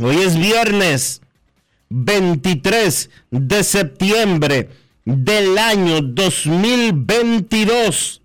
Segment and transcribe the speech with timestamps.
[0.00, 1.20] Hoy es viernes
[1.88, 4.68] 23 de septiembre
[5.04, 8.20] del año 2022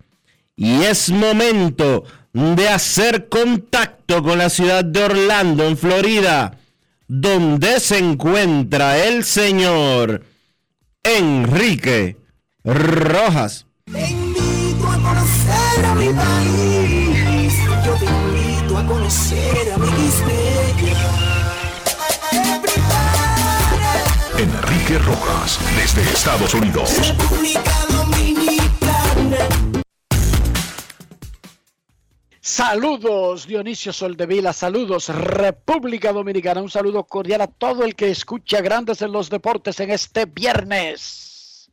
[0.56, 6.58] y es momento de hacer contacto con la ciudad de Orlando, en Florida,
[7.08, 10.22] donde se encuentra el señor
[11.02, 12.18] Enrique
[12.64, 13.66] Rojas.
[14.84, 17.54] A conocer a mi país.
[17.84, 19.86] Yo te invito a conocer a mi
[24.98, 26.90] Rojas, desde Estados Unidos.
[32.40, 39.00] Saludos Dionisio Soldevila, saludos República Dominicana, un saludo cordial a todo el que escucha Grandes
[39.00, 41.70] en los Deportes en este viernes.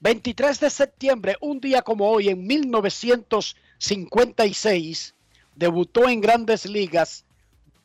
[0.00, 5.14] 23 de septiembre, un día como hoy, en 1956,
[5.54, 7.24] debutó en Grandes Ligas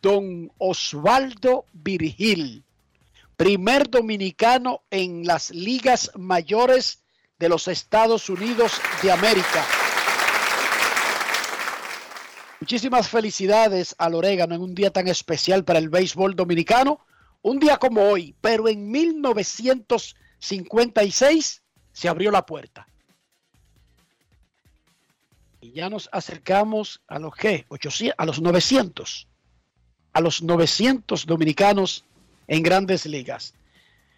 [0.02, 2.64] don Osvaldo Virgil,
[3.42, 7.04] primer dominicano en las ligas mayores
[7.40, 9.66] de los Estados Unidos de América.
[12.60, 17.00] Muchísimas felicidades al Orégano en un día tan especial para el béisbol dominicano.
[17.42, 21.64] Un día como hoy, pero en 1956
[21.94, 22.88] se abrió la puerta.
[25.62, 27.34] Y ya nos acercamos a los.
[27.70, 29.28] 800, a los 900.
[30.14, 32.06] A los 900 dominicanos
[32.48, 33.54] en grandes ligas.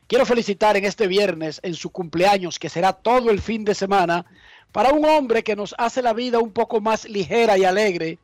[0.07, 4.25] Quiero felicitar en este viernes, en su cumpleaños, que será todo el fin de semana,
[4.71, 8.17] para un hombre que nos hace la vida un poco más ligera y alegre,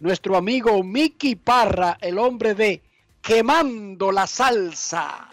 [0.00, 2.82] nuestro amigo Mickey Parra, el hombre de
[3.22, 5.28] Quemando la Salsa.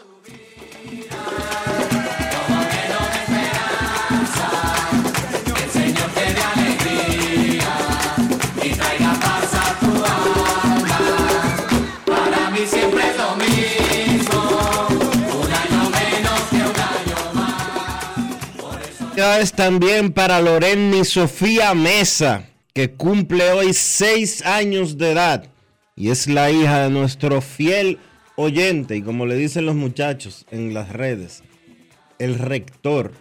[19.19, 25.43] Felicidades también para Lorenny Sofía Mesa, que cumple hoy seis años de edad
[25.93, 27.99] y es la hija de nuestro fiel
[28.37, 31.43] oyente y como le dicen los muchachos en las redes,
[32.17, 33.11] el rector,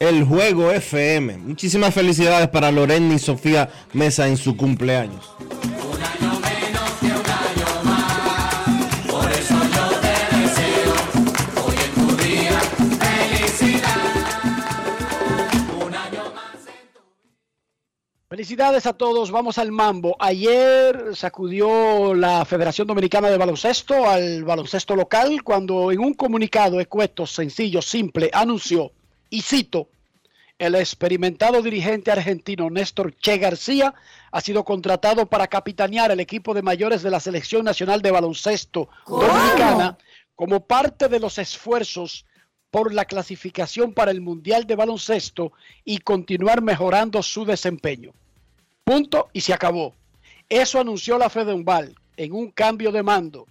[0.00, 1.36] el juego FM.
[1.36, 5.36] Muchísimas felicidades para Lorenny Sofía Mesa en su cumpleaños.
[18.28, 20.14] Felicidades a todos, vamos al mambo.
[20.20, 27.26] Ayer sacudió la Federación Dominicana de Baloncesto al baloncesto local cuando en un comunicado escueto,
[27.26, 28.92] sencillo, simple, anunció,
[29.30, 29.88] y cito,
[30.58, 33.94] el experimentado dirigente argentino Néstor Che García
[34.30, 38.90] ha sido contratado para capitanear el equipo de mayores de la Selección Nacional de Baloncesto
[39.06, 39.96] Dominicana
[40.34, 42.26] como parte de los esfuerzos
[42.70, 45.52] por la clasificación para el Mundial de Baloncesto
[45.84, 48.12] y continuar mejorando su desempeño.
[48.84, 49.94] Punto y se acabó.
[50.48, 53.46] Eso anunció la Fedenval en un cambio de mando.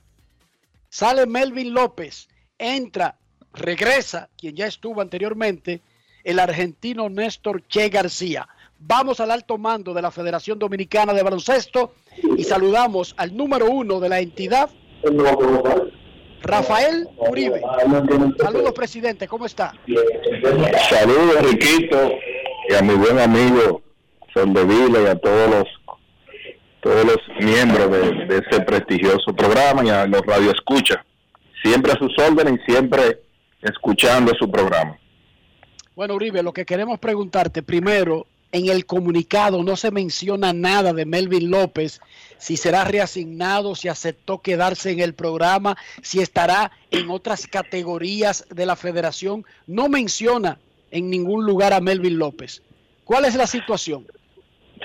[0.89, 2.27] Sale Melvin López,
[2.57, 3.17] entra,
[3.53, 5.81] regresa, quien ya estuvo anteriormente,
[6.23, 8.47] el argentino Néstor Che García.
[8.79, 11.93] Vamos al alto mando de la Federación Dominicana de Baloncesto
[12.37, 14.69] y saludamos al número uno de la entidad,
[16.41, 17.61] Rafael Uribe.
[18.39, 19.73] Saludos, presidente, ¿cómo está?
[20.89, 22.11] Saludos, Riquito,
[22.69, 23.81] y a mi buen amigo
[24.33, 25.63] Soldevila y a todos los
[26.81, 30.99] todos los miembros de, de ese prestigioso programa y a los radioescuchas.
[31.63, 33.19] Siempre a sus órdenes y siempre
[33.61, 34.97] escuchando su programa.
[35.95, 41.05] Bueno, Uribe, lo que queremos preguntarte primero, en el comunicado no se menciona nada de
[41.05, 41.99] Melvin López,
[42.37, 48.65] si será reasignado, si aceptó quedarse en el programa, si estará en otras categorías de
[48.65, 49.45] la federación.
[49.65, 50.59] No menciona
[50.91, 52.61] en ningún lugar a Melvin López.
[53.03, 54.05] ¿Cuál es la situación?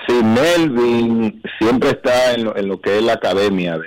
[0.07, 3.77] Sí, Melvin siempre está en lo, en lo que es la academia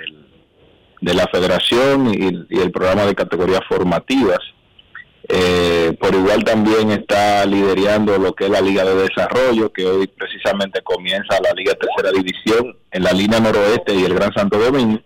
[1.01, 4.39] de la federación y el programa de categorías formativas.
[5.29, 10.07] Eh, por igual también está liderando lo que es la Liga de Desarrollo, que hoy
[10.07, 15.01] precisamente comienza la Liga Tercera División en la línea noroeste y el Gran Santo Domingo.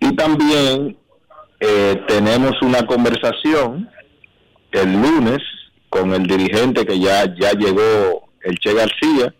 [0.00, 0.96] Y también
[1.58, 3.90] eh, tenemos una conversación
[4.82, 5.38] el lunes
[5.88, 9.34] con el dirigente que ya, ya llegó, el Che García,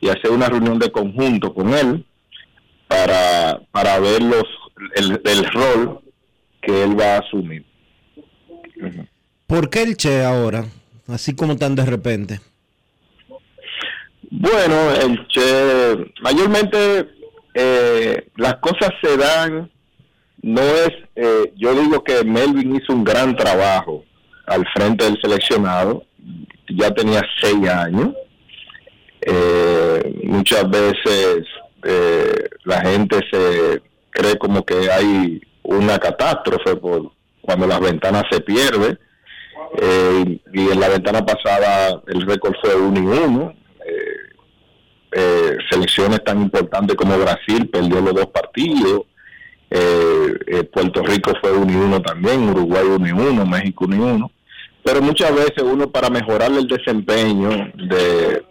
[0.00, 2.04] y hacer una reunión de conjunto con él
[2.88, 4.44] para, para ver los,
[4.96, 6.00] el, el rol
[6.62, 7.64] que él va a asumir.
[9.50, 10.64] ¿Por qué el Che ahora?
[11.08, 12.40] Así como tan de repente.
[14.30, 17.10] Bueno, el Che, mayormente
[17.54, 19.68] eh, las cosas se dan,
[20.42, 24.04] no es, eh, yo digo que Melvin hizo un gran trabajo
[24.46, 26.04] al frente del seleccionado,
[26.68, 28.10] ya tenía seis años,
[29.20, 31.44] eh, muchas veces
[31.82, 37.10] eh, la gente se cree como que hay una catástrofe por
[37.40, 38.96] cuando las ventanas se pierden,
[39.80, 43.54] eh, y en la ventana pasada el récord fue uno y uno.
[43.86, 44.30] Eh,
[45.12, 49.02] eh, selecciones tan importantes como Brasil perdió los dos partidos.
[49.70, 53.96] Eh, eh, Puerto Rico fue uno y uno también, Uruguay uno y uno, México uno
[53.96, 54.30] y uno.
[54.84, 58.42] Pero muchas veces uno para mejorar el desempeño de,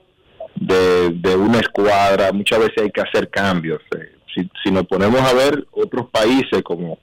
[0.55, 3.81] de, de una escuadra, muchas veces hay que hacer cambios.
[4.33, 6.99] Si, si nos ponemos a ver otros países como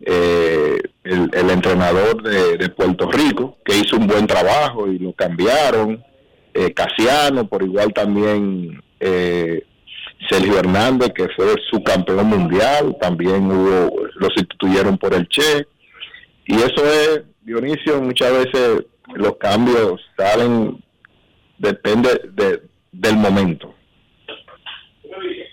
[0.00, 6.04] eh, el, el entrenador de, Puerto Rico, que hizo un buen trabajo y lo cambiaron.
[6.52, 9.62] Eh, Casiano, por igual también eh,
[10.28, 15.66] Sergio Hernández, que fue su campeón mundial, también hubo, lo sustituyeron por el Che.
[16.46, 18.84] Y eso es, Dionisio, muchas veces
[19.14, 20.82] los cambios salen,
[21.58, 23.74] depende de, del momento.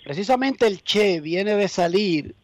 [0.03, 2.35] Precisamente el Che viene de salir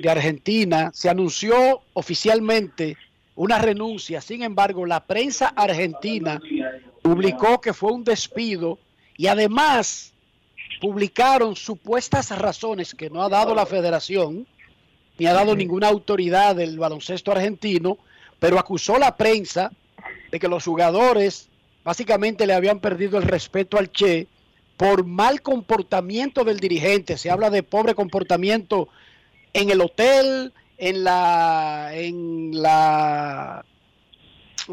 [0.00, 2.96] de Argentina, se anunció oficialmente
[3.34, 6.40] una renuncia, sin embargo la prensa argentina
[7.02, 8.78] publicó que fue un despido
[9.16, 10.12] y además
[10.80, 14.46] publicaron supuestas razones que no ha dado la federación,
[15.18, 17.98] ni ha dado ninguna autoridad del baloncesto argentino,
[18.38, 19.70] pero acusó la prensa
[20.30, 21.48] de que los jugadores
[21.84, 24.26] básicamente le habían perdido el respeto al Che
[24.76, 27.18] por mal comportamiento del dirigente.
[27.18, 28.88] Se habla de pobre comportamiento
[29.52, 33.64] en el hotel, en la, en la,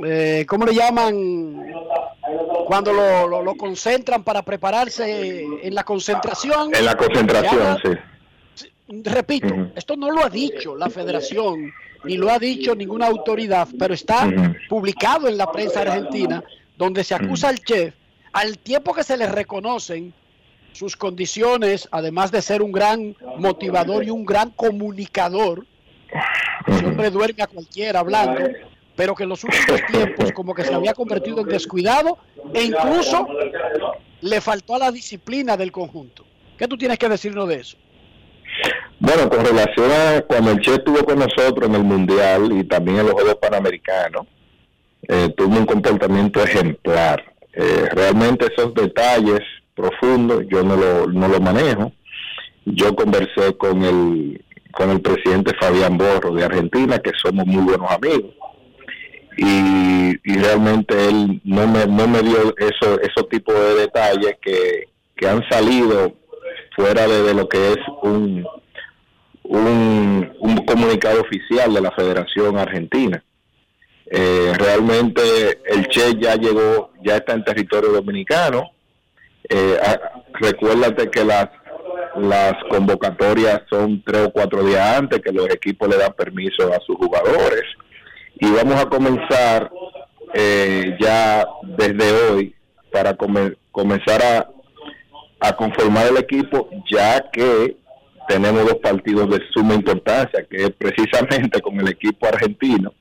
[0.05, 1.74] eh, ¿cómo le llaman?
[2.65, 6.74] Cuando lo, lo- lo concentran para prepararse en la concentración.
[6.75, 7.89] En la concentración, sí.
[9.03, 11.74] Repito, esto no lo ha dicho la federación,
[12.05, 14.29] ni lo ha dicho ninguna autoridad, pero está
[14.69, 16.41] publicado en la prensa argentina,
[16.77, 17.93] donde se acusa al chef,
[18.34, 20.13] al tiempo que se le reconocen
[20.74, 25.66] sus condiciones, además de ser un gran motivador y un gran comunicador,
[26.86, 28.42] hombre duerme a cualquiera hablando,
[28.96, 32.18] pero que en los últimos tiempos como que se había convertido en descuidado
[32.54, 33.28] e incluso
[34.22, 36.26] le faltó a la disciplina del conjunto.
[36.58, 37.78] ¿Qué tú tienes que decirnos de eso?
[39.00, 42.98] Bueno, con relación a cuando el Che estuvo con nosotros en el Mundial y también
[42.98, 44.26] en los Juegos Panamericanos,
[45.08, 47.24] eh, tuvo un comportamiento ejemplar.
[47.54, 49.42] Eh, realmente esos detalles
[49.77, 51.93] profundos yo no lo, no lo manejo.
[52.65, 57.89] Yo conversé con el, con el presidente Fabián Borro de Argentina, que somos muy buenos
[57.89, 58.34] amigos.
[59.38, 64.89] Y, y realmente él no me, no me dio eso, esos tipos de detalles que,
[65.15, 66.13] que han salido
[66.75, 68.46] fuera de, lo que es un,
[69.43, 73.24] un, un comunicado oficial de la Federación Argentina.
[74.10, 75.22] Eh, realmente
[75.65, 78.72] el Che ya llegó, ya está en territorio dominicano.
[79.50, 81.48] Eh, a- recuérdate que las
[82.16, 86.80] las convocatorias son tres o cuatro días antes que los equipos le dan permiso a
[86.86, 87.63] sus jugadores.
[88.39, 89.72] Y vamos a comenzar
[90.34, 91.46] eh, ya
[91.77, 92.56] desde hoy
[92.92, 94.50] para come- comenzar a,
[95.48, 97.77] a conformar el equipo ya que
[98.27, 102.94] tenemos dos partidos de suma importancia que es precisamente con el equipo argentino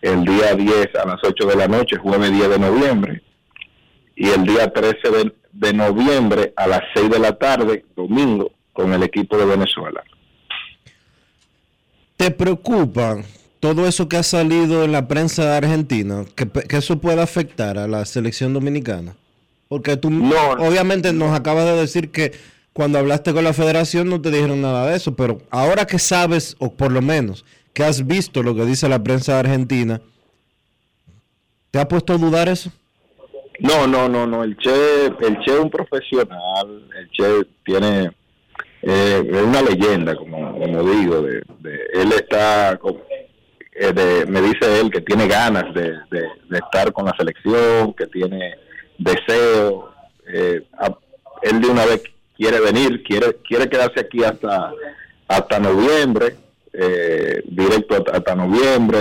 [0.00, 3.22] el día 10 a las 8 de la noche, jueves 10 de noviembre
[4.16, 8.92] y el día 13 de, de noviembre a las 6 de la tarde, domingo, con
[8.92, 10.02] el equipo de Venezuela.
[12.16, 13.18] ¿Te preocupa
[13.60, 16.24] todo eso que ha salido en la prensa de Argentina?
[16.34, 19.14] ¿Que, eso pueda afectar a la selección dominicana?
[19.68, 20.52] Porque tú No.
[20.58, 22.32] obviamente nos acabas de decir que
[22.72, 26.56] cuando hablaste con la federación no te dijeron nada de eso, pero ahora que sabes,
[26.58, 27.44] o por lo menos
[27.74, 30.00] que has visto lo que dice la prensa de Argentina,
[31.70, 32.70] ¿te ha puesto a dudar eso?
[33.62, 38.10] No, no, no, no, el Che, el Che es un profesional, el Che tiene,
[38.82, 40.52] eh, es una leyenda, como,
[40.82, 41.42] digo, de,
[41.94, 42.72] él está,
[43.74, 48.06] eh, de- me dice él que tiene ganas de, de- estar con la selección, que
[48.08, 48.56] tiene
[48.98, 49.92] deseo,
[50.26, 50.62] eh,
[51.42, 52.02] él de una vez
[52.36, 54.72] quiere venir, quiere quiere quedarse aquí hasta
[55.28, 56.36] hasta noviembre,
[56.72, 58.98] eh, directo hasta, hasta noviembre,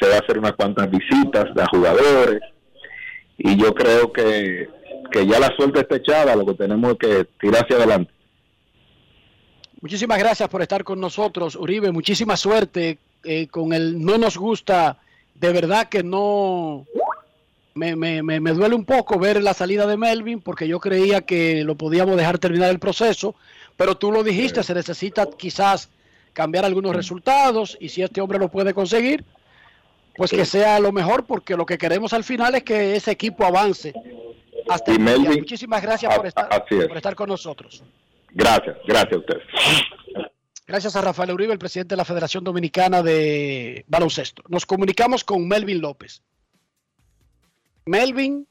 [0.00, 2.40] se va a hacer unas cuantas visitas de jugadores
[3.38, 4.68] y yo creo que,
[5.12, 8.12] que ya la suerte está echada, lo que tenemos es que tirar hacia adelante.
[9.80, 11.92] Muchísimas gracias por estar con nosotros, Uribe.
[11.92, 14.98] Muchísima suerte eh, con el no nos gusta.
[15.36, 16.84] De verdad que no.
[17.74, 21.20] Me, me, me, me duele un poco ver la salida de Melvin porque yo creía
[21.20, 23.36] que lo podíamos dejar terminar el proceso,
[23.76, 25.88] pero tú lo dijiste, se necesita quizás
[26.32, 29.24] cambiar algunos resultados y si este hombre lo puede conseguir,
[30.18, 33.44] pues que sea lo mejor porque lo que queremos al final es que ese equipo
[33.46, 33.94] avance
[34.68, 34.98] hasta Y.
[34.98, 36.86] Melvin- Muchísimas gracias por estar, es.
[36.86, 37.82] por estar con nosotros.
[38.30, 39.42] Gracias, gracias a ustedes.
[40.66, 44.42] Gracias a Rafael Uribe, el presidente de la Federación Dominicana de Baloncesto.
[44.48, 46.20] Nos comunicamos con Melvin López.
[47.86, 48.46] Melvin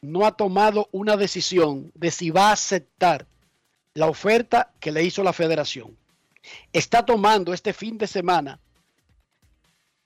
[0.00, 3.26] no ha tomado una decisión de si va a aceptar
[3.94, 5.96] la oferta que le hizo la federación.
[6.72, 8.60] Está tomando este fin de semana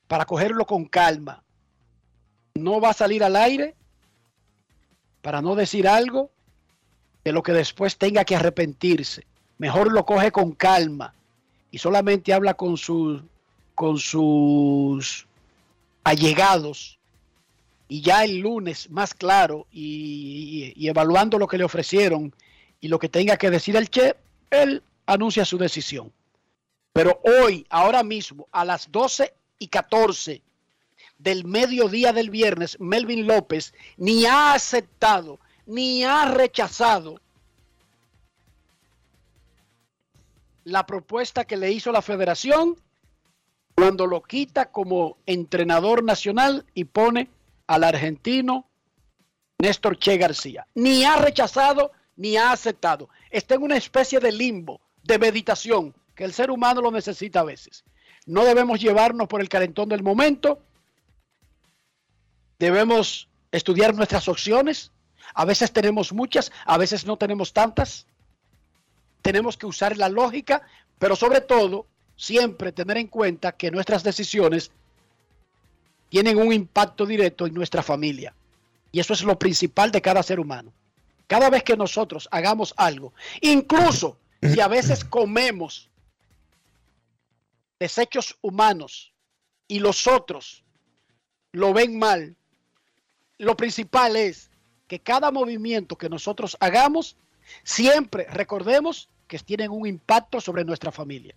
[0.08, 1.42] para cogerlo con calma.
[2.54, 3.76] No va a salir al aire
[5.22, 6.30] para no decir algo
[7.24, 9.24] de lo que después tenga que arrepentirse.
[9.58, 11.14] Mejor lo coge con calma
[11.70, 13.22] y solamente habla con sus
[13.74, 15.26] con sus
[16.02, 16.98] allegados
[17.86, 22.34] y ya el lunes más claro y, y- evaluando lo que le ofrecieron
[22.80, 24.16] y lo que tenga que decir el Che,
[24.50, 26.12] él anuncia su decisión.
[26.92, 30.42] Pero hoy, ahora mismo, a las 12 y 14
[31.18, 37.20] del mediodía del viernes, Melvin López ni ha aceptado ni ha rechazado
[40.64, 42.76] la propuesta que le hizo la federación
[43.74, 47.30] cuando lo quita como entrenador nacional y pone
[47.66, 48.68] al argentino
[49.58, 50.66] Néstor Che García.
[50.74, 53.08] Ni ha rechazado ni ha aceptado.
[53.30, 57.44] Está en una especie de limbo, de meditación, que el ser humano lo necesita a
[57.44, 57.84] veces.
[58.28, 60.60] No debemos llevarnos por el calentón del momento.
[62.58, 64.92] Debemos estudiar nuestras opciones.
[65.34, 68.06] A veces tenemos muchas, a veces no tenemos tantas
[69.22, 70.62] tenemos que usar la lógica,
[70.98, 74.70] pero sobre todo siempre tener en cuenta que nuestras decisiones
[76.08, 78.34] tienen un impacto directo en nuestra familia.
[78.90, 80.72] Y eso es lo principal de cada ser humano.
[81.26, 85.87] Cada vez que nosotros hagamos algo, incluso si a veces comemos
[87.78, 89.12] desechos humanos
[89.66, 90.64] y los otros
[91.52, 92.36] lo ven mal,
[93.38, 94.50] lo principal es
[94.86, 97.16] que cada movimiento que nosotros hagamos
[97.62, 101.34] siempre recordemos que tienen un impacto sobre nuestra familia.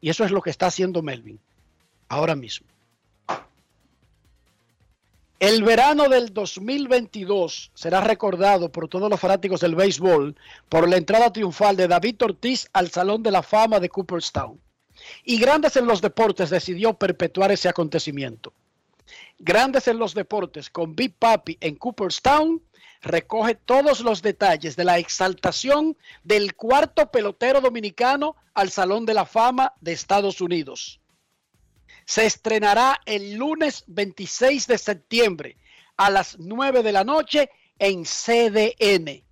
[0.00, 1.40] Y eso es lo que está haciendo Melvin
[2.08, 2.66] ahora mismo.
[5.40, 10.34] El verano del 2022 será recordado por todos los fanáticos del béisbol
[10.68, 14.60] por la entrada triunfal de David Ortiz al Salón de la Fama de Cooperstown.
[15.24, 18.52] Y Grandes en los Deportes decidió perpetuar ese acontecimiento.
[19.38, 22.62] Grandes en los Deportes con Big Papi en Cooperstown
[23.02, 29.24] recoge todos los detalles de la exaltación del cuarto pelotero dominicano al Salón de la
[29.24, 31.00] Fama de Estados Unidos.
[32.04, 35.56] Se estrenará el lunes 26 de septiembre
[35.96, 39.22] a las 9 de la noche en CDN.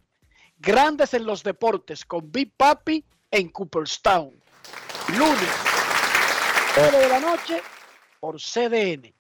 [0.59, 4.33] Grandes en los deportes con Big Papi en Cooperstown.
[5.08, 5.48] Lunes
[6.76, 7.62] 9 de la noche
[8.18, 9.14] por CDN.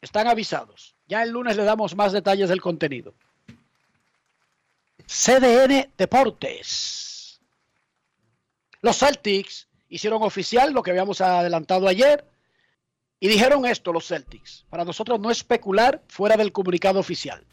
[0.00, 0.96] Están avisados.
[1.06, 3.14] Ya el lunes le damos más detalles del contenido.
[5.06, 7.40] CDN Deportes.
[8.80, 12.24] Los Celtics hicieron oficial lo que habíamos adelantado ayer
[13.20, 14.64] y dijeron esto los Celtics.
[14.70, 17.46] Para nosotros no especular fuera del comunicado oficial.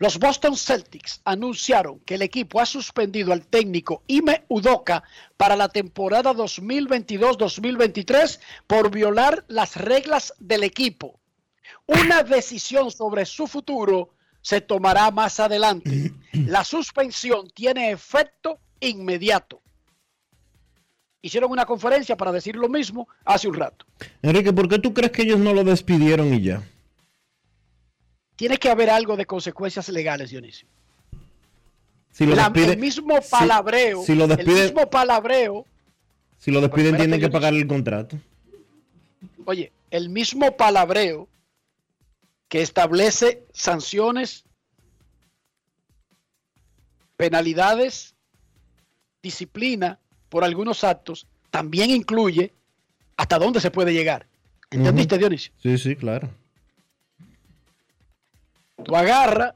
[0.00, 5.02] Los Boston Celtics anunciaron que el equipo ha suspendido al técnico Ime Udoka
[5.36, 8.38] para la temporada 2022-2023
[8.68, 11.18] por violar las reglas del equipo.
[11.86, 16.12] Una decisión sobre su futuro se tomará más adelante.
[16.32, 19.60] La suspensión tiene efecto inmediato.
[21.20, 23.84] Hicieron una conferencia para decir lo mismo hace un rato.
[24.22, 26.62] Enrique, ¿por qué tú crees que ellos no lo despidieron y ya?
[28.38, 30.68] Tiene que haber algo de consecuencias legales, Dionisio.
[32.12, 35.66] Si lo La- el mismo palabreo, si, si lo el despiden, mismo palabreo,
[36.38, 38.16] si lo despiden espérate, tienen que pagar el contrato.
[39.44, 41.28] oye, el mismo palabreo
[42.48, 44.44] que establece sanciones,
[47.16, 48.14] penalidades,
[49.20, 52.52] disciplina por algunos actos, también incluye
[53.16, 54.28] hasta dónde se puede llegar.
[54.70, 55.52] ¿Entendiste, Dionisio?
[55.60, 56.30] Sí, sí, claro.
[58.84, 59.54] Tú agarra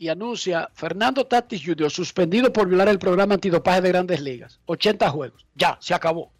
[0.00, 1.90] y anuncia Fernando Tatis Jr.
[1.90, 4.58] suspendido por violar el programa antidopaje de grandes ligas.
[4.64, 5.46] 80 juegos.
[5.54, 6.32] Ya, se acabó.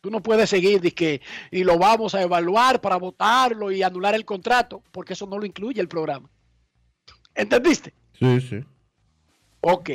[0.00, 4.24] Tú no puedes seguir dizque, y lo vamos a evaluar para votarlo y anular el
[4.24, 6.28] contrato, porque eso no lo incluye el programa.
[7.34, 7.94] ¿Entendiste?
[8.18, 8.64] Sí, sí.
[9.60, 9.90] Ok.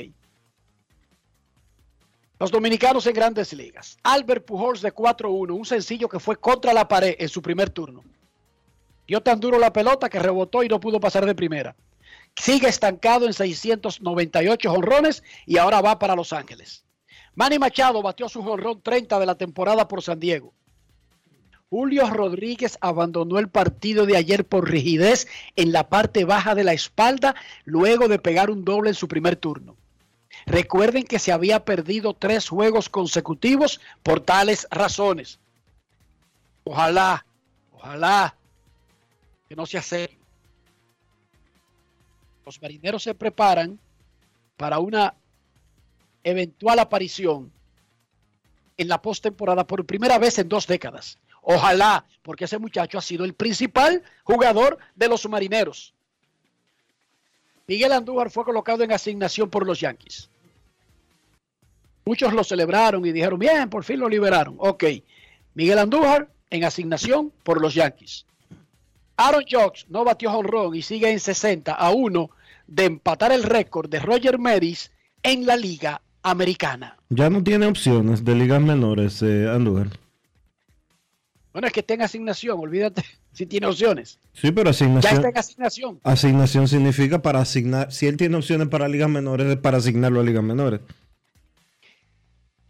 [2.39, 3.97] Los dominicanos en grandes ligas.
[4.03, 8.03] Albert Pujols de 4-1, un sencillo que fue contra la pared en su primer turno.
[9.11, 11.75] Dio tan duro la pelota que rebotó y no pudo pasar de primera.
[12.33, 16.85] Sigue estancado en 698 jonrones y ahora va para Los Ángeles.
[17.35, 20.53] Manny Machado batió su jonrón 30 de la temporada por San Diego.
[21.69, 25.27] Julio Rodríguez abandonó el partido de ayer por rigidez
[25.57, 29.35] en la parte baja de la espalda luego de pegar un doble en su primer
[29.35, 29.75] turno.
[30.45, 35.41] Recuerden que se había perdido tres juegos consecutivos por tales razones.
[36.63, 37.25] Ojalá,
[37.73, 38.37] ojalá
[39.51, 40.17] que no sea serio.
[42.45, 43.77] Los marineros se preparan
[44.55, 45.13] para una
[46.23, 47.51] eventual aparición
[48.77, 51.17] en la postemporada por primera vez en dos décadas.
[51.41, 55.93] Ojalá, porque ese muchacho ha sido el principal jugador de los marineros.
[57.67, 60.29] Miguel Andújar fue colocado en asignación por los Yankees.
[62.05, 64.55] Muchos lo celebraron y dijeron, bien, por fin lo liberaron.
[64.59, 64.85] Ok,
[65.55, 68.25] Miguel Andújar en asignación por los Yankees.
[69.21, 72.29] Aaron Jocks no batió jonrón y sigue en 60 a 1
[72.67, 76.97] de empatar el récord de Roger Maris en la Liga Americana.
[77.09, 79.89] Ya no tiene opciones de ligas menores, eh, Andújar.
[81.53, 83.03] Bueno, es que en asignación, olvídate
[83.33, 84.17] si tiene opciones.
[84.33, 85.13] Sí, pero Ya asignación.
[85.15, 85.99] está en asignación.
[86.03, 87.91] Asignación significa para asignar.
[87.91, 90.79] Si él tiene opciones para ligas menores, es para asignarlo a ligas menores.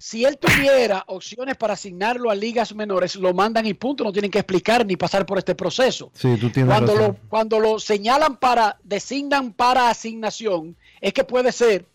[0.01, 4.31] Si él tuviera opciones para asignarlo a ligas menores, lo mandan y punto, no tienen
[4.31, 6.09] que explicar ni pasar por este proceso.
[6.15, 7.19] Sí, tú tienes Cuando lo, razón.
[7.29, 11.85] cuando lo señalan para, designan para asignación, es que puede ser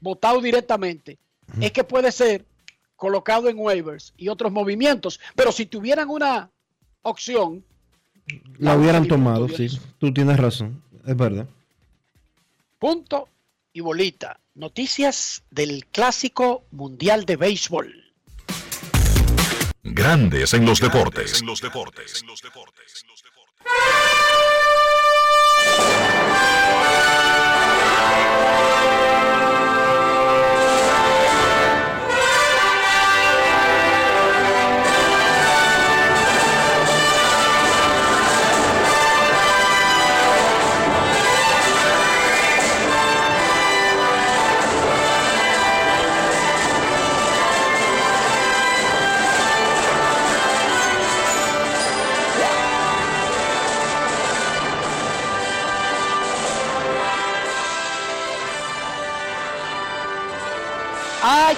[0.00, 1.16] votado directamente,
[1.60, 2.44] es que puede ser
[2.96, 5.20] colocado en waivers y otros movimientos.
[5.36, 6.50] Pero si tuvieran una
[7.02, 7.62] opción,
[8.58, 9.68] La hubieran tomado, sí.
[9.98, 10.82] Tú tienes razón.
[11.06, 11.46] Es verdad.
[12.80, 13.28] punto
[13.72, 14.40] y bolita.
[14.58, 18.12] Noticias del Clásico Mundial de Béisbol.
[19.84, 21.40] Grandes en los deportes.
[21.40, 22.24] En los deportes.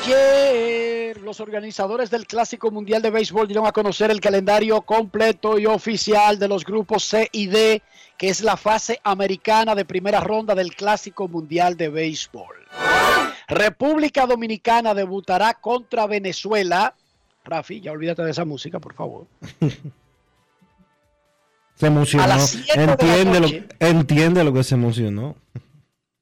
[0.03, 5.67] Ayer los organizadores del Clásico Mundial de Béisbol dieron a conocer el calendario completo y
[5.67, 7.83] oficial de los grupos C y D,
[8.17, 12.57] que es la fase americana de primera ronda del Clásico Mundial de Béisbol.
[13.47, 16.95] República Dominicana debutará contra Venezuela.
[17.45, 19.27] Rafi, ya olvídate de esa música, por favor.
[21.75, 22.37] Se emocionó.
[22.75, 23.49] Entiende lo,
[23.81, 25.37] entiende lo que se emocionó.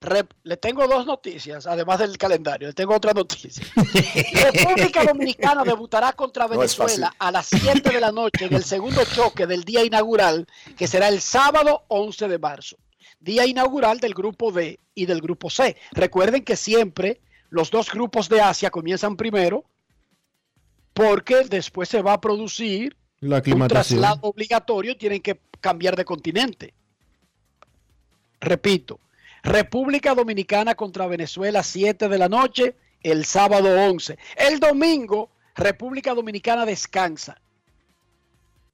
[0.01, 2.69] Rep- le tengo dos noticias, además del calendario.
[2.69, 3.67] Le tengo otra noticia.
[4.53, 9.47] República Dominicana debutará contra Venezuela a las 7 de la noche en el segundo choque
[9.47, 12.77] del día inaugural, que será el sábado 11 de marzo.
[13.19, 15.77] Día inaugural del grupo D y del grupo C.
[15.91, 19.65] Recuerden que siempre los dos grupos de Asia comienzan primero,
[20.93, 26.75] porque después se va a producir La un traslado obligatorio, tienen que cambiar de continente.
[28.41, 29.01] Repito,
[29.43, 34.19] República Dominicana contra Venezuela, 7 de la noche, el sábado 11.
[34.37, 37.41] El domingo, República Dominicana descansa.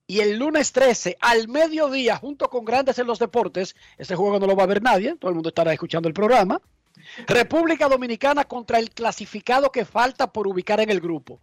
[0.07, 4.47] Y el lunes 13, al mediodía, junto con Grandes en los Deportes, ese juego no
[4.47, 6.61] lo va a ver nadie, todo el mundo estará escuchando el programa.
[7.27, 11.41] República Dominicana contra el clasificado que falta por ubicar en el grupo.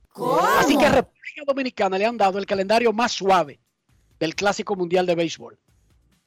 [0.58, 3.60] Así que a República Dominicana le han dado el calendario más suave
[4.20, 5.60] del Clásico Mundial de Béisbol.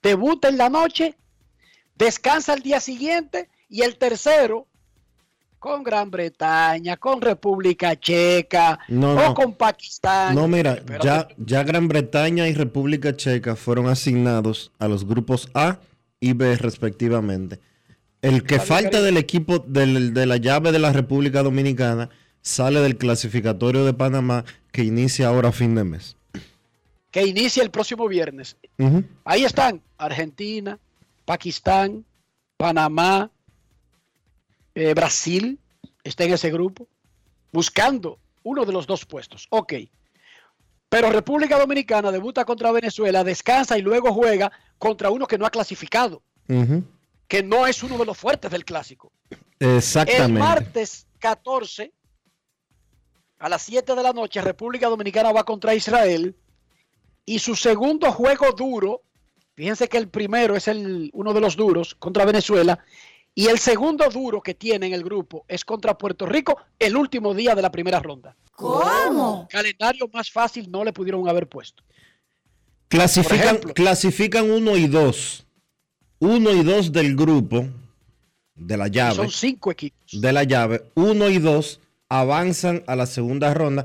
[0.03, 1.17] Debuta en la noche,
[1.97, 4.67] descansa el día siguiente y el tercero
[5.59, 9.35] con Gran Bretaña, con República Checa No, o no.
[9.35, 10.35] con Pakistán.
[10.35, 15.79] No, mira, ya, ya Gran Bretaña y República Checa fueron asignados a los grupos A
[16.21, 17.61] y B respectivamente.
[18.21, 22.11] El que falta del equipo del- de la llave de la República Dominicana
[22.43, 26.17] sale del clasificatorio de Panamá que inicia ahora a fin de mes.
[27.11, 28.57] que inicia el próximo viernes.
[29.25, 30.79] Ahí están Argentina,
[31.25, 32.05] Pakistán,
[32.57, 33.31] Panamá,
[34.75, 35.59] eh, Brasil,
[36.03, 36.89] está en ese grupo,
[37.53, 39.47] buscando uno de los dos puestos.
[39.51, 39.75] Ok.
[40.89, 45.51] Pero República Dominicana debuta contra Venezuela, descansa y luego juega contra uno que no ha
[45.51, 46.23] clasificado,
[47.27, 49.11] que no es uno de los fuertes del clásico.
[49.59, 50.25] Exactamente.
[50.25, 51.93] El martes 14
[53.39, 56.37] a las 7 de la noche, República Dominicana va contra Israel
[57.27, 59.03] y su segundo juego duro,
[59.55, 62.79] fíjense que el primero es el, uno de los duros contra Venezuela
[63.35, 67.35] y el segundo duro que tiene en el grupo es contra Puerto Rico el último
[67.35, 68.37] día de la primera ronda.
[68.53, 69.49] ¿Cómo?
[69.51, 71.83] Calendario más fácil no le pudieron haber puesto.
[72.89, 73.75] Clasifican, Por ejemplo.
[73.75, 75.47] clasifican uno y dos.
[76.21, 77.67] Uno y dos del grupo
[78.55, 79.17] de la llave.
[79.17, 80.21] Son cinco equipos.
[80.21, 83.85] de la llave, uno y dos avanzan a la segunda ronda,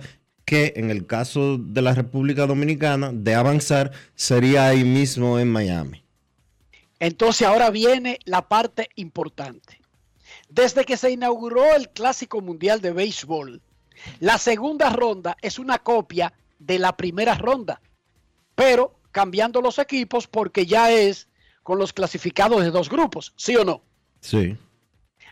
[0.50, 6.04] que en el caso de la República Dominicana, de avanzar, sería ahí mismo en Miami.
[7.00, 9.80] Entonces ahora viene la parte importante.
[10.50, 13.62] Desde que se inauguró el Clásico Mundial de Béisbol,
[14.20, 17.80] la segunda ronda es una copia de la primera ronda,
[18.56, 21.28] pero cambiando los equipos porque ya es
[21.62, 23.84] con los clasificados de dos grupos, ¿sí o no?
[24.20, 24.58] Sí.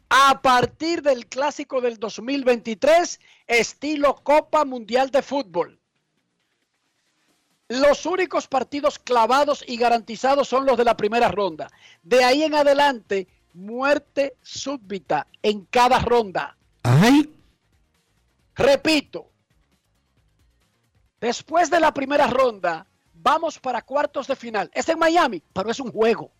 [0.09, 5.79] A partir del Clásico del 2023, estilo Copa Mundial de Fútbol.
[7.67, 11.69] Los únicos partidos clavados y garantizados son los de la primera ronda.
[12.01, 16.55] De ahí en adelante, muerte súbita en cada ronda.
[16.83, 17.33] ¡Ay!
[18.55, 19.29] Repito,
[21.19, 24.71] después de la primera ronda, vamos para cuartos de final.
[24.73, 26.31] Es en Miami, pero es un juego.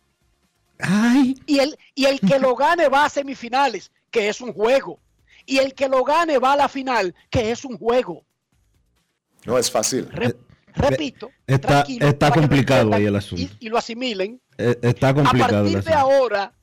[0.80, 1.36] ¡Ay!
[1.46, 5.00] Y el, y el que lo gane va a semifinales, que es un juego.
[5.46, 8.24] Y el que lo gane va a la final, que es un juego.
[9.46, 10.10] No es fácil.
[10.12, 10.36] Re- Eh,
[10.74, 13.42] repito, está- tranquilo, está me complicado ahí el asunto.
[13.60, 14.40] Y, y lo asimilen.
[14.58, 15.64] Eh, Está A complicado.
[15.64, 16.54] partir el de ahora,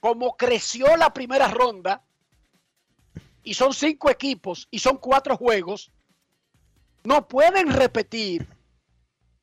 [0.00, 2.02] como creció la primera ronda,
[3.42, 5.90] y son cinco equipos y son cuatro juegos,
[7.04, 8.46] no pueden repetir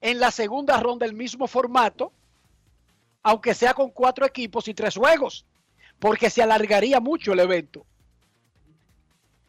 [0.02, 2.12] en la segunda ronda el mismo formato,
[3.28, 5.46] aunque sea con cuatro equipos y tres juegos,
[6.00, 7.86] porque se alargaría mucho el evento.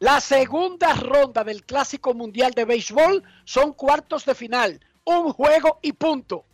[0.00, 5.92] La segunda ronda del Clásico Mundial de Béisbol son cuartos de final, un juego y
[5.92, 6.44] punto.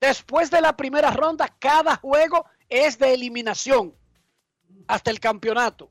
[0.00, 3.96] Después de la primera ronda, cada juego es de eliminación
[4.86, 5.90] hasta el campeonato.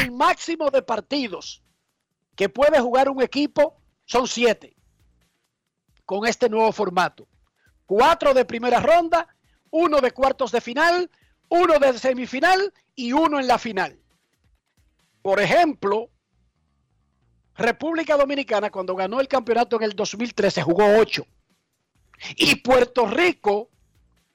[0.00, 1.62] El máximo de partidos
[2.34, 4.74] que puede jugar un equipo son siete
[6.06, 7.28] con este nuevo formato.
[7.94, 9.28] Cuatro de primera ronda,
[9.70, 11.10] uno de cuartos de final,
[11.50, 14.00] uno de semifinal y uno en la final.
[15.20, 16.08] Por ejemplo,
[17.54, 21.26] República Dominicana cuando ganó el campeonato en el 2013 jugó ocho.
[22.36, 23.68] Y Puerto Rico,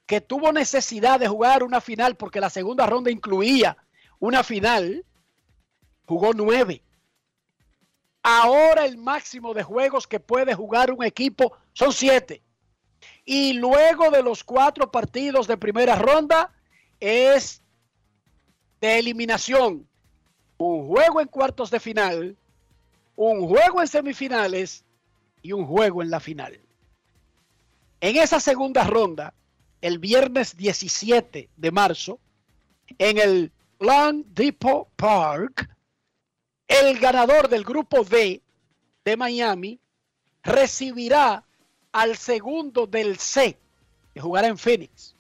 [0.06, 3.76] que tuvo necesidad de jugar una final porque la segunda ronda incluía
[4.20, 5.04] una final,
[6.06, 6.84] jugó nueve.
[8.22, 12.44] Ahora el máximo de juegos que puede jugar un equipo son siete.
[13.30, 16.50] Y luego de los cuatro partidos de primera ronda
[16.98, 17.62] es
[18.80, 19.86] de eliminación.
[20.58, 22.38] Un juego en cuartos de final,
[23.18, 24.86] un juego en semifinales
[25.42, 26.58] y un juego en la final.
[28.00, 29.34] En esa segunda ronda,
[29.82, 32.20] el viernes 17 de marzo,
[32.98, 35.70] en el Long Depot Park,
[36.66, 38.42] el ganador del grupo D
[39.04, 39.82] de Miami
[40.44, 41.44] recibirá
[41.98, 43.58] al segundo del C,
[44.14, 45.16] que jugará en Phoenix.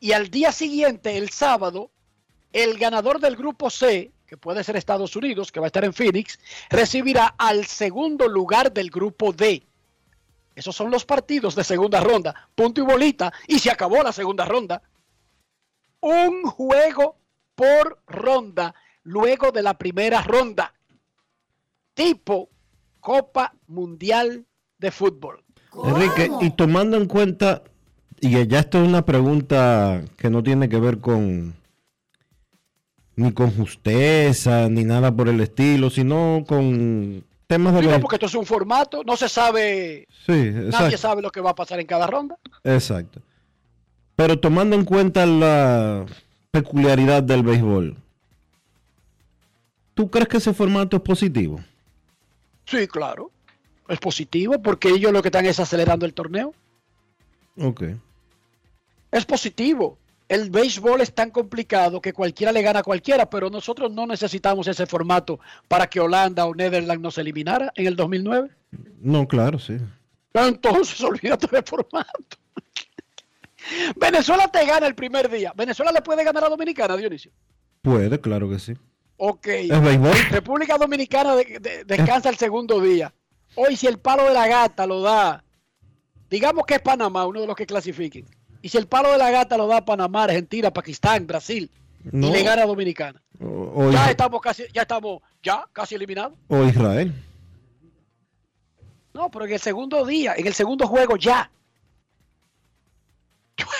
[0.00, 1.90] Y al día siguiente, el sábado,
[2.50, 5.92] el ganador del grupo C, que puede ser Estados Unidos, que va a estar en
[5.92, 6.38] Phoenix,
[6.70, 9.66] recibirá al segundo lugar del grupo D.
[10.54, 12.48] Esos son los partidos de segunda ronda.
[12.54, 13.30] Punto y bolita.
[13.48, 14.80] Y se acabó la segunda ronda.
[16.00, 17.16] Un juego
[17.54, 20.72] por ronda luego de la primera ronda.
[21.92, 22.48] Tipo
[23.00, 24.46] Copa Mundial
[24.78, 25.42] de Fútbol.
[25.84, 27.62] Enrique, y tomando en cuenta,
[28.20, 31.54] y ya esto es una pregunta que no tiene que ver con
[33.16, 37.80] ni con justeza, ni nada por el estilo, sino con temas de...
[37.80, 41.40] Digo, los- porque esto es un formato, no se sabe, Sí, nadie sabe lo que
[41.40, 42.38] va a pasar en cada ronda.
[42.64, 43.20] Exacto.
[44.16, 46.06] Pero tomando en cuenta la
[46.50, 47.96] peculiaridad del béisbol,
[49.94, 51.60] ¿tú crees que ese formato es positivo?
[52.70, 53.32] Sí, claro.
[53.88, 56.54] Es positivo porque ellos lo que están es acelerando el torneo.
[57.58, 57.82] Ok.
[59.10, 59.98] Es positivo.
[60.28, 64.68] El béisbol es tan complicado que cualquiera le gana a cualquiera, pero nosotros no necesitamos
[64.68, 68.50] ese formato para que Holanda o Netherlands nos eliminara en el 2009.
[69.00, 69.76] No, claro, sí.
[70.32, 72.36] Entonces, olvídate del formato.
[73.96, 75.52] Venezuela te gana el primer día.
[75.56, 77.32] ¿Venezuela le puede ganar a Dominicana, Dionisio?
[77.82, 78.74] Puede, claro que sí.
[79.22, 79.46] Ok.
[80.30, 83.12] República Dominicana de- de- descansa el segundo día.
[83.54, 85.44] Hoy, si el palo de la gata lo da,
[86.30, 88.24] digamos que es Panamá, uno de los que clasifiquen.
[88.62, 91.70] Y si el palo de la gata lo da Panamá, Argentina, Pakistán, Brasil,
[92.12, 92.28] No.
[92.28, 93.22] y le gana a Dominicana.
[93.42, 96.38] O, Ya estamos casi, ya estamos, ya casi eliminados.
[96.48, 97.12] o Israel.
[99.12, 101.50] No, pero en el segundo día, en el segundo juego ya.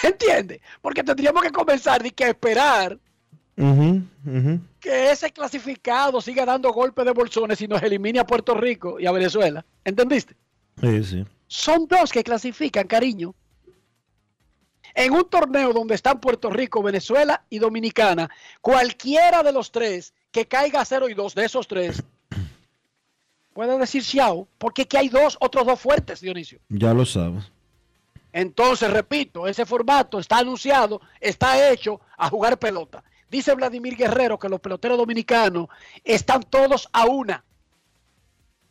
[0.03, 0.61] ¿Entiendes?
[0.83, 2.99] Porque tendríamos que comenzar y que esperar
[4.81, 9.07] Que ese clasificado siga dando golpes de bolsones y nos elimine a Puerto Rico y
[9.07, 9.65] a Venezuela.
[9.85, 10.35] ¿Entendiste?
[10.81, 11.25] Sí, sí.
[11.47, 13.35] Son dos que clasifican, cariño.
[14.95, 20.47] En un torneo donde están Puerto Rico, Venezuela y Dominicana, cualquiera de los tres que
[20.47, 22.03] caiga a 0 y 2 de esos tres
[23.53, 26.61] puede decir Xiao, porque aquí hay dos, otros dos fuertes, Dionisio.
[26.69, 27.51] Ya lo sabes.
[28.33, 33.03] Entonces, repito, ese formato está anunciado, está hecho a jugar pelota.
[33.31, 35.69] Dice Vladimir Guerrero que los peloteros dominicanos
[36.03, 37.45] están todos a una,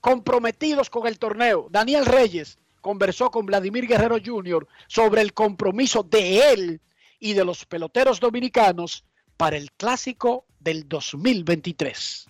[0.02, 1.68] comprometidos con el torneo.
[1.72, 4.68] Daniel Reyes conversó con Vladimir Guerrero Jr.
[4.88, 6.82] sobre el compromiso de él
[7.20, 9.06] y de los peloteros dominicanos
[9.38, 12.28] para el clásico del 2023.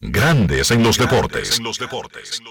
[0.00, 1.58] Grandes en los deportes.
[1.58, 2.42] En los deportes.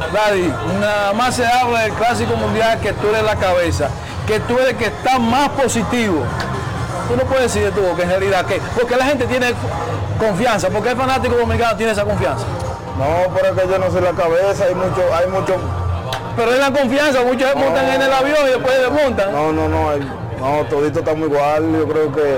[0.00, 0.46] Daddy,
[0.80, 3.88] nada más se habla del clásico mundial que tú eres la cabeza,
[4.26, 6.22] que tú eres el que está más positivo.
[7.08, 9.52] Tú no puedes decir de tu boca en realidad que, porque la gente tiene
[10.18, 12.44] confianza, porque el fanático dominicano tiene esa confianza.
[12.98, 15.56] No, pero es que yo no soy la cabeza, hay mucho, hay mucho.
[16.36, 19.32] Pero es la confianza, muchos se montan en el avión y después desmontan.
[19.32, 20.08] No, no, no, hay-
[20.40, 22.36] no, todito estamos igual, yo creo que.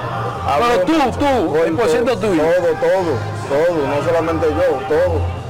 [0.58, 2.42] Pero tú, tú, el por ciento tuyo.
[2.42, 5.41] Todo, todo, todo, no solamente yo, todo.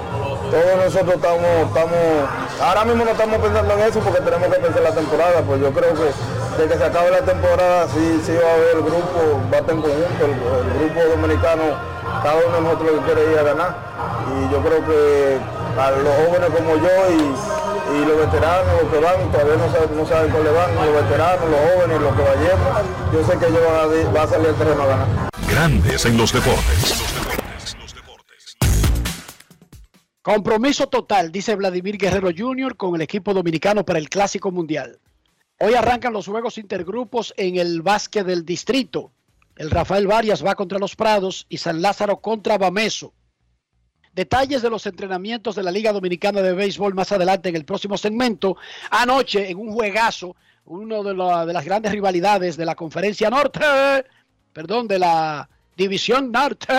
[0.52, 1.96] Todos nosotros estamos, estamos,
[2.60, 5.72] ahora mismo no estamos pensando en eso porque tenemos que pensar la temporada, pues yo
[5.72, 6.12] creo que
[6.60, 9.60] de que se acabe la temporada sí, sí va a haber el grupo, va a
[9.64, 10.36] estar en conjunto, el,
[10.76, 11.62] grupo dominicano,
[12.22, 13.76] cada uno de nosotros quiere ir a ganar.
[14.28, 15.40] Y yo creo que
[15.80, 19.96] a los jóvenes como yo y, y los veteranos, los que van, todavía no saben,
[19.96, 22.68] no saben cuáles van, los veteranos, los jóvenes, los que vayamos,
[23.08, 25.08] yo sé que ellos van a, salir el terreno a ganar.
[25.48, 27.40] Grandes en los deportes.
[30.22, 32.76] Compromiso total, dice Vladimir Guerrero Jr.
[32.76, 35.00] con el equipo dominicano para el Clásico Mundial.
[35.58, 39.10] Hoy arrancan los juegos intergrupos en el básquet del distrito.
[39.56, 43.12] El Rafael Varias va contra los Prados y San Lázaro contra Bameso.
[44.14, 47.96] Detalles de los entrenamientos de la Liga Dominicana de Béisbol más adelante en el próximo
[47.98, 48.56] segmento.
[48.90, 53.60] Anoche, en un juegazo, uno de, la- de las grandes rivalidades de la Conferencia Norte,
[54.52, 56.74] perdón, de la División Norte,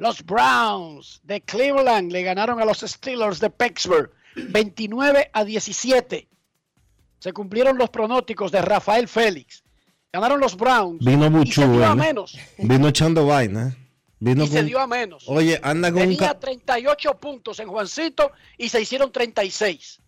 [0.00, 6.26] los Browns de Cleveland le ganaron a los Steelers de Pittsburgh 29 a 17.
[7.18, 9.62] Se cumplieron los pronósticos de Rafael Félix.
[10.10, 11.96] Ganaron los Browns Vino Buchu, dio a ¿eh?
[11.96, 12.34] menos.
[12.56, 13.68] Vino echando vaina.
[13.68, 13.88] ¿eh?
[14.18, 15.24] Vino Y se dio a menos.
[15.26, 20.00] Oye, anda con Tenía ca- 38 puntos en Juancito y se hicieron 36.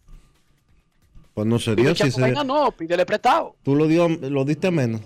[1.35, 3.57] Pues no se dio, Chapo, se venga, no, pídele prestado.
[3.63, 5.03] Tú lo, dio, lo diste menos.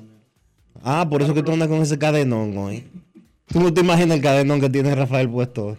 [0.85, 2.89] Ah, por eso que tú andas con ese cadenón hoy.
[3.47, 5.79] Tú no te imaginas el cadenón que tiene Rafael puesto hoy.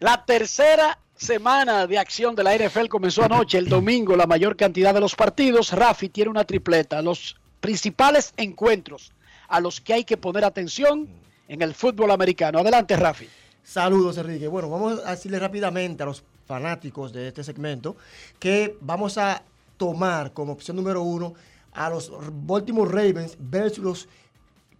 [0.00, 4.92] La tercera semana de acción de la NFL comenzó anoche, el domingo, la mayor cantidad
[4.92, 5.72] de los partidos.
[5.72, 7.00] Rafi tiene una tripleta.
[7.00, 9.12] Los principales encuentros
[9.48, 11.08] a los que hay que poner atención
[11.48, 12.58] en el fútbol americano.
[12.58, 13.28] Adelante, Rafi.
[13.62, 14.48] Saludos, Enrique.
[14.48, 17.96] Bueno, vamos a decirle rápidamente a los fanáticos de este segmento
[18.38, 19.42] que vamos a
[19.78, 21.34] tomar como opción número uno
[21.72, 22.12] a los
[22.46, 24.08] Baltimore Ravens versus los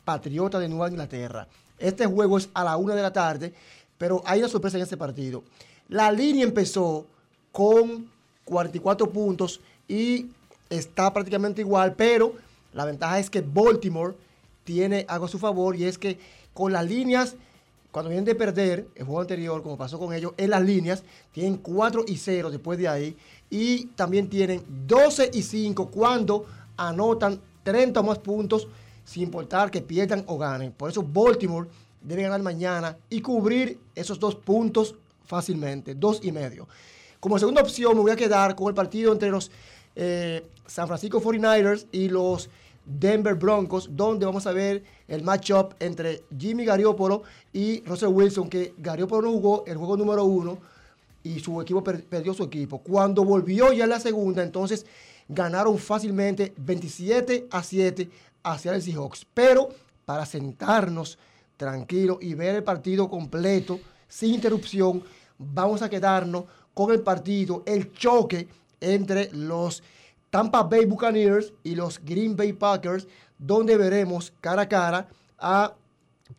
[0.05, 1.49] Patriotas de Nueva Inglaterra.
[1.79, 3.53] Este juego es a la una de la tarde,
[3.99, 5.43] pero hay una sorpresa en este partido.
[5.88, 7.07] La línea empezó
[7.53, 8.11] con
[8.45, 10.27] 44 puntos y
[10.71, 12.35] está prácticamente igual, pero
[12.73, 14.14] la ventaja es que Baltimore
[14.64, 16.19] tiene algo a su favor y es que
[16.53, 17.37] con las líneas,
[17.90, 21.59] cuando vienen de perder el juego anterior, como pasó con ellos, en las líneas, tienen
[21.59, 23.17] 4 y 0 después de ahí
[23.51, 28.69] y también tienen 12 y 5 cuando anotan 30 o más puntos
[29.05, 30.73] sin importar que pierdan o ganen.
[30.73, 31.69] Por eso Baltimore
[32.01, 36.69] debe ganar mañana y cubrir esos dos puntos fácilmente, dos y medio.
[37.21, 39.51] Como segunda opción me voy a quedar con el partido entre los
[39.97, 42.51] eh, San Francisco 49ers y los
[42.85, 48.75] Denver Broncos, donde vamos a ver el matchup entre Jimmy Gariopolo y Russell Wilson, que
[48.77, 50.59] Gariopolo no jugó el juego número uno
[51.23, 52.79] y su equipo perdió su equipo.
[52.79, 54.85] Cuando volvió ya la segunda, entonces
[55.29, 58.11] ganaron fácilmente 27 a 7
[58.44, 59.26] hacia el Seahawks.
[59.35, 59.70] Pero
[60.04, 61.18] para sentarnos
[61.57, 65.02] tranquilos y ver el partido completo, sin interrupción,
[65.38, 68.48] vamos a quedarnos con el partido, el choque
[68.80, 69.83] entre los
[70.30, 73.07] Tampa Bay Buccaneers y los Green Bay Packers,
[73.38, 75.74] donde veremos cara a cara a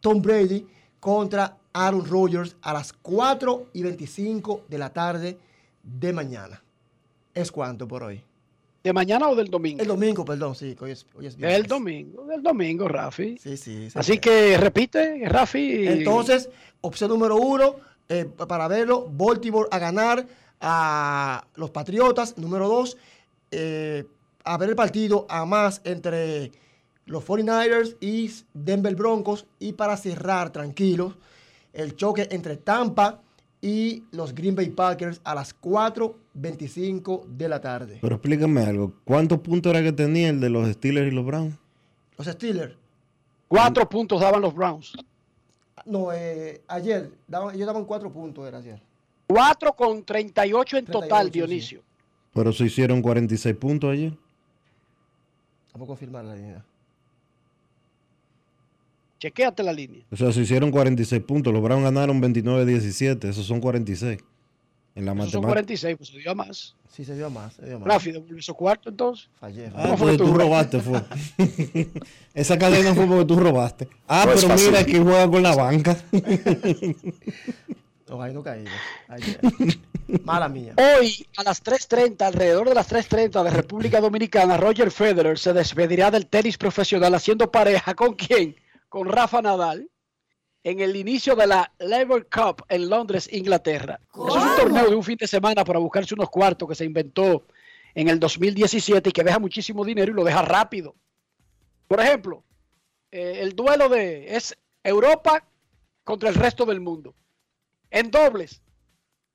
[0.01, 0.67] Tom Brady
[0.99, 5.37] contra Aaron Rodgers a las 4 y 25 de la tarde
[5.83, 6.61] de mañana.
[7.33, 8.23] ¿Es cuánto por hoy?
[8.85, 9.81] ¿De mañana o del domingo?
[9.81, 13.35] El domingo, perdón, sí, hoy es, hoy El domingo, del domingo, Rafi.
[13.39, 13.87] Sí, sí.
[13.95, 15.87] Así que repite, Rafi.
[15.87, 20.27] Entonces, opción número uno, eh, para verlo, Baltimore a ganar
[20.61, 22.37] a los Patriotas.
[22.37, 22.95] Número dos,
[23.49, 24.05] eh,
[24.43, 26.51] a ver el partido a más entre
[27.07, 29.47] los 49ers y Denver Broncos.
[29.57, 31.15] Y para cerrar, tranquilos,
[31.73, 33.19] el choque entre Tampa
[33.61, 35.55] y los Green Bay Packers a las
[36.35, 37.99] 4.25 de la tarde.
[38.01, 41.55] Pero explícame algo, ¿cuántos puntos era que tenía el de los Steelers y los Browns?
[42.17, 42.75] Los Steelers.
[43.47, 44.93] Cuatro puntos daban los Browns.
[45.85, 48.81] No, eh, ayer, daban, ellos daban cuatro puntos, era ayer.
[49.27, 51.81] Cuatro con 38 en total, Dionisio.
[52.33, 54.13] Pero se hicieron 46 puntos ayer.
[55.73, 56.65] Vamos a confirmar la línea.
[59.19, 60.03] Chequéate la línea.
[60.11, 61.53] O sea, se hicieron 46 puntos.
[61.53, 63.29] Los Browns ganaron 29-17.
[63.29, 64.19] Esos son 46.
[64.95, 66.73] En la Esos son 46, pues se dio a más.
[66.89, 67.53] Sí, se dio a más.
[67.53, 67.87] Se dio más.
[67.87, 69.29] Rápido, esos cuartos entonces.
[69.39, 69.69] Fallé.
[69.75, 71.03] Ah, porque tú robaste, fue.
[72.33, 73.89] Esa cadena fue porque tú robaste.
[74.07, 75.97] Ah, pero mira que juega con la banca.
[78.09, 78.71] Ojalá no caído.
[80.23, 80.73] Mala mía.
[80.77, 86.09] Hoy a las 3.30, alrededor de las 3.30 de República Dominicana, Roger Federer se despedirá
[86.09, 88.55] del tenis profesional haciendo pareja con quién?
[88.95, 89.89] con Rafa Nadal
[90.65, 93.99] en el inicio de la Labour Cup en Londres, Inglaterra.
[94.11, 96.83] Eso es un torneo de un fin de semana para buscarse unos cuartos que se
[96.83, 97.45] inventó
[97.93, 100.95] en el 2017 y que deja muchísimo dinero y lo deja rápido.
[101.87, 102.43] Por ejemplo,
[103.11, 105.47] eh, el duelo de es Europa
[106.03, 107.13] contra el resto del mundo.
[107.91, 108.63] En dobles,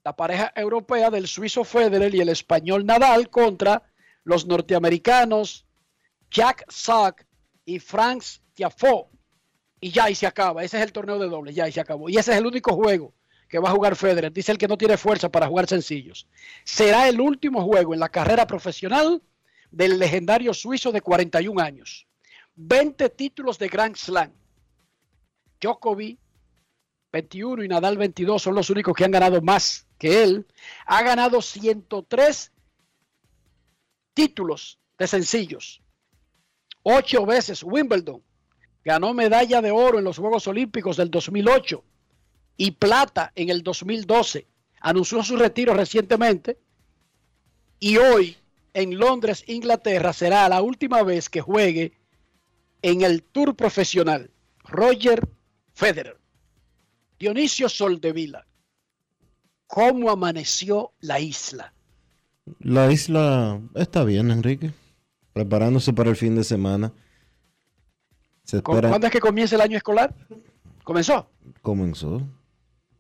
[0.03, 3.85] la pareja europea del suizo Federer y el español Nadal contra
[4.25, 5.65] los norteamericanos
[6.29, 7.23] Jack Sock
[7.65, 9.20] y Franz Tiafoe
[9.81, 10.63] y ya y se acaba.
[10.63, 12.09] Ese es el torneo de dobles, ya y se acabó.
[12.09, 13.15] Y ese es el único juego
[13.49, 14.33] que va a jugar Federer.
[14.33, 16.27] Dice el que no tiene fuerza para jugar sencillos.
[16.65, 19.23] Será el último juego en la carrera profesional
[19.71, 22.07] del legendario suizo de 41 años.
[22.57, 24.33] 20 títulos de Grand Slam.
[25.61, 26.19] Djokovic
[27.13, 30.47] 21 y Nadal 22 son los únicos que han ganado más que él.
[30.87, 32.53] Ha ganado 103
[34.15, 35.83] títulos de sencillos.
[36.83, 38.23] Ocho veces Wimbledon,
[38.85, 41.85] ganó medalla de oro en los Juegos Olímpicos del 2008
[42.57, 44.47] y plata en el 2012.
[44.81, 46.59] Anunció su retiro recientemente
[47.79, 48.37] y hoy
[48.75, 51.93] en Londres, Inglaterra, será la última vez que juegue
[52.83, 54.31] en el Tour profesional.
[54.65, 55.29] Roger
[55.73, 56.19] Federer.
[57.19, 58.47] Dionisio Soldevila.
[59.67, 61.73] ¿Cómo amaneció la isla?
[62.59, 64.73] La isla está bien, Enrique.
[65.33, 66.93] Preparándose para el fin de semana.
[68.63, 70.15] ¿Cuándo es que comienza el año escolar?
[70.85, 71.29] ¿Comenzó?
[71.63, 72.23] Comenzó.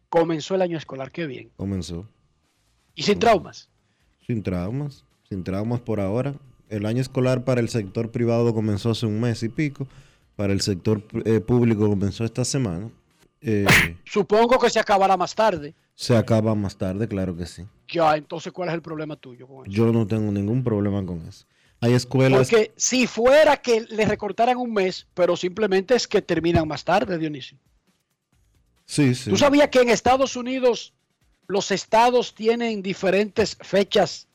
[0.08, 1.50] Comenzó el año escolar, qué bien.
[1.56, 2.06] Comenzó.
[2.94, 3.68] ¿Y sin traumas?
[4.26, 6.34] Sin traumas, sin traumas por ahora.
[6.68, 9.86] El año escolar para el sector privado comenzó hace un mes y pico.
[10.36, 12.90] Para el sector eh, público comenzó esta semana.
[13.40, 13.66] eh,
[14.04, 15.74] Supongo que se acabará más tarde.
[15.94, 17.64] se acaba más tarde, claro que sí.
[17.88, 19.72] Ya, entonces, ¿cuál es el problema tuyo con eso?
[19.72, 21.44] Yo no tengo ningún problema con eso.
[21.80, 22.38] Hay escuelas...
[22.50, 27.16] Porque si fuera que le recortaran un mes, pero simplemente es que terminan más tarde,
[27.18, 27.56] Dionisio.
[28.84, 29.30] Sí, sí.
[29.30, 30.92] ¿Tú sabías que en Estados Unidos
[31.46, 34.26] los estados tienen diferentes fechas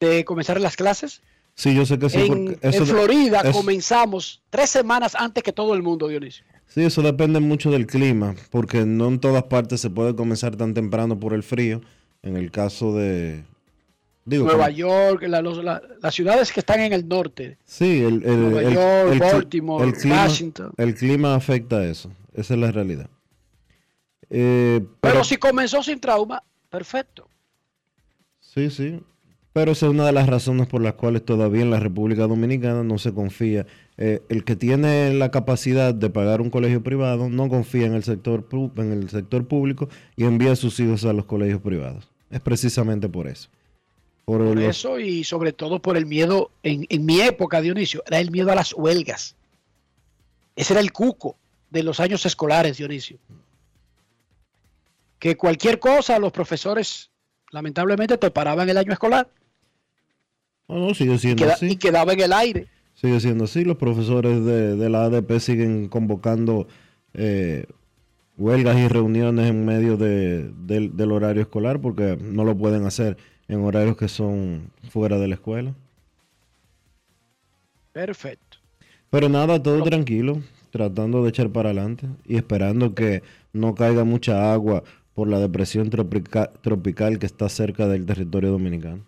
[0.00, 1.22] de comenzar las clases?
[1.54, 2.20] Sí, yo sé que sí.
[2.20, 6.44] en, eso en Florida es- comenzamos tres semanas antes que todo el mundo, Dionisio.
[6.68, 10.72] Sí, eso depende mucho del clima, porque no en todas partes se puede comenzar tan
[10.74, 11.80] temprano por el frío.
[12.22, 13.44] En el caso de...
[14.28, 17.56] Digo, Nueva como- York, la- los- la- las ciudades que están en el norte.
[17.64, 20.72] Sí, el, el, Nueva el- York, el Baltimore, el clima, Washington.
[20.76, 22.10] el clima afecta a eso.
[22.34, 23.08] Esa es la realidad.
[24.30, 27.28] Eh, Pero, pero, si comenzó sin trauma, perfecto.
[28.40, 29.00] sí, sí.
[29.54, 32.84] Pero esa es una de las razones por las cuales todavía en la República Dominicana
[32.84, 33.66] no se confía.
[33.96, 38.04] Eh, el que tiene la capacidad de pagar un colegio privado no confía en el
[38.04, 42.08] sector en el sector público y envía a sus hijos a los colegios privados.
[42.30, 43.48] Es precisamente por eso.
[44.28, 48.02] Por, Por los- eso y sobre todo por el miedo, en, en mi época, Dionisio,
[48.06, 49.34] era el miedo a las huelgas.
[50.54, 51.38] Ese era el cuco
[51.70, 53.16] de los años escolares, Dionisio.
[55.18, 57.10] Que cualquier cosa, los profesores
[57.52, 59.30] lamentablemente te paraban el año escolar
[60.68, 61.70] No, no, sigue y, siendo queda- así.
[61.70, 62.66] y quedaba en el aire.
[62.96, 63.64] Sigue siendo así.
[63.64, 66.68] Los profesores de, de la ADP siguen convocando
[67.14, 67.64] eh,
[68.36, 73.16] huelgas y reuniones en medio de- del horario escolar porque no lo pueden hacer
[73.48, 75.74] en horarios que son fuera de la escuela.
[77.92, 78.58] Perfecto.
[79.10, 83.22] Pero nada, todo tranquilo, tratando de echar para adelante y esperando que
[83.52, 84.84] no caiga mucha agua
[85.14, 89.02] por la depresión tropica- tropical que está cerca del territorio dominicano.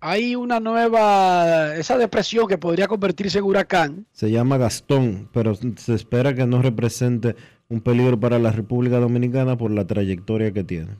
[0.00, 4.06] Hay una nueva, esa depresión que podría convertirse en huracán.
[4.12, 7.34] Se llama Gastón, pero se espera que no represente
[7.68, 10.96] un peligro para la República Dominicana por la trayectoria que tiene.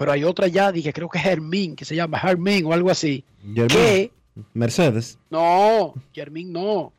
[0.00, 2.88] Pero hay otra ya, dije, creo que es Hermín, que se llama Hermín o algo
[2.90, 3.22] así.
[3.42, 4.10] Germán, Que,
[4.54, 5.18] Mercedes.
[5.28, 6.90] no, Hermín no.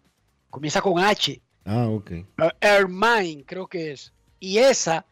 [0.52, 1.42] Comienza con H.
[1.66, 2.12] Ah, ok.
[2.12, 2.26] Eh,
[2.62, 4.14] Hermine, creo que es.
[4.40, 5.04] Y esa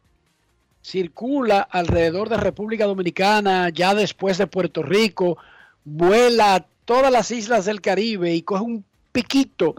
[0.84, 5.40] circula alrededor de República Dominicana, ya después de Puerto Rico,
[5.84, 9.74] vuela a todas las islas del Caribe y coge un piquito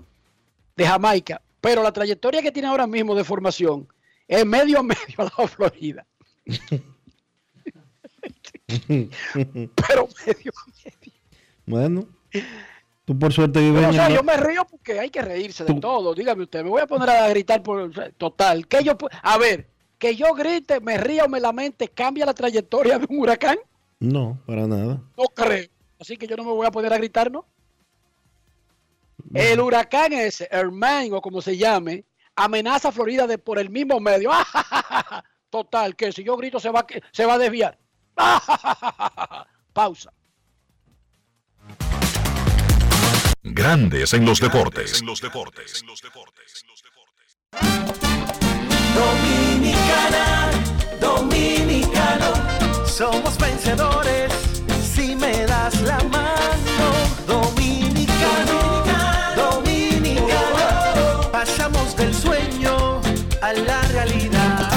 [0.77, 1.41] de Jamaica.
[1.61, 3.87] Pero la trayectoria que tiene ahora mismo de formación
[4.27, 6.05] es medio a medio a la Florida.
[8.69, 10.53] Pero medio
[10.85, 11.13] medio.
[11.67, 12.09] Bueno,
[13.05, 15.23] tú por suerte vives Pero, o en sea, el- yo me río porque hay que
[15.23, 16.15] reírse de Tú- todo.
[16.15, 18.67] Dígame usted, me voy a poner a gritar por total.
[18.67, 19.69] Que yo, a ver,
[19.99, 23.59] que yo grite, me ría o me lamente, cambia la trayectoria de un huracán.
[23.99, 25.03] No, para nada.
[25.17, 25.69] No creo.
[25.99, 27.45] Así que yo no me voy a poner a gritar, ¿no?
[29.35, 32.05] El huracán ese, Hermine o como se llame,
[32.35, 34.31] amenaza a Florida de por el mismo medio.
[35.51, 37.79] Total, que si yo grito se va, se va a desviar.
[39.73, 40.13] Pausa.
[43.43, 45.03] Grandes en los deportes.
[48.95, 50.51] Dominicana,
[51.01, 54.33] dominicano, somos vencedores
[54.83, 56.87] si me das la mano.
[57.27, 58.85] Dominicano,
[59.37, 63.01] dominicano, pasamos del sueño
[63.41, 64.30] a la realidad.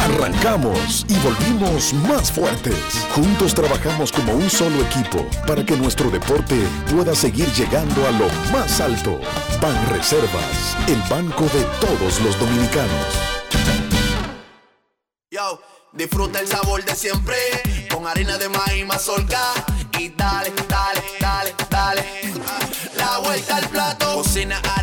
[0.04, 2.76] Arrancamos y volvimos más fuertes.
[3.16, 6.62] Juntos trabajamos como un solo equipo para que nuestro deporte
[6.94, 9.18] pueda seguir llegando a lo más alto.
[9.62, 13.06] Ban Reservas, el banco de todos los dominicanos.
[15.32, 15.62] Yo,
[15.94, 17.38] disfruta el sabor de siempre
[17.90, 19.54] con harina de maíz mazorca
[19.98, 22.04] y dale, dale, dale, dale.
[22.98, 24.83] La vuelta al plato, cocina arepa,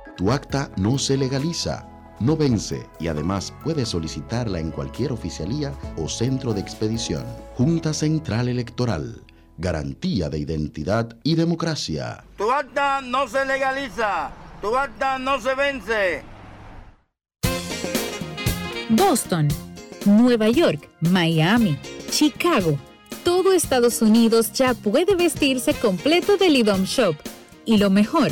[0.21, 1.83] Tu acta no se legaliza.
[2.19, 7.25] No vence y además puede solicitarla en cualquier oficialía o centro de expedición.
[7.55, 9.23] Junta Central Electoral.
[9.57, 12.23] Garantía de identidad y democracia.
[12.37, 14.29] Tu acta no se legaliza.
[14.61, 16.21] Tu acta no se vence.
[18.89, 19.47] Boston,
[20.05, 21.79] Nueva York, Miami,
[22.11, 22.77] Chicago.
[23.23, 27.15] Todo Estados Unidos ya puede vestirse completo del IDOM Shop.
[27.65, 28.31] Y lo mejor,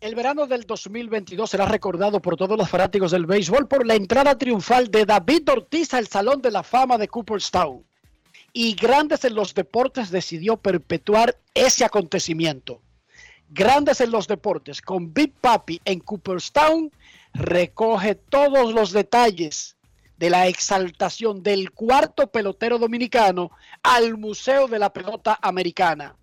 [0.00, 4.38] El verano del 2022 será recordado por todos los fanáticos del béisbol por la entrada
[4.38, 7.84] triunfal de David Ortiz al Salón de la Fama de Cooperstown.
[8.52, 12.80] Y Grandes en los Deportes decidió perpetuar ese acontecimiento.
[13.50, 16.92] Grandes en los Deportes con Big Papi en Cooperstown
[17.34, 19.76] recoge todos los detalles
[20.16, 23.50] de la exaltación del cuarto pelotero dominicano
[23.82, 26.14] al Museo de la Pelota Americana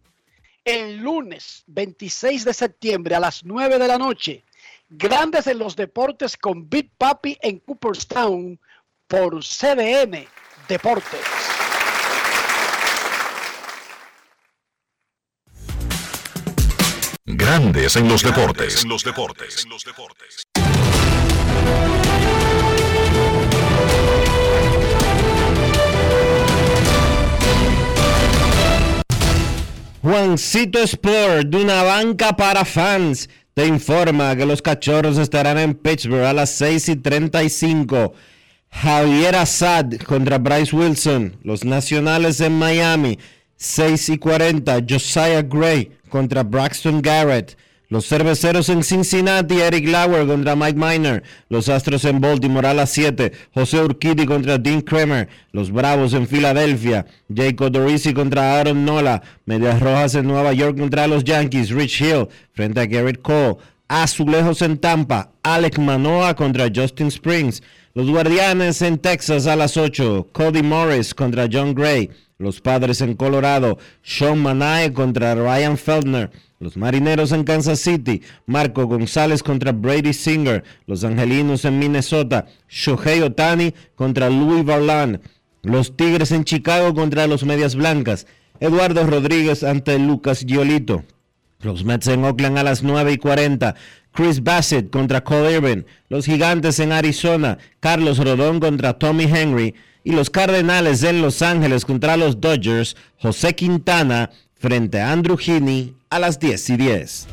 [0.66, 4.44] el lunes 26 de septiembre a las 9 de la noche.
[4.90, 8.60] Grandes en los deportes con Big Papi en Cooperstown
[9.08, 10.28] por CDN
[10.68, 11.22] Deportes.
[17.26, 18.84] Grandes en los deportes.
[18.84, 19.66] En los deportes.
[30.06, 36.26] Juancito Sport, de una banca para fans, te informa que los cachorros estarán en Pittsburgh
[36.26, 38.14] a las 6 y 35.
[38.70, 43.18] Javier Assad contra Bryce Wilson, los nacionales en Miami,
[43.56, 44.78] 6 y 40.
[44.88, 47.58] Josiah Gray contra Braxton Garrett.
[47.90, 51.24] Los cerveceros en Cincinnati, Eric Lauer contra Mike Miner.
[51.50, 55.30] Los Astros en Baltimore a las 7, José Urquidi contra Dean Kramer.
[55.52, 59.22] Los Bravos en Filadelfia, Jacob Dorisi contra Aaron Nola.
[59.46, 63.58] Medias Rojas en Nueva York contra los Yankees, Rich Hill frente a Garrett Cole.
[63.88, 67.62] Azulejos en Tampa, Alec Manoa contra Justin Springs.
[67.94, 72.10] Los Guardianes en Texas a las 8, Cody Morris contra John Gray.
[72.38, 76.32] Los Padres en Colorado, Sean Manae contra Ryan Feldner.
[76.60, 80.64] Los Marineros en Kansas City, Marco González contra Brady Singer.
[80.88, 85.20] Los Angelinos en Minnesota, Shohei Otani contra Louis Varland.
[85.64, 88.26] Los Tigres en Chicago contra los Medias Blancas.
[88.60, 91.04] Eduardo Rodríguez ante Lucas Giolito.
[91.62, 93.76] Los Mets en Oakland a las 9 y 40.
[94.14, 95.86] Chris Bassett contra Cole Irvin.
[96.08, 97.58] Los Gigantes en Arizona.
[97.82, 99.76] Carlos Rodón contra Tommy Henry.
[100.04, 102.96] Y los Cardenales en Los Ángeles contra los Dodgers.
[103.20, 107.28] José Quintana frente a Andrew Heaney a las 10 y 10.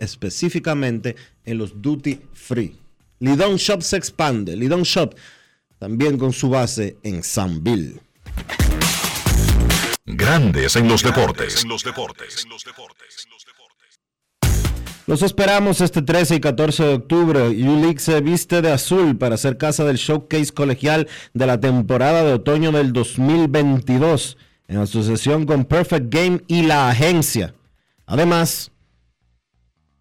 [0.00, 2.76] específicamente en los duty free.
[3.18, 4.56] Lidon Shop se expande.
[4.56, 5.14] Lidon Shop
[5.78, 8.00] también con su base en Sanville.
[10.04, 11.62] Grandes en los deportes.
[11.62, 12.46] En los deportes.
[15.06, 17.48] Los esperamos este 13 y 14 de octubre.
[17.48, 22.32] U-League se viste de azul para ser casa del showcase colegial de la temporada de
[22.32, 24.36] otoño del 2022
[24.66, 27.54] en asociación con Perfect Game y la agencia.
[28.04, 28.72] Además,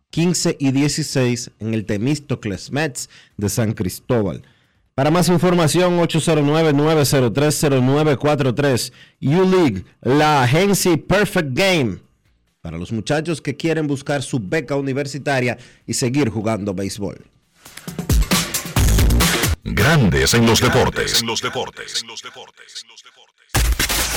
[0.09, 4.41] 15 y 16 en el Temístocles Mets de San Cristóbal.
[4.95, 8.91] Para más información, 809-903-0943.
[9.21, 11.99] U-League, la agencia Perfect Game.
[12.65, 15.55] Para los muchachos que quieren buscar su beca universitaria
[15.85, 17.23] y seguir jugando béisbol.
[19.63, 21.21] Grandes en los deportes.
[21.21, 22.03] En los deportes.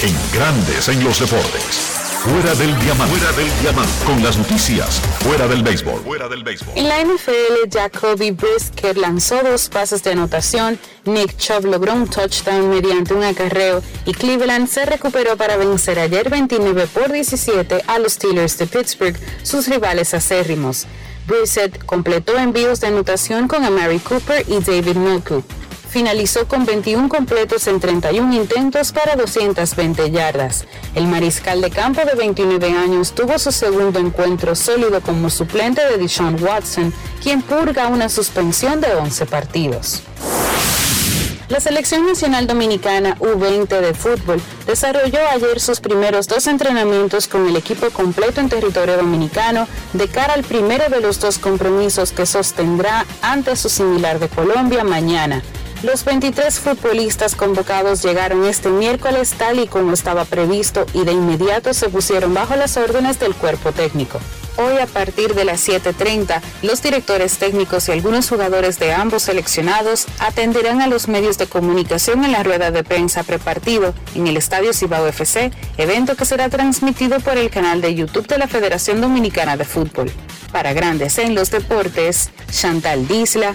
[0.02, 2.07] En Grandes en los deportes.
[2.18, 3.16] Fuera del diamante.
[3.16, 4.04] Fuera del diamante.
[4.04, 5.00] Con las noticias.
[5.20, 6.00] Fuera del béisbol.
[6.02, 6.76] Fuera del béisbol.
[6.76, 12.70] En la NFL, Jacoby Brisker lanzó dos pases de anotación, Nick Chubb logró un touchdown
[12.70, 18.14] mediante un acarreo y Cleveland se recuperó para vencer ayer 29 por 17 a los
[18.14, 20.86] Steelers de Pittsburgh, sus rivales acérrimos.
[21.28, 25.44] Brissett completó envíos de anotación con Amari Cooper y David Milku.
[25.88, 30.66] Finalizó con 21 completos en 31 intentos para 220 yardas.
[30.94, 35.96] El mariscal de campo de 29 años tuvo su segundo encuentro sólido como suplente de
[35.96, 40.02] Deshaun Watson, quien purga una suspensión de 11 partidos.
[41.48, 47.56] La Selección Nacional Dominicana U20 de fútbol desarrolló ayer sus primeros dos entrenamientos con el
[47.56, 53.06] equipo completo en territorio dominicano de cara al primero de los dos compromisos que sostendrá
[53.22, 55.42] ante su similar de Colombia mañana.
[55.84, 61.72] Los 23 futbolistas convocados llegaron este miércoles tal y como estaba previsto y de inmediato
[61.72, 64.18] se pusieron bajo las órdenes del cuerpo técnico.
[64.56, 70.06] Hoy a partir de las 7.30, los directores técnicos y algunos jugadores de ambos seleccionados
[70.18, 74.72] atenderán a los medios de comunicación en la rueda de prensa prepartido en el Estadio
[74.72, 79.56] Cibao FC, evento que será transmitido por el canal de YouTube de la Federación Dominicana
[79.56, 80.10] de Fútbol.
[80.50, 83.54] Para Grandes en los Deportes, Chantal Disla,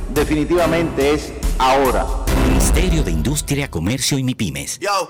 [0.13, 2.05] definitivamente es ahora.
[2.47, 4.79] Ministerio de Industria, Comercio y MIPIMES.
[4.79, 5.09] Yo,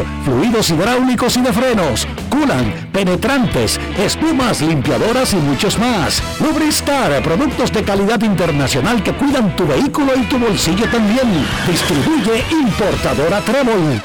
[0.23, 6.21] fluidos hidráulicos y de frenos, culan, penetrantes, espumas, limpiadoras y muchos más.
[6.39, 11.45] Lubristar, productos de calidad internacional que cuidan tu vehículo y tu bolsillo también.
[11.67, 14.01] Distribuye importadora Trébol.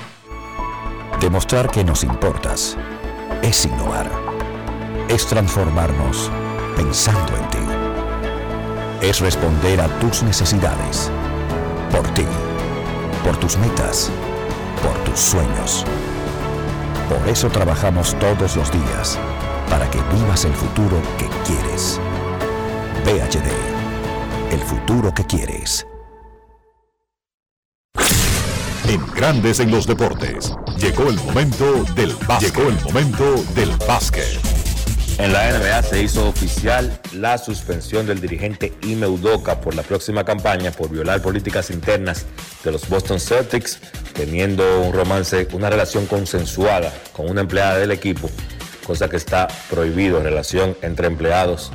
[1.21, 2.77] Demostrar que nos importas
[3.43, 4.11] es innovar.
[5.09, 6.31] Es transformarnos
[6.77, 7.59] pensando en ti.
[9.01, 11.11] Es responder a tus necesidades.
[11.91, 12.25] Por ti.
[13.25, 14.11] Por tus metas
[14.83, 15.85] por tus sueños.
[17.09, 19.19] Por eso trabajamos todos los días,
[19.71, 22.01] para que vivas el futuro que quieres.
[23.05, 25.87] VHD, el futuro que quieres.
[28.89, 32.55] En Grandes en los Deportes, llegó el momento del básquet.
[32.55, 33.25] Llegó el momento
[33.55, 34.56] del básquet.
[35.19, 40.25] En la NBA se hizo oficial la suspensión del dirigente Ime Udoka por la próxima
[40.25, 42.27] campaña por violar políticas internas
[42.63, 43.79] de los Boston Celtics,
[44.13, 48.29] teniendo un romance, una relación consensuada con una empleada del equipo,
[48.87, 51.73] cosa que está prohibido en relación entre empleados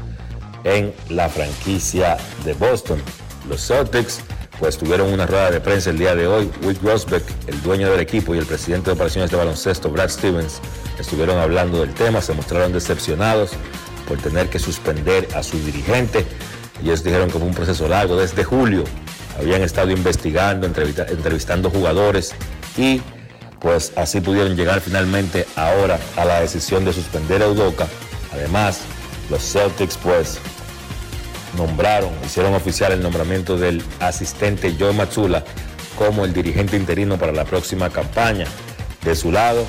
[0.64, 3.02] en la franquicia de Boston.
[3.50, 4.22] Los Celtics
[4.60, 6.52] pues tuvieron una rueda de prensa el día de hoy.
[6.62, 10.62] Wick Rosbeck, el dueño del equipo y el presidente de operaciones de baloncesto, Brad Stevens,
[11.00, 13.52] estuvieron hablando del tema, se mostraron decepcionados
[14.08, 16.26] por tener que suspender a su dirigente.
[16.82, 18.18] Ellos dijeron fue un proceso largo.
[18.18, 18.84] Desde julio
[19.40, 22.34] habían estado investigando, entrevistando jugadores
[22.78, 23.02] y
[23.60, 27.88] pues así pudieron llegar finalmente ahora a la decisión de suspender a Udoca.
[28.34, 28.82] Además,
[29.30, 30.40] los Celtics pues
[31.58, 35.44] nombraron, hicieron oficial el nombramiento del asistente Joe Matsula
[35.98, 38.46] como el dirigente interino para la próxima campaña.
[39.04, 39.66] De su lado,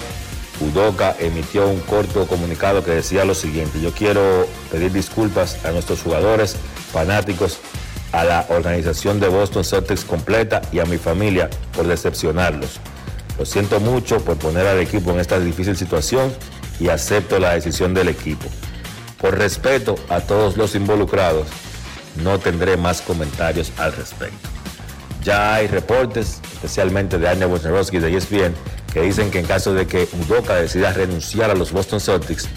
[0.63, 6.03] Udoca emitió un corto comunicado que decía lo siguiente, yo quiero pedir disculpas a nuestros
[6.03, 6.57] jugadores,
[6.93, 7.59] fanáticos,
[8.13, 12.79] a la organización de Boston Celtics completa y a mi familia por decepcionarlos.
[13.39, 16.33] Lo siento mucho por poner al equipo en esta difícil situación
[16.79, 18.47] y acepto la decisión del equipo.
[19.21, 21.47] Por respeto a todos los involucrados,
[22.23, 24.49] no tendré más comentarios al respecto.
[25.23, 28.55] Ya hay reportes, especialmente de Arne Wojnarowski de ESPN,
[28.93, 32.49] que dicen que en caso de que Udoka decida renunciar a los Boston Celtics,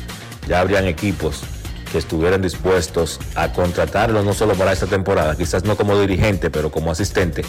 [0.47, 1.41] ya habrían equipos
[1.91, 6.71] que estuvieran dispuestos a contratarlo no solo para esta temporada, quizás no como dirigente, pero
[6.71, 7.43] como asistente,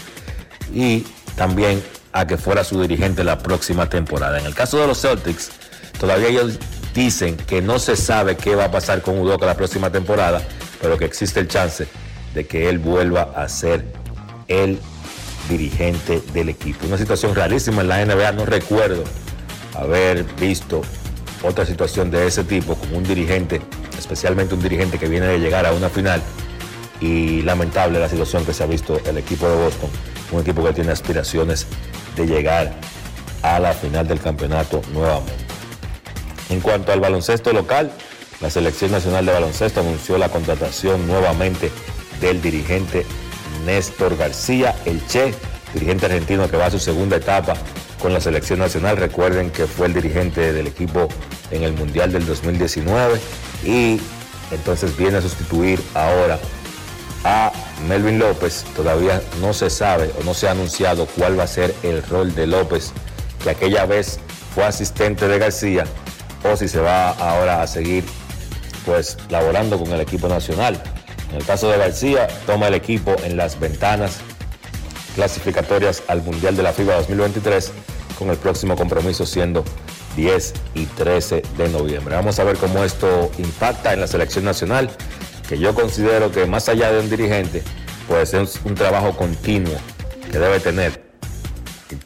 [0.73, 1.83] y también
[2.13, 4.39] a que fuera su dirigente la próxima temporada.
[4.39, 5.51] En el caso de los Celtics,
[5.99, 6.59] todavía ellos
[6.95, 10.41] dicen que no se sabe qué va a pasar con Udoka la próxima temporada,
[10.81, 11.87] pero que existe el chance
[12.35, 13.85] de que él vuelva a ser
[14.49, 14.79] el
[15.49, 16.87] dirigente del equipo.
[16.87, 19.05] Una situación rarísima en la NBA, no recuerdo
[19.75, 20.83] haber visto
[21.43, 23.61] otra situación de ese tipo como un dirigente,
[23.99, 26.23] especialmente un dirigente que viene de llegar a una final
[27.01, 29.91] y lamentable la situación que se ha visto el equipo de Boston,
[30.33, 31.67] un equipo que tiene aspiraciones
[32.17, 32.73] de llegar
[33.43, 35.45] a la final del campeonato nuevamente.
[36.49, 37.93] En cuanto al baloncesto local,
[38.41, 41.71] la Selección Nacional de Baloncesto anunció la contratación nuevamente
[42.21, 43.05] del dirigente
[43.67, 45.35] Néstor García, el Che,
[45.75, 47.55] dirigente argentino que va a su segunda etapa
[48.01, 48.97] con la selección nacional.
[48.97, 51.09] Recuerden que fue el dirigente del equipo
[51.51, 53.21] en el Mundial del 2019
[53.65, 54.01] y
[54.53, 56.39] entonces viene a sustituir ahora
[57.25, 57.53] a
[57.89, 58.65] Melvin López.
[58.75, 62.35] Todavía no se sabe o no se ha anunciado cuál va a ser el rol
[62.35, 62.93] de López,
[63.43, 64.21] que aquella vez
[64.55, 65.85] fue asistente de García,
[66.45, 68.05] o si se va ahora a seguir
[68.85, 70.81] pues laborando con el equipo nacional.
[71.31, 74.19] En el caso de García, toma el equipo en las ventanas
[75.15, 77.73] clasificatorias al Mundial de la FIBA 2023,
[78.19, 79.65] con el próximo compromiso siendo
[80.17, 82.15] 10 y 13 de noviembre.
[82.15, 84.91] Vamos a ver cómo esto impacta en la selección nacional,
[85.49, 87.63] que yo considero que más allá de un dirigente,
[88.09, 89.75] puede ser un trabajo continuo
[90.31, 91.05] que debe tener.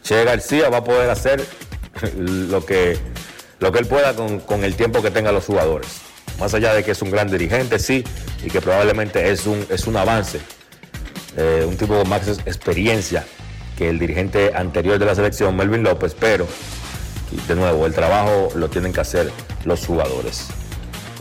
[0.03, 1.45] Che García va a poder hacer
[2.17, 2.97] lo que,
[3.59, 6.10] lo que él pueda con, con el tiempo que tengan los jugadores.
[6.41, 8.03] Más allá de que es un gran dirigente, sí,
[8.43, 10.41] y que probablemente es un, es un avance,
[11.37, 13.25] eh, un tipo de más experiencia
[13.77, 16.47] que el dirigente anterior de la selección, Melvin López, pero
[17.47, 19.31] de nuevo, el trabajo lo tienen que hacer
[19.65, 20.49] los jugadores.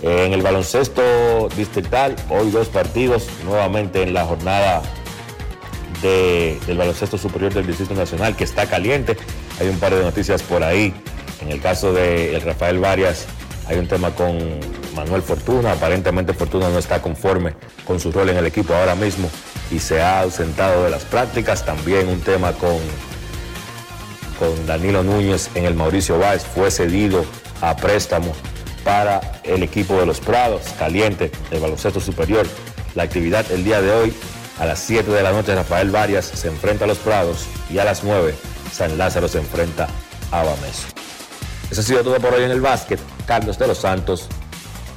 [0.02, 4.82] En el baloncesto distrital, hoy dos partidos, nuevamente en la jornada
[6.02, 9.18] del baloncesto superior del Distrito Nacional, que está caliente.
[9.60, 10.94] Hay un par de noticias por ahí.
[11.42, 13.26] En el caso de el Rafael Varias,
[13.68, 14.38] hay un tema con
[14.96, 15.74] Manuel Fortuna.
[15.74, 17.54] Aparentemente Fortuna no está conforme
[17.86, 19.30] con su rol en el equipo ahora mismo
[19.72, 21.66] y se ha ausentado de las prácticas.
[21.66, 22.78] También un tema con,
[24.38, 26.44] con Danilo Núñez en el Mauricio Báez.
[26.44, 27.26] Fue cedido
[27.62, 28.34] a préstamo
[28.84, 32.48] para el equipo de los Prados, caliente, el baloncesto superior.
[32.96, 34.14] La actividad el día de hoy
[34.60, 37.86] a las 7 de la noche Rafael Varias se enfrenta a los Prados y a
[37.86, 38.34] las 9
[38.72, 39.88] San Lázaro se enfrenta
[40.32, 40.88] a Bameso.
[41.72, 43.00] Eso ha sido todo por hoy en el básquet.
[43.26, 44.28] Carlos de los Santos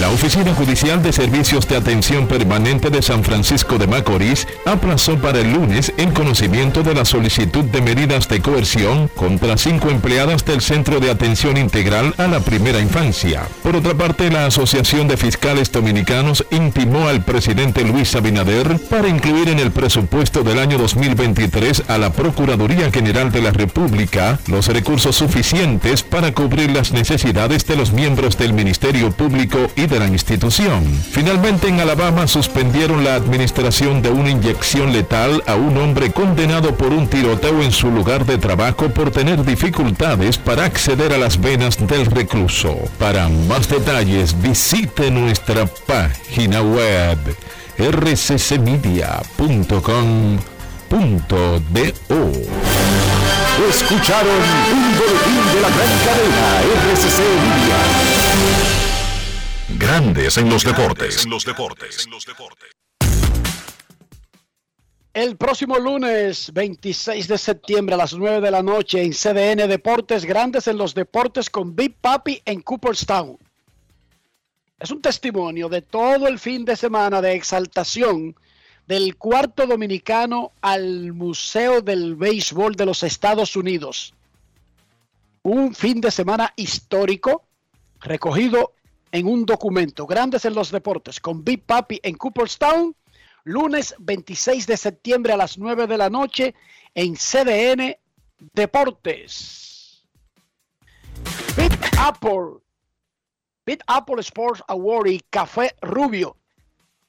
[0.00, 5.40] La Oficina Judicial de Servicios de Atención Permanente de San Francisco de Macorís aplazó para
[5.40, 10.60] el lunes el conocimiento de la solicitud de medidas de coerción contra cinco empleadas del
[10.60, 13.48] Centro de Atención Integral a la Primera Infancia.
[13.62, 19.48] Por otra parte, la Asociación de Fiscales Dominicanos intimó al presidente Luis Abinader para incluir
[19.48, 25.16] en el presupuesto del año 2023 a la Procuraduría General de la República los recursos
[25.16, 30.84] suficientes para cubrir las necesidades de los miembros del Ministerio Público y de la institución.
[31.10, 36.92] Finalmente en Alabama suspendieron la administración de una inyección letal a un hombre condenado por
[36.92, 41.84] un tiroteo en su lugar de trabajo por tener dificultades para acceder a las venas
[41.86, 42.76] del recluso.
[42.98, 47.18] Para más detalles visite nuestra página web
[47.78, 49.16] rccmedia.com.do.
[53.68, 54.42] Escucharon
[54.72, 56.60] un boletín de la gran cadena
[56.92, 58.75] RCC Media.
[59.78, 61.24] Grandes en los deportes.
[61.24, 62.08] En los deportes.
[65.12, 70.24] El próximo lunes 26 de septiembre a las 9 de la noche en CDN Deportes
[70.24, 73.36] Grandes en los Deportes con Big Papi en Cooperstown.
[74.78, 78.34] Es un testimonio de todo el fin de semana de exaltación
[78.86, 84.14] del cuarto dominicano al Museo del Béisbol de los Estados Unidos.
[85.42, 87.44] Un fin de semana histórico
[88.00, 88.75] recogido
[89.16, 90.06] en un documento.
[90.06, 92.94] Grandes en los deportes con Big Papi en Cooperstown.
[93.44, 96.54] Lunes 26 de septiembre a las 9 de la noche
[96.94, 97.96] en CDN
[98.52, 100.04] Deportes.
[101.56, 102.60] Big Apple.
[103.64, 106.36] Big Apple Sports Award y Café Rubio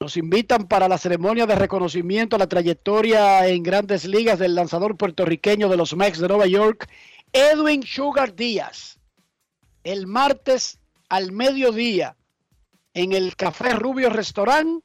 [0.00, 4.96] nos invitan para la ceremonia de reconocimiento a la trayectoria en grandes ligas del lanzador
[4.96, 6.88] puertorriqueño de los Mex de Nueva York,
[7.32, 8.98] Edwin Sugar Díaz.
[9.82, 10.78] El martes
[11.08, 12.16] al mediodía
[12.94, 14.82] en el Café Rubio Restaurant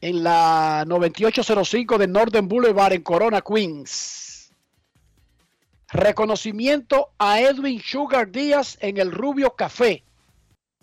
[0.00, 4.52] en la 9805 de Northern Boulevard en Corona, Queens.
[5.90, 10.04] Reconocimiento a Edwin Sugar Díaz en el Rubio Café.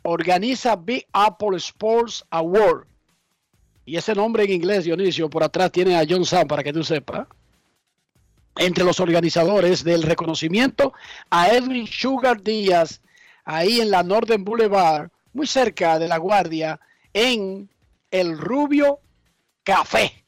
[0.03, 2.87] Organiza Big Apple Sports Award.
[3.85, 6.83] Y ese nombre en inglés, Dionisio, por atrás tiene a John Sam, para que tú
[6.83, 7.27] sepas.
[8.57, 10.93] Entre los organizadores del reconocimiento
[11.29, 13.01] a Edwin Sugar Díaz,
[13.45, 16.79] ahí en la Northern Boulevard, muy cerca de La Guardia,
[17.13, 17.69] en
[18.09, 18.99] el Rubio
[19.63, 20.25] Café.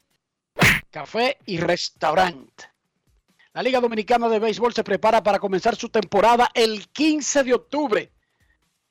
[0.90, 2.64] Café y restaurante.
[3.52, 8.10] La Liga Dominicana de Béisbol se prepara para comenzar su temporada el 15 de octubre.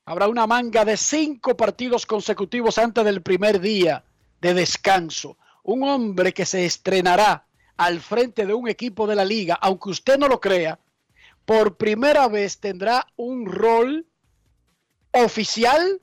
[0.06, 4.04] Habrá una manga de cinco partidos consecutivos antes del primer día
[4.42, 5.38] de descanso.
[5.64, 7.46] Un hombre que se estrenará
[7.78, 10.80] al frente de un equipo de la liga, aunque usted no lo crea,
[11.46, 14.06] por primera vez tendrá un rol
[15.14, 16.02] oficial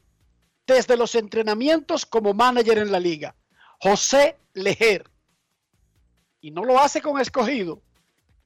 [0.67, 3.35] desde los entrenamientos como manager en la liga.
[3.81, 5.11] José Lejer.
[6.41, 7.83] Y no lo hace con escogido,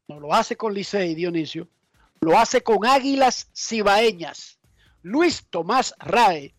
[0.08, 1.68] no lo hace con Licey Dionisio,
[2.20, 4.58] lo hace con Águilas Cibaeñas.
[5.02, 6.54] Luis Tomás Rae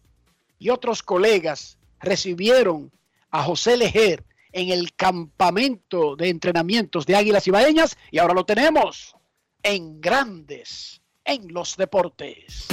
[0.59, 2.91] y otros colegas recibieron
[3.31, 9.15] a José Lejer en el campamento de entrenamientos de Águilas Ibaeñas y ahora lo tenemos
[9.63, 12.67] en Grandes en los Deportes.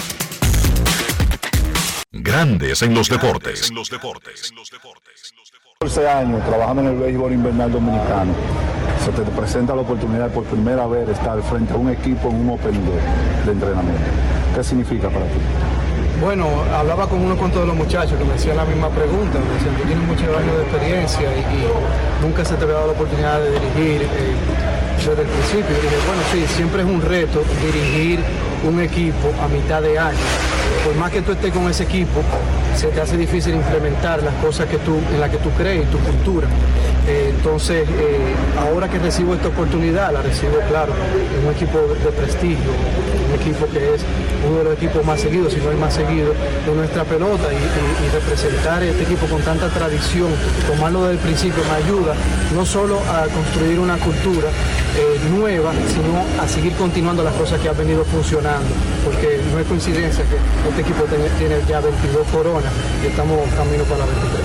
[2.15, 3.71] Grandes en los deportes.
[3.71, 4.53] En los deportes.
[5.81, 8.35] 14 años trabajando en el béisbol invernal dominicano.
[9.03, 12.37] Se te presenta la oportunidad por primera vez de estar frente a un equipo en
[12.37, 13.01] un Open Day
[13.47, 14.05] de entrenamiento.
[14.55, 15.39] ¿Qué significa para ti?
[16.21, 19.55] Bueno, hablaba con unos cuantos de los muchachos que me hacían la misma pregunta, me
[19.55, 22.93] decían, tú tienes muchos años de experiencia y, y nunca se te había dado la
[22.93, 24.37] oportunidad de dirigir eh,
[25.11, 25.77] desde el principio.
[25.77, 28.21] Y dije, bueno, sí, siempre es un reto dirigir
[28.65, 30.19] un equipo a mitad de año.
[30.85, 32.23] Por más que tú estés con ese equipo,
[32.77, 35.99] se te hace difícil implementar las cosas que tú, en las que tú crees, tu
[35.99, 36.49] cultura.
[37.07, 40.93] Eh, entonces, eh, ahora que recibo esta oportunidad, la recibo, claro,
[41.39, 42.71] en un equipo de, prestigio,
[43.29, 44.03] un equipo que es
[44.49, 47.57] uno de los equipos más seguidos, si no el más seguido, de nuestra pelota y,
[47.57, 50.29] y- y representar este equipo con tanta tradición,
[50.69, 52.15] tomarlo desde el principio me ayuda
[52.55, 57.69] no solo a construir una cultura eh, nueva, sino a seguir continuando las cosas que
[57.69, 58.69] han venido funcionando,
[59.05, 60.37] porque no es coincidencia que
[60.69, 61.05] este equipo
[61.39, 62.73] tiene, ya 22 coronas
[63.03, 64.41] y estamos camino para la 23.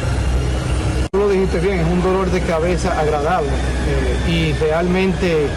[1.12, 5.48] Tú lo dijiste bien, es un dolor de cabeza agradable eh, y realmente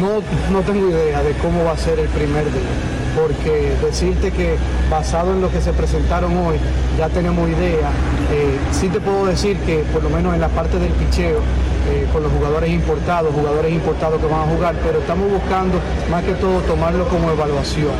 [0.00, 2.74] no, no tengo idea de cómo va a ser el primer día,
[3.20, 4.56] porque decirte que
[4.90, 6.56] basado en lo que se presentaron hoy
[6.98, 7.90] ya tenemos idea,
[8.32, 11.40] eh, sí te puedo decir que por lo menos en la parte del picheo,
[11.88, 15.78] eh, con los jugadores importados, jugadores importados que van a jugar, pero estamos buscando
[16.10, 17.92] más que todo tomarlo como evaluación.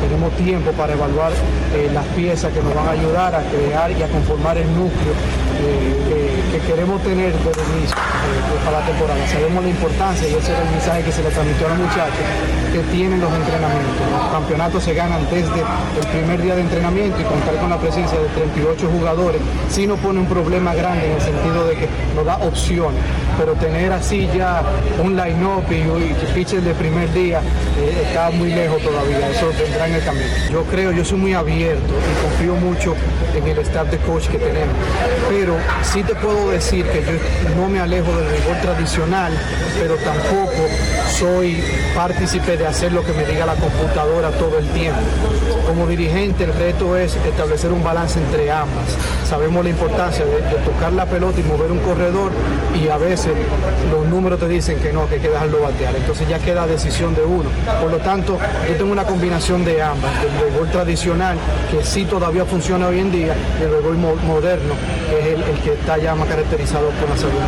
[0.00, 1.32] Tenemos tiempo para evaluar
[1.74, 5.14] eh, las piezas que nos van a ayudar a crear y a conformar el núcleo
[6.08, 9.26] que, que queremos tener inicio eh, para la temporada.
[9.28, 12.24] Sabemos la importancia y ese era el mensaje que se le transmitió a los muchachos
[12.72, 14.02] que tienen los entrenamientos.
[14.10, 18.18] Los campeonatos se ganan desde el primer día de entrenamiento y contar con la presencia
[18.18, 22.24] de 38 jugadores sí nos pone un problema grande en el sentido de que nos
[22.24, 23.00] da opciones,
[23.38, 24.62] pero tener así ya
[25.02, 27.40] un line-up y, pitcher de primer día
[27.78, 30.26] eh, está muy lejos todavía, eso vendrá en el camino.
[30.50, 32.94] Yo creo, yo soy muy abierto y confío mucho
[33.34, 34.74] en el staff de coach que tenemos,
[35.28, 39.32] pero sí te puedo decir que yo no me alejo del béisbol tradicional,
[39.80, 40.66] pero tampoco
[41.10, 41.62] soy
[41.94, 45.00] partícipe de hacer lo que me diga la computadora todo el tiempo.
[45.66, 48.84] Como dirigente el reto es establecer un balance entre ambas.
[49.28, 52.32] Sabemos la importancia de, de tocar la pelota y mover un corredor
[52.74, 53.32] y a veces
[53.90, 55.94] los números te dicen que no, que hay que dejarlo batear.
[55.94, 57.48] Entonces ya queda decisión de uno.
[57.80, 61.36] Por lo tanto, yo tengo una combinación de ambas, del béisbol tradicional,
[61.70, 64.74] que sí todavía funciona hoy en día, y el béisbol moderno,
[65.08, 67.40] que es el, el que está ya más caracterizado por la salud.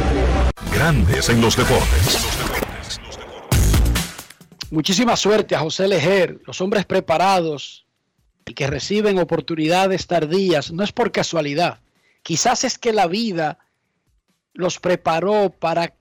[0.75, 2.29] Grandes en los deportes.
[4.71, 7.87] Muchísima suerte a José Lejer, los hombres preparados
[8.47, 11.81] y que reciben oportunidades tardías, no es por casualidad.
[12.23, 13.59] Quizás es que la vida
[14.55, 15.95] los preparó para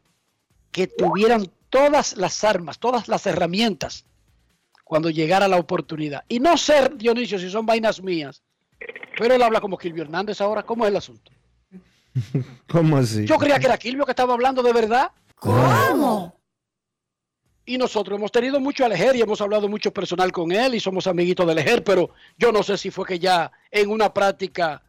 [0.72, 4.06] que tuvieran todas las armas, todas las herramientas
[4.84, 6.24] cuando llegara la oportunidad.
[6.28, 8.44] Y no ser, Dionisio, si son vainas mías,
[9.22, 10.64] pero él habla como Kilvio Hernández ahora.
[10.64, 11.32] ¿Cómo es el asunto?
[12.68, 13.24] ¿Cómo así?
[13.28, 15.12] Yo creía que era Kilvio que estaba hablando de verdad.
[15.36, 16.36] ¿Cómo?
[17.64, 20.80] Y nosotros hemos tenido mucho a Lejer y hemos hablado mucho personal con él y
[20.80, 24.82] somos amiguitos de Lejer, pero yo no sé si fue que ya en una práctica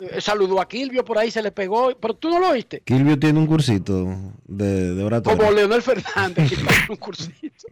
[0.00, 2.80] eh, saludó a Kilvio, por ahí se le pegó, pero tú no lo oíste.
[2.80, 4.06] Kilvio tiene un cursito
[4.44, 5.38] de, de oratoria.
[5.38, 7.68] Como Leonel Fernández, que tiene un cursito.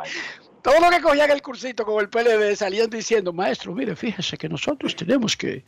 [0.62, 4.48] Todo lo que cogían el cursito con el PLD salían diciendo, maestro, mire, fíjese que
[4.48, 5.64] nosotros tenemos que,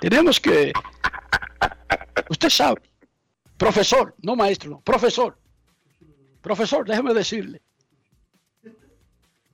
[0.00, 0.72] tenemos que,
[2.28, 2.82] usted sabe,
[3.56, 5.38] profesor, no maestro, no, profesor,
[6.40, 7.62] profesor, déjeme decirle,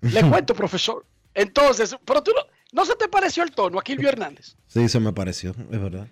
[0.01, 1.07] le cuento, profesor.
[1.35, 4.57] Entonces, pero tú no, ¿no se te pareció el tono a Kilvio Hernández?
[4.66, 6.09] Sí, se me pareció, es verdad.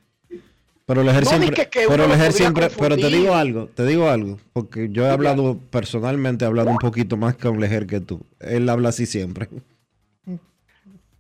[0.87, 4.39] Pero Lejer No, siempre, que- pero podía siempre, pero te digo algo, te digo algo,
[4.53, 8.21] porque yo he hablado personalmente, he hablado un poquito más con Lejer que tú.
[8.39, 9.49] Él habla así siempre.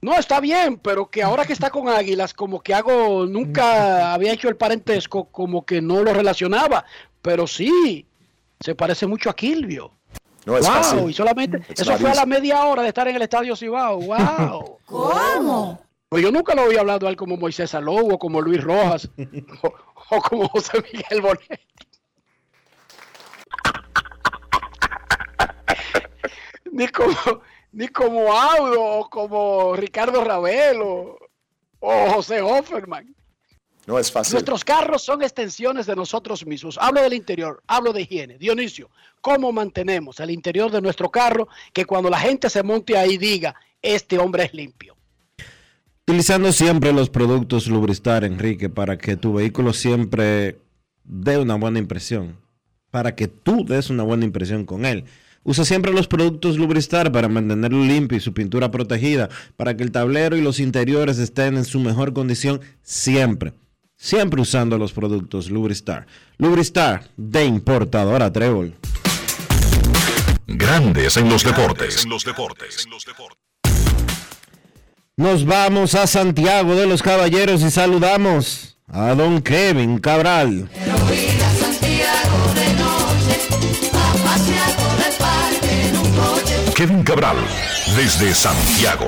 [0.02, 4.34] No, está bien, pero que ahora que está con Águilas, como que hago, nunca había
[4.34, 6.84] hecho el parentesco, como que no lo relacionaba,
[7.22, 8.04] pero sí,
[8.60, 9.90] se parece mucho a Kilvio.
[10.44, 11.08] No es wow, fácil.
[11.08, 13.98] y solamente, Es eso fue a la media hora de estar en el Estadio Cibao,
[13.98, 14.78] wow.
[14.84, 15.80] ¿Cómo?
[16.14, 19.10] Pues yo nunca lo había hablado a él como Moisés Salou o como Luis Rojas
[19.64, 19.74] o,
[20.10, 21.60] o como José Miguel Bonet.
[26.70, 27.16] ni como
[27.72, 31.18] ni como Audo o como Ricardo Ravelo
[31.80, 33.12] o José Hofferman.
[33.88, 34.34] No es fácil.
[34.34, 36.78] Nuestros carros son extensiones de nosotros mismos.
[36.80, 38.38] Hablo del interior, hablo de higiene.
[38.38, 38.88] Dionisio,
[39.20, 43.56] ¿cómo mantenemos el interior de nuestro carro que cuando la gente se monte ahí diga,
[43.82, 44.94] este hombre es limpio?
[46.06, 50.58] Utilizando siempre los productos Lubristar, Enrique, para que tu vehículo siempre
[51.02, 52.36] dé una buena impresión.
[52.90, 55.04] Para que tú des una buena impresión con él.
[55.44, 59.92] Usa siempre los productos Lubristar para mantenerlo limpio y su pintura protegida, para que el
[59.92, 63.54] tablero y los interiores estén en su mejor condición siempre.
[63.96, 66.06] Siempre usando los productos Lubristar.
[66.36, 68.74] Lubristar de importadora Trébol.
[70.46, 72.06] Grandes en los deportes.
[75.16, 80.68] Nos vamos a Santiago de los Caballeros y saludamos a don Kevin Cabral.
[86.74, 87.36] Kevin Cabral,
[87.94, 89.06] desde Santiago.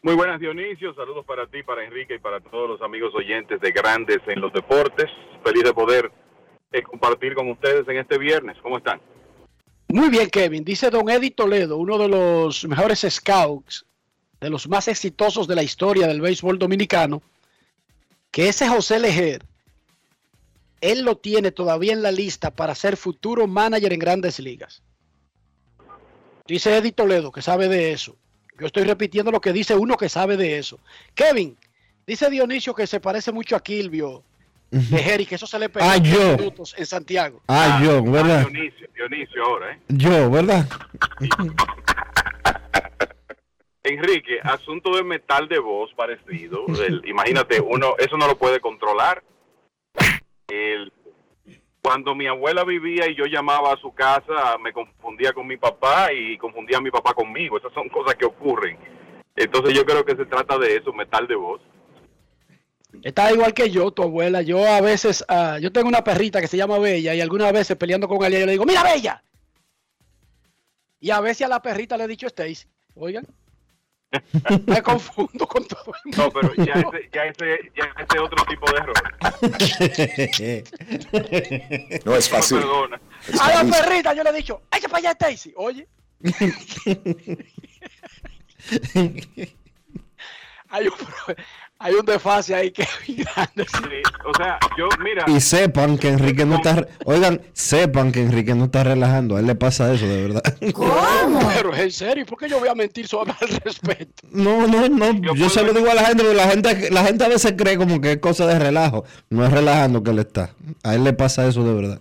[0.00, 3.72] Muy buenas Dionisio, saludos para ti, para Enrique y para todos los amigos oyentes de
[3.72, 5.10] Grandes en los Deportes.
[5.44, 6.10] Feliz de poder
[6.72, 8.56] eh, compartir con ustedes en este viernes.
[8.62, 9.02] ¿Cómo están?
[9.88, 10.64] Muy bien, Kevin.
[10.64, 13.86] Dice don Eddie Toledo, uno de los mejores scouts,
[14.40, 17.22] de los más exitosos de la historia del béisbol dominicano,
[18.30, 19.42] que ese José Lejer,
[20.82, 24.82] él lo tiene todavía en la lista para ser futuro manager en grandes ligas.
[26.46, 28.16] Dice Eddie Toledo, que sabe de eso.
[28.60, 30.78] Yo estoy repitiendo lo que dice uno que sabe de eso.
[31.14, 31.56] Kevin,
[32.06, 34.22] dice Dionisio que se parece mucho a Kilvio
[34.70, 36.18] Lejer y que eso se le pegó Ah, en yo.
[36.18, 37.40] 10 minutos en Santiago.
[37.48, 38.46] Ah, yo, ¿verdad?
[38.48, 39.78] Dionisio, Dionisio ahora, ¿eh?
[39.88, 40.66] Yo, ¿verdad?
[43.84, 46.66] Enrique, asunto de metal de voz parecido.
[46.86, 49.22] El- imagínate, uno, eso no lo puede controlar.
[50.48, 50.92] El-
[51.80, 56.12] cuando mi abuela vivía y yo llamaba a su casa, me confundía con mi papá
[56.12, 57.56] y confundía a mi papá conmigo.
[57.56, 58.76] Esas son cosas que ocurren.
[59.34, 61.62] Entonces yo creo que se trata de eso, metal de voz.
[63.02, 64.42] Está igual que yo, tu abuela.
[64.42, 67.76] Yo a veces, ah, yo tengo una perrita que se llama Bella y algunas veces
[67.76, 69.22] peleando con ella yo le digo, mira Bella.
[71.00, 72.66] Y a veces a la perrita le he dicho Stacy.
[72.94, 73.26] Oigan.
[74.66, 75.92] Me confundo con todo.
[76.04, 78.96] el No, pero ya ese, ya ese, ya ese otro tipo de error.
[82.04, 82.58] No es fácil.
[83.40, 85.52] A la perrita yo le he dicho, echa para allá Stacy.
[85.56, 85.86] Oye.
[90.68, 90.94] hay, un,
[91.80, 93.66] hay un desfase ahí que es grande.
[94.24, 95.24] o sea, yo, mira.
[95.28, 96.88] Y sepan que Enrique no está.
[97.04, 99.36] Oigan, sepan que Enrique no está relajando.
[99.36, 100.42] A él le pasa eso, de verdad.
[100.74, 101.40] ¿Cómo?
[101.54, 104.26] Pero en serio, ¿por qué yo voy a mentir sobre el respeto?
[104.30, 105.34] No, no, no.
[105.34, 107.76] Yo, se lo digo a la gente, porque la gente, la gente a veces cree
[107.76, 109.04] como que es cosa de relajo.
[109.30, 110.54] No es relajando que él está.
[110.82, 112.00] A él le pasa eso de verdad.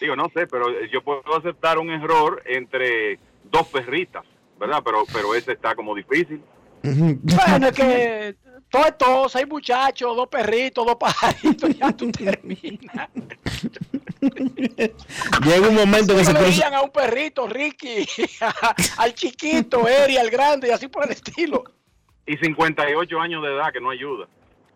[0.00, 3.18] Digo, no sé, pero yo puedo aceptar un error entre
[3.50, 4.24] dos perritas,
[4.58, 4.82] ¿verdad?
[4.84, 6.42] Pero, pero ese está como difícil.
[7.22, 8.36] Bueno, es que
[8.70, 13.08] todo es todo, hay muchachos, dos perritos, dos pajaritos, ya tú terminas.
[15.44, 18.06] Llega un momento que se le a un perrito, Ricky,
[18.98, 21.64] al chiquito, Eri, al grande, y así por el estilo.
[22.26, 24.28] Y 58 años de edad, que no ayuda.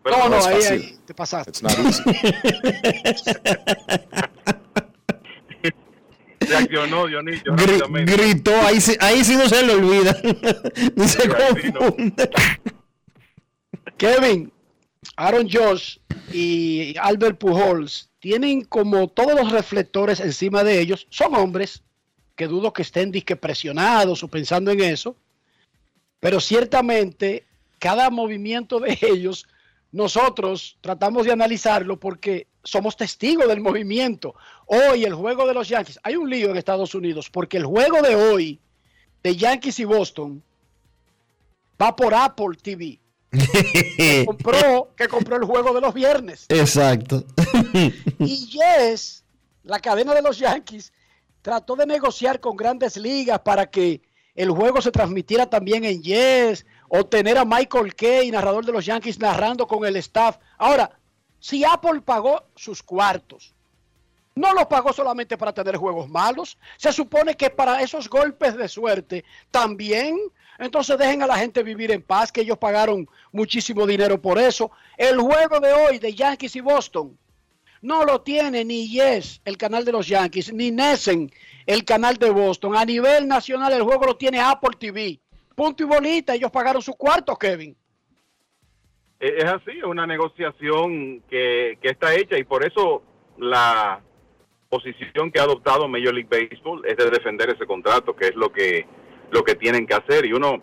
[0.03, 1.61] no, no, ahí, ahí, te pasaste.
[6.47, 7.55] Reaccionó Dionisio.
[7.55, 10.17] gritó, ahí, ahí sí no se le olvida.
[10.95, 12.29] ni se confunde.
[13.97, 14.51] Kevin,
[15.15, 15.97] Aaron Josh
[16.31, 21.07] y Albert Pujols tienen como todos los reflectores encima de ellos.
[21.09, 21.83] Son hombres
[22.35, 25.15] que dudo que estén disque presionados o pensando en eso.
[26.19, 27.45] Pero ciertamente
[27.79, 29.47] cada movimiento de ellos
[29.91, 34.35] nosotros tratamos de analizarlo porque somos testigos del movimiento.
[34.65, 38.01] Hoy el juego de los Yankees, hay un lío en Estados Unidos porque el juego
[38.01, 38.59] de hoy
[39.23, 40.43] de Yankees y Boston
[41.81, 42.99] va por Apple TV.
[43.31, 46.45] que, compró, que compró el juego de los viernes.
[46.49, 47.23] Exacto.
[48.19, 49.23] y Yes,
[49.63, 50.91] la cadena de los Yankees,
[51.41, 54.01] trató de negociar con grandes ligas para que
[54.33, 58.85] el juego se transmitiera también en Yes, o tener a Michael Kay, narrador de los
[58.85, 60.37] Yankees, narrando con el staff.
[60.57, 60.97] Ahora,
[61.45, 63.53] si Apple pagó sus cuartos,
[64.33, 68.67] no los pagó solamente para tener juegos malos, se supone que para esos golpes de
[68.67, 70.17] suerte también.
[70.57, 74.71] Entonces dejen a la gente vivir en paz, que ellos pagaron muchísimo dinero por eso.
[74.97, 77.15] El juego de hoy de Yankees y Boston
[77.79, 81.31] no lo tiene ni Yes, el canal de los Yankees, ni Nessen,
[81.67, 82.75] el canal de Boston.
[82.75, 85.19] A nivel nacional el juego lo tiene Apple TV.
[85.53, 87.77] Punto y bolita, ellos pagaron sus cuartos, Kevin.
[89.19, 93.01] Es así, es una negociación que, está hecha y por eso
[93.37, 94.01] la
[94.69, 98.51] posición que ha adoptado Major League Baseball es de defender ese contrato, que es lo
[98.51, 98.85] que
[99.31, 100.61] lo que tienen que hacer y uno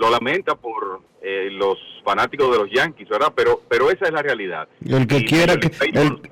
[0.00, 3.32] lo lamenta por eh, los fanáticos de los Yankees, ¿verdad?
[3.34, 4.68] Pero pero esa es la realidad.
[4.84, 5.70] El que quiera que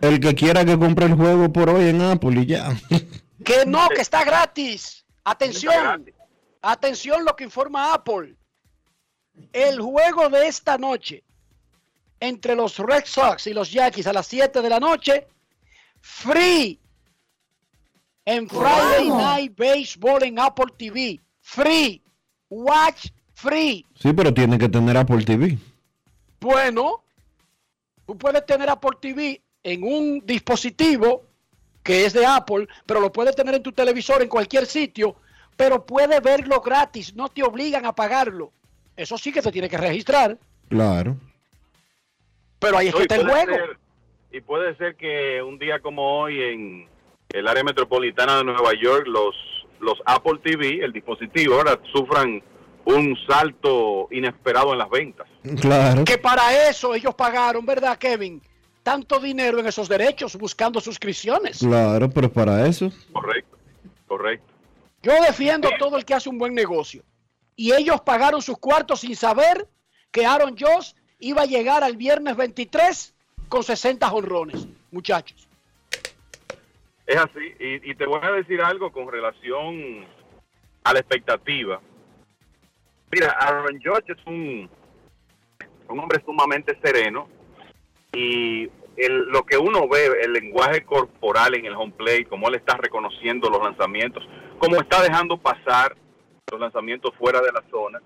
[0.00, 2.68] el, que quiera que compre el juego por hoy en Apple y ya.
[3.42, 5.06] Que no, que está gratis.
[5.24, 6.04] Atención.
[6.60, 8.36] Atención lo que informa Apple.
[9.54, 11.24] El juego de esta noche
[12.20, 15.26] entre los Red Sox y los Yankees a las 7 de la noche,
[16.00, 16.78] free
[18.26, 21.20] en Friday Night Baseball en Apple TV.
[21.40, 22.00] Free.
[22.50, 23.86] Watch free.
[23.94, 25.58] Sí, pero tiene que tener Apple TV.
[26.40, 27.02] Bueno,
[28.06, 31.24] tú puedes tener Apple TV en un dispositivo
[31.82, 35.16] que es de Apple, pero lo puedes tener en tu televisor en cualquier sitio,
[35.56, 38.52] pero puedes verlo gratis, no te obligan a pagarlo.
[38.96, 40.38] Eso sí que te tiene que registrar.
[40.68, 41.16] Claro.
[42.60, 43.52] Pero ahí está el juego.
[44.30, 46.88] y puede ser que un día como hoy en
[47.30, 49.34] el área metropolitana de Nueva York, los,
[49.80, 52.42] los Apple TV, el dispositivo, ahora sufran
[52.84, 55.26] un salto inesperado en las ventas.
[55.60, 56.04] Claro.
[56.04, 58.42] Que para eso ellos pagaron, ¿verdad, Kevin?
[58.82, 61.58] Tanto dinero en esos derechos buscando suscripciones.
[61.58, 62.90] Claro, pero para eso.
[63.12, 63.56] Correcto,
[64.06, 64.52] correcto.
[65.02, 67.02] Yo defiendo todo el que hace un buen negocio.
[67.56, 69.68] Y ellos pagaron sus cuartos sin saber
[70.10, 73.14] que Aaron Josh iba a llegar al viernes 23
[73.48, 75.48] con 60 honrones, muchachos.
[77.06, 80.06] Es así, y, te voy a decir algo con relación
[80.84, 81.80] a la expectativa.
[83.10, 84.70] Mira, Aaron George es un,
[85.88, 87.28] un hombre sumamente sereno
[88.12, 88.68] y
[89.08, 93.48] lo que uno ve, el lenguaje corporal en el home play, cómo él está reconociendo
[93.48, 94.26] los lanzamientos,
[94.58, 95.96] cómo está dejando pasar
[96.50, 98.00] los lanzamientos fuera de la zona,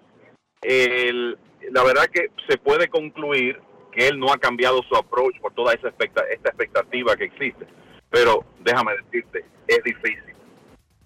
[0.65, 1.39] el,
[1.71, 3.61] la verdad que se puede concluir
[3.93, 7.67] que él no ha cambiado su approach por toda esa esta expectativa que existe.
[8.11, 10.35] Pero déjame decirte, es difícil.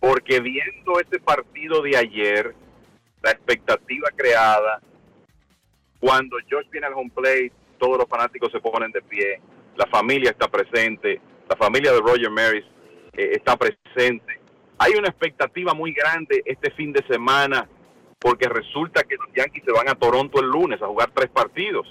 [0.00, 2.54] Porque viendo ese partido de ayer,
[3.22, 4.80] la expectativa creada,
[6.00, 9.40] cuando Josh viene al home plate, todos los fanáticos se ponen de pie,
[9.76, 12.64] la familia está presente, la familia de Roger Maris
[13.12, 14.40] eh, está presente.
[14.78, 17.68] Hay una expectativa muy grande este fin de semana
[18.18, 21.86] porque resulta que los Yankees se van a Toronto el lunes a jugar tres partidos.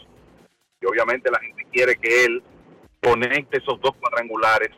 [0.82, 2.44] Y obviamente la gente quiere que él
[3.02, 4.72] conecte esos dos cuadrangulares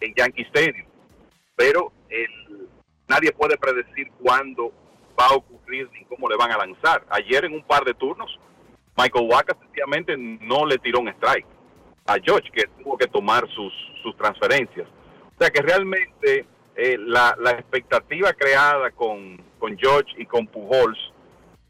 [0.00, 0.86] en Yankee Stadium.
[1.54, 1.92] Pero
[3.08, 4.72] nadie puede predecir cuándo
[5.18, 7.04] va a ocurrir ni cómo le van a lanzar.
[7.10, 8.38] Ayer en un par de turnos,
[8.96, 11.46] Michael Waka sencillamente no le tiró un strike
[12.06, 13.72] a George, que tuvo que tomar sus,
[14.02, 14.88] sus transferencias.
[14.88, 20.98] O sea que realmente eh, la, la expectativa creada con, con George y con Pujols,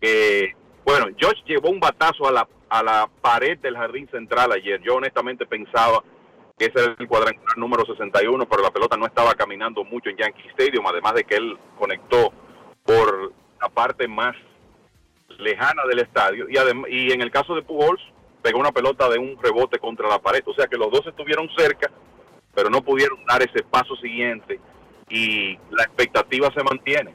[0.00, 0.54] que,
[0.84, 4.80] bueno, George llevó un batazo a la, a la pared del jardín central ayer.
[4.82, 6.02] Yo honestamente pensaba
[6.56, 10.16] que ese era el cuadrangular número 61, pero la pelota no estaba caminando mucho en
[10.16, 12.32] Yankee Stadium, además de que él conectó
[12.84, 14.34] por la parte más
[15.38, 16.46] lejana del estadio.
[16.48, 16.56] Y,
[16.88, 18.02] y en el caso de Pujols,
[18.42, 20.42] pegó una pelota de un rebote contra la pared.
[20.46, 21.90] O sea que los dos estuvieron cerca,
[22.54, 24.60] pero no pudieron dar ese paso siguiente
[25.08, 27.14] y la expectativa se mantiene.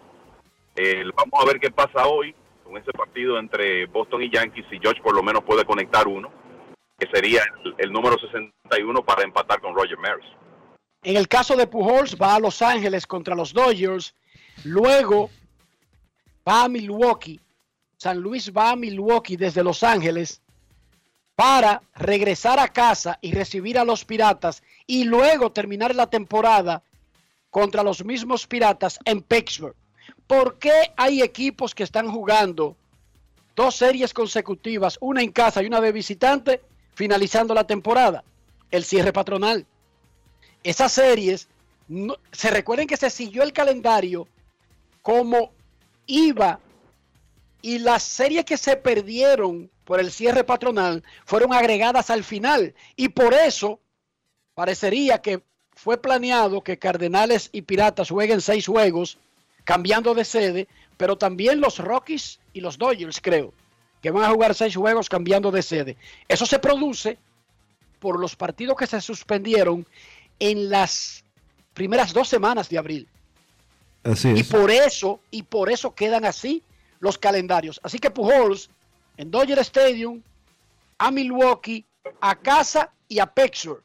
[0.75, 4.79] Eh, vamos a ver qué pasa hoy con ese partido entre Boston y Yankees, si
[4.79, 6.31] George por lo menos puede conectar uno,
[6.97, 10.25] que sería el, el número 61 para empatar con Roger Maris.
[11.03, 14.15] En el caso de Pujols, va a Los Ángeles contra los Dodgers.
[14.63, 15.29] Luego
[16.47, 17.39] va a Milwaukee.
[17.97, 20.41] San Luis va a Milwaukee desde Los Ángeles
[21.35, 26.83] para regresar a casa y recibir a los Piratas y luego terminar la temporada
[27.49, 29.75] contra los mismos Piratas en Pittsburgh.
[30.27, 32.75] ¿Por qué hay equipos que están jugando
[33.55, 36.61] dos series consecutivas, una en casa y una de visitante,
[36.95, 38.23] finalizando la temporada?
[38.71, 39.65] El cierre patronal.
[40.63, 41.47] Esas series,
[41.87, 44.27] no- se recuerden que se siguió el calendario
[45.01, 45.51] como
[46.07, 46.59] iba
[47.61, 53.09] y las series que se perdieron por el cierre patronal fueron agregadas al final y
[53.09, 53.79] por eso
[54.55, 55.41] parecería que
[55.73, 59.17] fue planeado que Cardenales y Piratas jueguen seis juegos
[59.63, 60.67] cambiando de sede,
[60.97, 63.53] pero también los Rockies y los Dodgers creo
[64.01, 65.97] que van a jugar seis juegos cambiando de sede.
[66.27, 67.17] Eso se produce
[67.99, 69.87] por los partidos que se suspendieron
[70.39, 71.23] en las
[71.73, 73.07] primeras dos semanas de abril.
[74.03, 74.47] Así Y es.
[74.47, 76.61] por eso, y por eso quedan así
[76.99, 77.79] los calendarios.
[77.81, 78.69] Así que Pujols
[79.15, 80.21] en Dodger Stadium,
[80.97, 81.85] a Milwaukee,
[82.19, 83.83] a casa y a Pittsburgh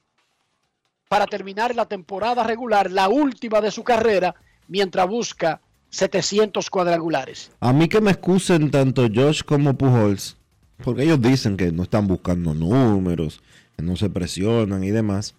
[1.09, 4.35] para terminar la temporada regular, la última de su carrera,
[4.67, 5.61] mientras busca
[5.91, 7.51] 700 cuadrangulares.
[7.61, 10.37] A mí que me excusen tanto Josh como Pujols,
[10.85, 13.41] porque ellos dicen que no están buscando números,
[13.77, 15.35] que no se presionan y demás.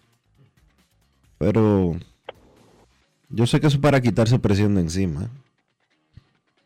[1.37, 1.95] Pero
[3.29, 5.23] yo sé que eso es para quitarse presión de encima.
[5.23, 5.27] ¿eh?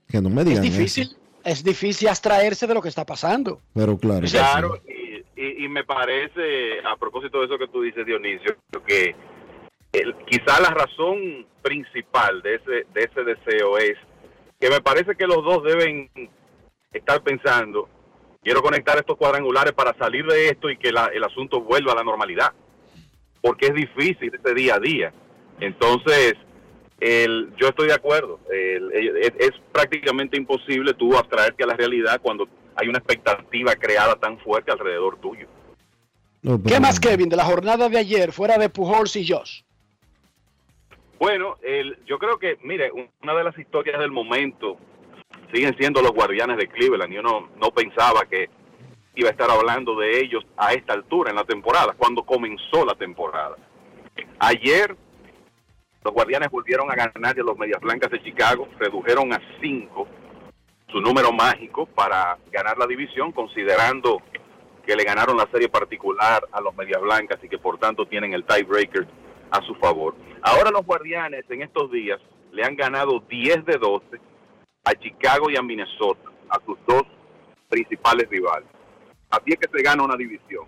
[0.08, 1.18] Que no me Es digan difícil, eso.
[1.44, 3.62] es difícil abstraerse de lo que está pasando.
[3.74, 4.28] Pero claro.
[4.28, 4.94] Claro, sí.
[5.36, 8.56] y, y- y me parece, a propósito de eso que tú dices, Dionisio,
[8.88, 9.16] que
[9.94, 13.95] el- quizá la razón principal de ese, de ese deseo es
[14.60, 16.10] que me parece que los dos deben
[16.91, 17.88] estar pensando,
[18.44, 21.95] quiero conectar estos cuadrangulares para salir de esto y que la- el asunto vuelva a
[21.95, 22.52] la normalidad,
[23.41, 25.14] porque es difícil ese día a día.
[25.60, 26.34] Entonces,
[26.99, 31.76] el, yo estoy de acuerdo, el- el- es, es prácticamente imposible tú abstraerte a la
[31.76, 35.48] realidad cuando hay una expectativa creada tan fuerte alrededor tuyo.
[36.41, 39.61] No, ¿Qué más, Kevin, de la jornada de ayer, fuera de Pujols y Josh?
[41.19, 44.77] Bueno, el, yo creo que, mire, un- una de las historias del momento
[45.53, 47.14] siguen siendo los guardianes de Cleveland.
[47.14, 48.49] Yo no, no pensaba que
[49.15, 52.95] iba a estar hablando de ellos a esta altura en la temporada, cuando comenzó la
[52.95, 53.56] temporada.
[54.40, 54.95] Ayer
[56.03, 60.07] los guardianes volvieron a ganar a los Medias Blancas de Chicago, redujeron a 5
[60.91, 64.22] su número mágico para ganar la división, considerando
[64.85, 68.34] que le ganaron la serie particular a los Medias Blancas y que por tanto tienen
[68.34, 69.07] el tiebreaker
[69.54, 70.16] a su favor.
[70.42, 72.20] Ahora los guardianes en estos días
[72.52, 74.20] le han ganado 10 de 12
[74.84, 77.04] a Chicago y a Minnesota, a sus dos
[77.70, 78.68] principales rivales.
[79.30, 80.66] Así es que se gana una división.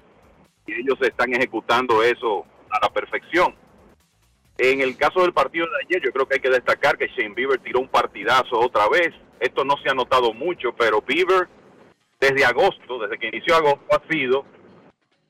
[0.67, 3.55] Y ellos están ejecutando eso a la perfección.
[4.57, 7.33] En el caso del partido de ayer, yo creo que hay que destacar que Shane
[7.35, 9.13] Bieber tiró un partidazo otra vez.
[9.39, 11.49] Esto no se ha notado mucho, pero Bieber,
[12.19, 14.45] desde agosto, desde que inició agosto, ha sido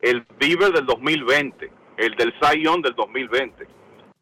[0.02, 3.68] el Bieber del 2020, el del Young del 2020.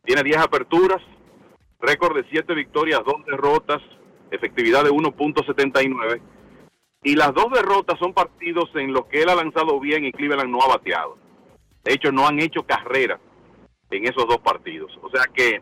[0.04, 1.02] Tiene 10 aperturas,
[1.80, 3.82] récord de 7 victorias, 2 derrotas,
[4.32, 6.22] efectividad de 1.79.
[7.04, 10.50] Y las dos derrotas son partidos en los que él ha lanzado bien y Cleveland
[10.50, 11.18] no ha bateado.
[11.84, 13.20] De hecho, no han hecho carrera
[13.92, 14.98] en esos dos partidos.
[15.02, 15.62] O sea que,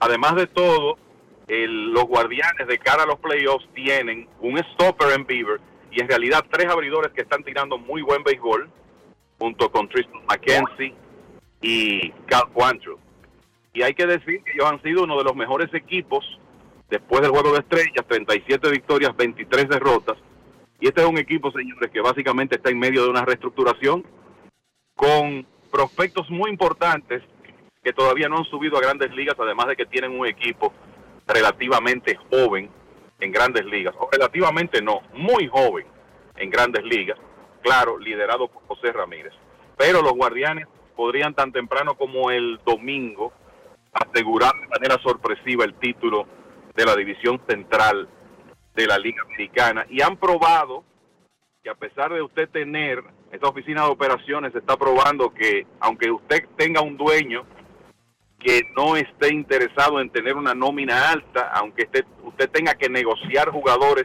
[0.00, 0.98] además de todo,
[1.46, 5.60] el- los guardianes de cara a los playoffs tienen un stopper en Beaver
[5.92, 8.68] y en realidad tres abridores que están tirando muy buen béisbol,
[9.38, 10.94] junto con Tristan McKenzie
[11.64, 12.98] y Cal Quantrill.
[13.72, 16.38] Y hay que decir que ellos han sido uno de los mejores equipos
[16.90, 20.18] después del juego de estrellas, 37 victorias, 23 derrotas.
[20.78, 24.04] Y este es un equipo, señores, que básicamente está en medio de una reestructuración
[24.94, 27.22] con prospectos muy importantes
[27.82, 30.70] que todavía no han subido a grandes ligas, además de que tienen un equipo
[31.26, 32.70] relativamente joven
[33.20, 35.86] en grandes ligas, o relativamente no, muy joven
[36.36, 37.18] en grandes ligas,
[37.62, 39.32] claro, liderado por José Ramírez.
[39.78, 40.66] Pero los guardianes
[40.96, 43.32] podrían tan temprano como el domingo
[43.92, 46.26] asegurar de manera sorpresiva el título
[46.74, 48.08] de la división central
[48.74, 49.86] de la Liga Americana.
[49.88, 50.84] Y han probado
[51.62, 53.02] que a pesar de usted tener
[53.32, 57.44] esta oficina de operaciones, está probando que aunque usted tenga un dueño
[58.38, 63.50] que no esté interesado en tener una nómina alta, aunque usted, usted tenga que negociar
[63.50, 64.04] jugadores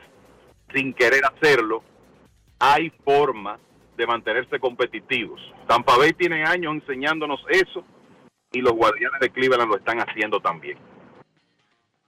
[0.73, 1.83] sin querer hacerlo,
[2.59, 3.59] hay forma
[3.99, 5.41] de mantenerse competitivos.
[5.67, 7.83] Tampa Bay tiene años enseñándonos eso
[8.49, 10.77] y los guardianes de Cleveland lo están haciendo también.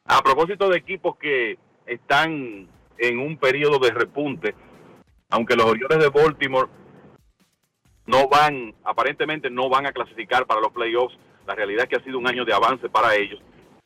[0.06, 4.56] A propósito de equipos que están en un periodo de repunte,
[5.30, 6.70] aunque los Orioles de Baltimore
[8.06, 12.06] no van, aparentemente no van a clasificar para los playoffs, la realidad es que ha
[12.06, 13.42] sido un año de avance para ellos.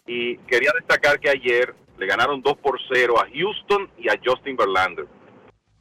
[0.05, 4.55] Y quería destacar que ayer le ganaron 2 por 0 a Houston y a Justin
[4.55, 5.07] Verlander,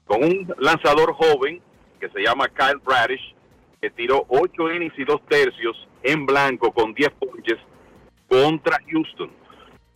[0.07, 1.61] con un lanzador joven
[2.05, 3.35] que se llama Kyle Bradish,
[3.81, 7.59] que tiró 8 innings y 2 tercios en blanco con 10 ponches
[8.29, 9.31] contra Houston.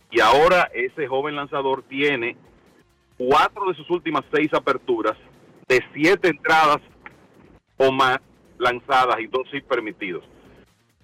[0.09, 2.35] Y ahora ese joven lanzador tiene
[3.15, 5.15] cuatro de sus últimas seis aperturas
[5.67, 6.79] de siete entradas
[7.77, 8.17] o más
[8.57, 10.23] lanzadas y dos sí permitidos.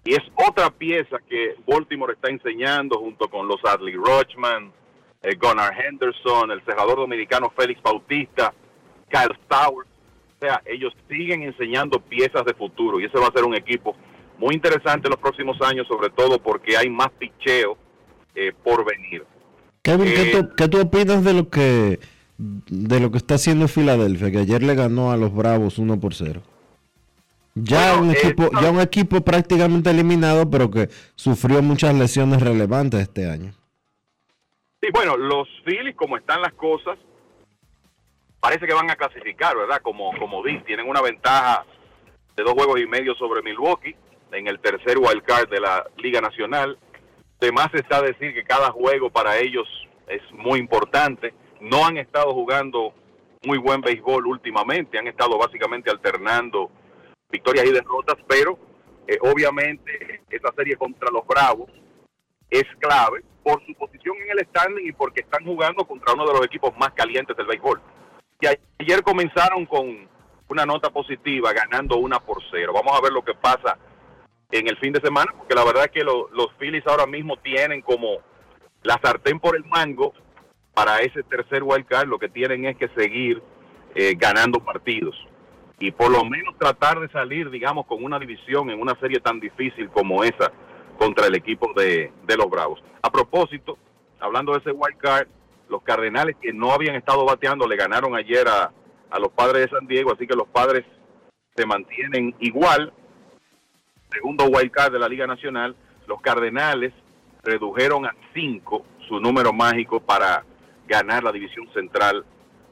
[0.06, 4.72] Y es otra pieza que Baltimore está enseñando junto con los Adley Rochman,
[5.22, 8.54] eh, Gunnar Henderson, el cerrador dominicano Félix Bautista,
[9.10, 9.95] Kyle Stowers.
[10.36, 13.96] O sea, ellos siguen enseñando piezas de futuro y ese va a ser un equipo
[14.38, 17.78] muy interesante en los próximos años, sobre todo porque hay más picheo
[18.36, 19.24] eh, por venir.
[19.82, 22.00] Kevin, ¿qué, Eh, tú, qué tú opinas de lo que
[22.38, 26.14] de lo que está haciendo Filadelfia, que ayer le ganó a los Bravos 1 por
[26.14, 26.42] 0?
[27.54, 32.42] Ya Bueno, un eh, equipo, ya un equipo prácticamente eliminado, pero que sufrió muchas lesiones
[32.42, 33.54] relevantes este año.
[34.82, 36.98] Sí, bueno, los Phillies, como están las cosas,
[38.46, 39.82] parece que van a clasificar, ¿verdad?
[39.82, 41.66] Como, como di, tienen una ventaja
[42.36, 43.96] de dos juegos y medio sobre Milwaukee
[44.32, 46.78] en el tercer wild card de la Liga Nacional.
[47.40, 49.68] De más está decir que cada juego para ellos
[50.08, 51.34] es muy importante.
[51.60, 52.94] No han estado jugando
[53.48, 56.70] muy buen béisbol últimamente, han estado básicamente alternando
[57.32, 58.60] victorias y derrotas, pero
[59.08, 61.72] eh, obviamente esta serie contra los Bravos
[62.52, 66.34] es clave por su posición en el standing y porque están jugando contra uno de
[66.34, 67.82] los equipos más calientes del béisbol.
[68.44, 70.08] A- ayer comenzaron con
[70.48, 72.72] una nota positiva, ganando una por cero.
[72.74, 73.78] Vamos a ver lo que pasa
[74.52, 77.38] en el fin de semana, porque la verdad es que lo- los Phillies ahora mismo
[77.38, 78.18] tienen como
[78.84, 80.14] la sartén por el mango
[80.74, 82.08] para ese tercer wild card.
[82.08, 83.42] Lo que tienen es que seguir
[83.96, 85.16] eh, ganando partidos
[85.80, 89.40] y por lo menos tratar de salir, digamos, con una división en una serie tan
[89.40, 90.52] difícil como esa
[90.98, 92.84] contra el equipo de, de los Bravos.
[93.02, 93.78] A propósito,
[94.20, 95.28] hablando de ese wild card,
[95.70, 98.72] los Cardenales que no habían estado bateando le ganaron ayer a,
[99.10, 100.86] a los Padres de San Diego, así que los Padres
[101.56, 102.94] se mantienen igual.
[104.12, 105.76] Segundo wild card de la Liga Nacional,
[106.08, 106.94] los Cardenales
[107.44, 110.44] redujeron a 5 su número mágico para
[110.88, 112.26] ganar la división central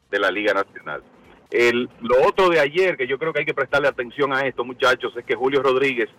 [0.09, 1.03] de la Liga Nacional.
[1.49, 4.65] El, lo otro de ayer, que yo creo que hay que prestarle atención a esto,
[4.65, 6.09] muchachos, es que Julio Rodríguez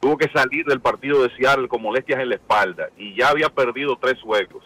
[0.00, 3.50] tuvo que salir del partido de Seattle con molestias en la espalda y ya había
[3.50, 4.64] perdido tres juegos.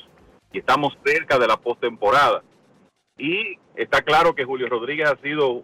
[0.55, 2.43] Y estamos cerca de la postemporada.
[3.19, 5.63] Y está claro que Julio Rodríguez ha sido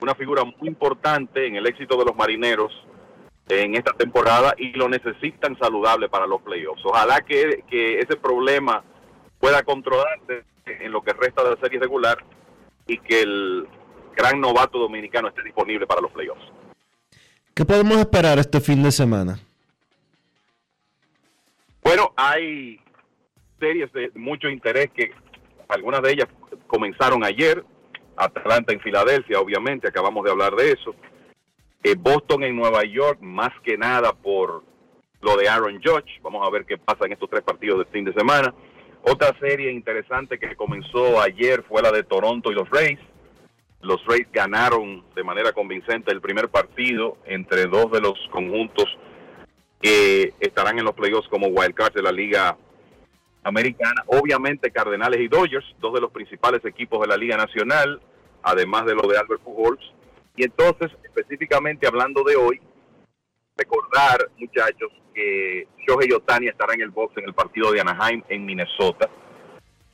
[0.00, 2.72] una figura muy importante en el éxito de los marineros
[3.48, 6.82] en esta temporada y lo necesitan saludable para los playoffs.
[6.84, 8.84] Ojalá que, que ese problema
[9.40, 12.18] pueda controlarse en lo que resta de la serie regular
[12.86, 13.66] y que el
[14.14, 16.44] gran novato dominicano esté disponible para los playoffs.
[17.54, 19.40] ¿Qué podemos esperar este fin de semana?
[21.82, 22.80] Bueno, hay
[23.58, 25.10] series de mucho interés que
[25.68, 26.28] algunas de ellas
[26.66, 27.64] comenzaron ayer.
[28.16, 30.94] Atlanta en Filadelfia, obviamente, acabamos de hablar de eso.
[31.84, 34.64] Eh, Boston en Nueva York, más que nada por
[35.20, 36.20] lo de Aaron Judge.
[36.22, 38.52] Vamos a ver qué pasa en estos tres partidos del fin de semana.
[39.02, 42.98] Otra serie interesante que comenzó ayer fue la de Toronto y los Rays.
[43.80, 48.86] Los Rays ganaron de manera convincente el primer partido entre dos de los conjuntos
[49.80, 52.56] que estarán en los playoffs como wildcards de la Liga
[53.48, 54.04] Americana.
[54.06, 58.00] Obviamente Cardenales y Dodgers, dos de los principales equipos de la Liga Nacional,
[58.42, 59.92] además de lo de Albert Pujols.
[60.36, 62.60] Y entonces, específicamente hablando de hoy,
[63.56, 68.46] recordar, muchachos, que Shohei Otani estará en el box en el partido de Anaheim en
[68.46, 69.10] Minnesota,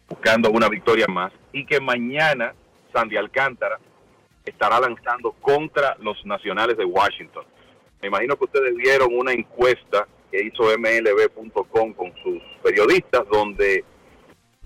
[0.07, 2.55] buscando una victoria más, y que mañana
[2.93, 3.79] Sandy Alcántara
[4.45, 7.45] estará lanzando contra los nacionales de Washington.
[8.03, 13.85] Me imagino que ustedes vieron una encuesta que hizo MLB.com con sus periodistas, donde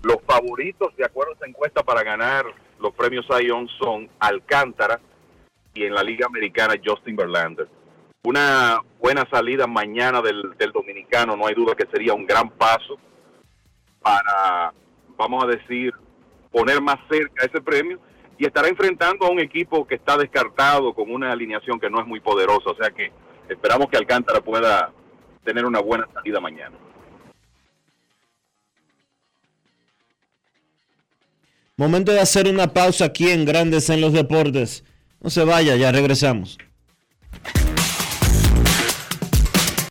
[0.01, 2.45] los favoritos, de acuerdo a esta encuesta, para ganar
[2.79, 4.99] los premios Zion son Alcántara
[5.75, 7.67] y en la Liga Americana Justin Verlander.
[8.23, 12.97] Una buena salida mañana del, del dominicano, no hay duda que sería un gran paso
[14.01, 14.73] para,
[15.17, 15.93] vamos a decir,
[16.51, 17.99] poner más cerca ese premio
[18.39, 22.07] y estará enfrentando a un equipo que está descartado con una alineación que no es
[22.07, 22.71] muy poderosa.
[22.71, 23.11] O sea que
[23.47, 24.93] esperamos que Alcántara pueda
[25.43, 26.75] tener una buena salida mañana.
[31.75, 34.83] Momento de hacer una pausa aquí en Grandes en los Deportes.
[35.21, 36.57] No se vaya, ya regresamos.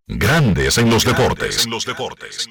[0.06, 1.64] Grandes en los deportes.
[1.64, 2.48] En los deportes.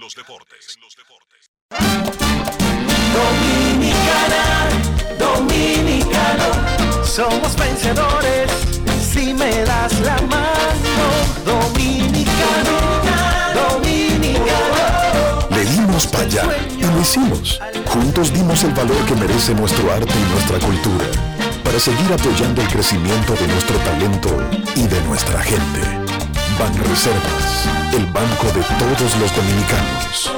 [3.13, 4.69] Dominicana,
[5.17, 8.51] dominicano, somos vencedores
[9.07, 11.05] si me das la mano.
[11.45, 12.75] Dominicano,
[13.53, 15.47] dominicano.
[15.49, 16.43] Le dimos para allá
[16.77, 17.59] y lo hicimos.
[17.85, 21.05] Juntos dimos el valor que merece nuestro arte y nuestra cultura
[21.63, 24.29] para seguir apoyando el crecimiento de nuestro talento
[24.75, 25.81] y de nuestra gente.
[26.59, 30.31] Banreservas, el banco de todos los dominicanos.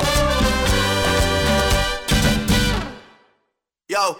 [3.88, 4.20] Yo,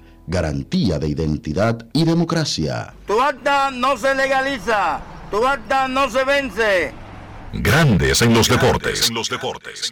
[0.31, 2.93] Garantía de identidad y democracia.
[3.05, 5.01] Tu acta no se legaliza.
[5.29, 6.93] Tu acta no se vence.
[7.51, 9.09] Grandes en los deportes.
[9.09, 9.91] En los deportes.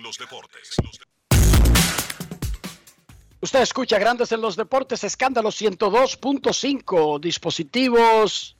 [3.41, 8.56] Usted escucha Grandes en los Deportes, escándalo 102.5, dispositivos,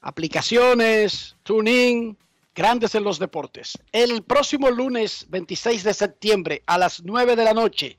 [0.00, 2.16] aplicaciones, tuning,
[2.52, 3.78] Grandes en los Deportes.
[3.92, 7.98] El próximo lunes 26 de septiembre a las 9 de la noche,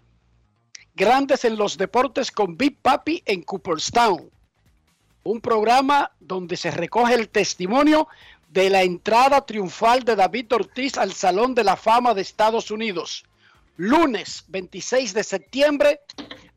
[0.98, 4.32] Grandes en los Deportes con Big Papi en Cooperstown.
[5.22, 8.08] Un programa donde se recoge el testimonio
[8.50, 13.26] de la entrada triunfal de David Ortiz al Salón de la Fama de Estados Unidos.
[13.76, 16.00] Lunes 26 de septiembre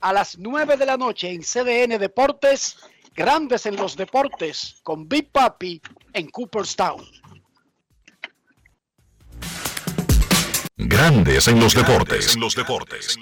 [0.00, 2.78] a las 9 de la noche en CDN Deportes,
[3.14, 5.82] Grandes en los Deportes con Big Papi
[6.14, 7.19] en Cooperstown.
[10.82, 12.34] Grandes en los deportes.
[12.34, 13.18] En los deportes.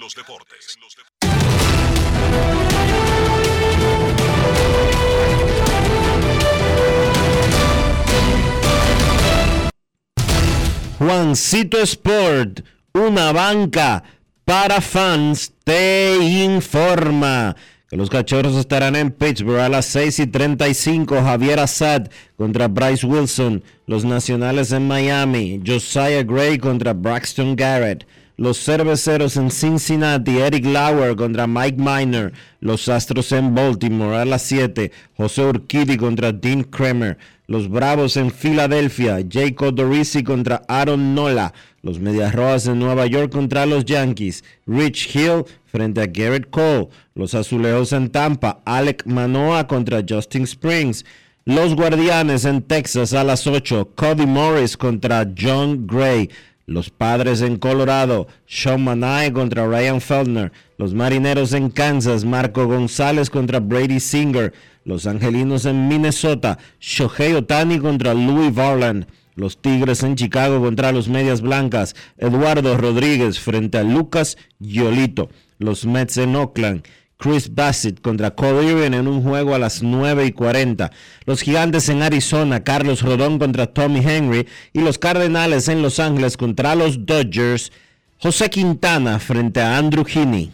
[10.97, 12.61] Juancito Sport,
[12.93, 14.03] una banca
[14.45, 17.55] para fans, te informa
[17.89, 21.23] que los cachorros estarán en Pittsburgh a las 6 y 35.
[21.23, 22.07] Javier Assad
[22.37, 23.63] contra Bryce Wilson.
[23.87, 25.59] Los nacionales en Miami.
[25.65, 28.05] Josiah Gray contra Braxton Garrett.
[28.39, 32.31] Los cerveceros en Cincinnati, Eric Lauer contra Mike Miner.
[32.61, 34.93] Los Astros en Baltimore a las 7.
[35.17, 37.17] José Urquidi contra Dean Kramer.
[37.47, 41.53] Los Bravos en Filadelfia, Jacob Dorisi contra Aaron Nola.
[41.81, 44.45] Los Medias Rojas en Nueva York contra los Yankees.
[44.65, 46.87] Rich Hill frente a Garrett Cole.
[47.15, 51.03] Los Azulejos en Tampa, Alec Manoa contra Justin Springs.
[51.43, 56.29] Los Guardianes en Texas a las 8, Cody Morris contra John Gray.
[56.69, 60.51] Los Padres en Colorado, Sean Manae contra Ryan Feldner.
[60.77, 64.53] Los Marineros en Kansas, Marco González contra Brady Singer.
[64.85, 69.07] Los Angelinos en Minnesota, Shohei Otani contra Louis Varland.
[69.33, 75.29] Los Tigres en Chicago contra los Medias Blancas, Eduardo Rodríguez frente a Lucas Giolito.
[75.57, 76.83] Los Mets en Oakland,
[77.21, 80.89] Chris Bassett contra Cole Irvin en un juego a las 9 y 40.
[81.25, 84.47] Los Gigantes en Arizona, Carlos Rodón contra Tommy Henry.
[84.71, 87.73] Y los Cardenales en Los Ángeles contra los Dodgers,
[88.19, 90.49] José Quintana frente a Andrew Heaney.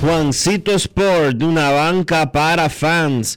[0.00, 3.36] Juancito Sport, una banca para fans,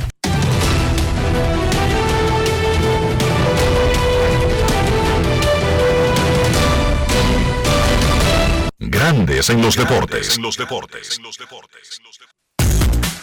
[8.83, 10.37] Grandes en los deportes.
[10.37, 11.21] En los deportes.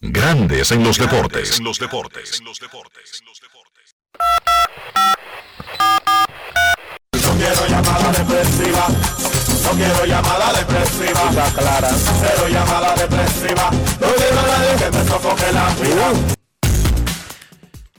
[0.00, 1.58] Grandes en los deportes.
[1.58, 2.40] En los deportes.
[7.12, 9.25] No quiero llamada depresiva.
[9.66, 11.50] No quiero llamada depresiva.
[11.56, 11.90] clara.
[11.90, 13.68] Cero llamada depresiva.
[14.00, 16.12] No quiero nadie que me sofoque la vida.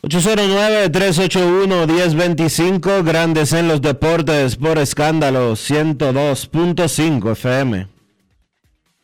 [0.04, 7.88] 809-381-1025, grandes en los deportes por escándalo 102.5 FM.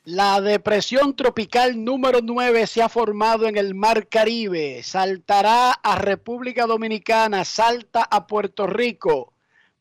[0.05, 6.65] La depresión tropical número 9 se ha formado en el Mar Caribe, saltará a República
[6.65, 9.32] Dominicana, salta a Puerto Rico,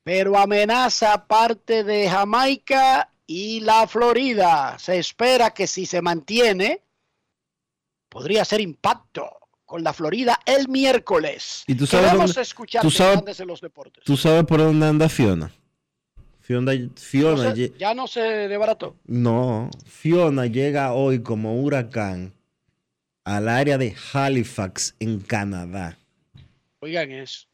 [0.02, 4.76] pero amenaza parte de Jamaica y la Florida.
[4.78, 6.82] Se espera que si se mantiene,
[8.08, 9.30] podría ser impacto
[9.64, 11.64] con la Florida el miércoles.
[11.66, 14.04] ¿Y tú sabes Queremos dónde- escuchar tú sabes- Grandes en los deportes.
[14.04, 15.50] ¿Tú sabes por dónde anda Fiona?
[16.40, 18.96] Fiona, Fiona No sé, lle- ya no se desbarató.
[19.06, 22.34] no, Fiona llega hoy como huracán
[23.24, 25.96] al área de Halifax en Canadá.
[26.80, 27.46] Oigan eso.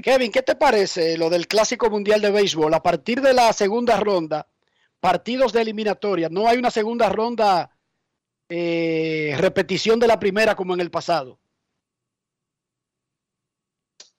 [0.00, 2.72] Kevin, ¿qué te parece lo del Clásico Mundial de Béisbol?
[2.72, 4.46] A partir de la segunda ronda,
[5.00, 7.70] partidos de eliminatoria, no hay una segunda ronda
[8.48, 11.38] eh, repetición de la primera como en el pasado.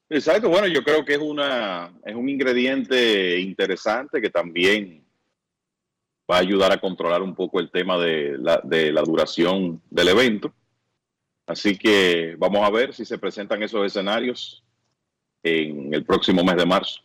[0.10, 5.06] Exacto, bueno, yo creo que es una es un ingrediente interesante que también
[6.30, 10.10] va a ayudar a controlar un poco el tema de la, de la duración del
[10.10, 10.54] evento.
[11.48, 14.64] Así que vamos a ver si se presentan esos escenarios
[15.44, 17.02] en el próximo mes de marzo.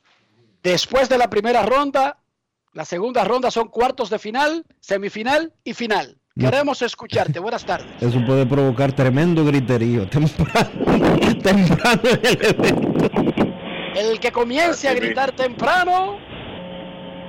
[0.63, 2.19] Después de la primera ronda,
[2.73, 6.19] la segunda ronda son cuartos de final, semifinal y final.
[6.35, 6.51] No.
[6.51, 7.39] Queremos escucharte.
[7.39, 7.87] Buenas tardes.
[8.01, 10.71] Eso puede provocar tremendo griterío temprano,
[11.43, 13.11] temprano en el evento.
[13.95, 16.19] El que comience a gritar temprano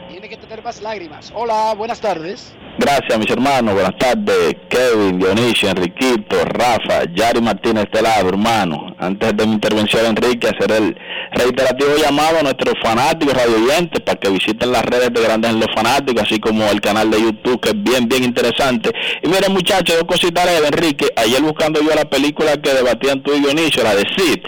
[0.09, 1.31] tiene que tener más lágrimas.
[1.35, 2.53] Hola, buenas tardes.
[2.77, 3.73] Gracias, mis hermanos.
[3.73, 8.95] Buenas tardes, Kevin, Dionisio, Enriquito, Rafa, Yari Martínez de este lado, hermano.
[8.99, 10.97] Antes de mi intervención, Enrique, hacer el
[11.31, 15.69] reiterativo llamado a nuestros fanáticos radioyentes para que visiten las redes de Grandes en los
[15.73, 18.91] Fanáticos, así como el canal de YouTube, que es bien, bien interesante.
[19.23, 21.07] Y miren, muchachos, dos cositas de Enrique.
[21.15, 24.39] Ayer buscando yo la película que debatían tú y Dionisio, la de Sid.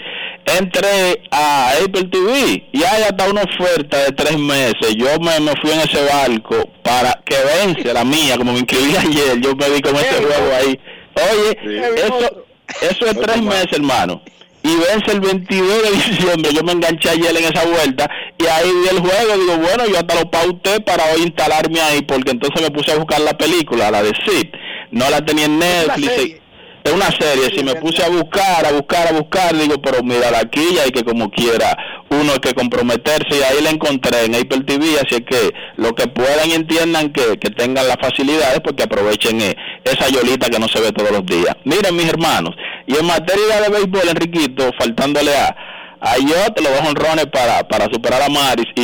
[0.56, 4.94] Entré a Apple TV y hay hasta una oferta de tres meses.
[4.96, 8.96] Yo me, me fui en ese barco para que vence la mía, como me inscribí
[8.96, 10.80] ayer, yo me vi con ese juego ahí.
[11.14, 11.58] Oye,
[11.96, 12.46] eso,
[12.82, 14.22] eso es tres meses, hermano.
[14.62, 16.52] Y vence el 22 de diciembre.
[16.52, 19.38] Yo me enganché ayer en esa vuelta y ahí vi el juego.
[19.38, 22.96] Digo, bueno, yo hasta lo pauté para hoy instalarme ahí, porque entonces me puse a
[22.96, 24.48] buscar la película, la de Sid.
[24.90, 26.40] No la tenía en Netflix.
[26.84, 30.28] Es una serie, si me puse a buscar, a buscar, a buscar, digo, pero mira,
[30.40, 31.76] aquí ya hay que como quiera,
[32.10, 36.06] uno hay que comprometerse y ahí la encontré en Apple TV, así que lo que
[36.06, 40.68] puedan y entiendan que, que tengan las facilidades, porque aprovechen eh, esa yolita que no
[40.68, 41.54] se ve todos los días.
[41.64, 42.54] Miren, mis hermanos,
[42.86, 45.54] y en materia de béisbol, Enriquito, faltándole a,
[46.00, 48.80] a Yot, los dos honrones para, para superar a Maris y,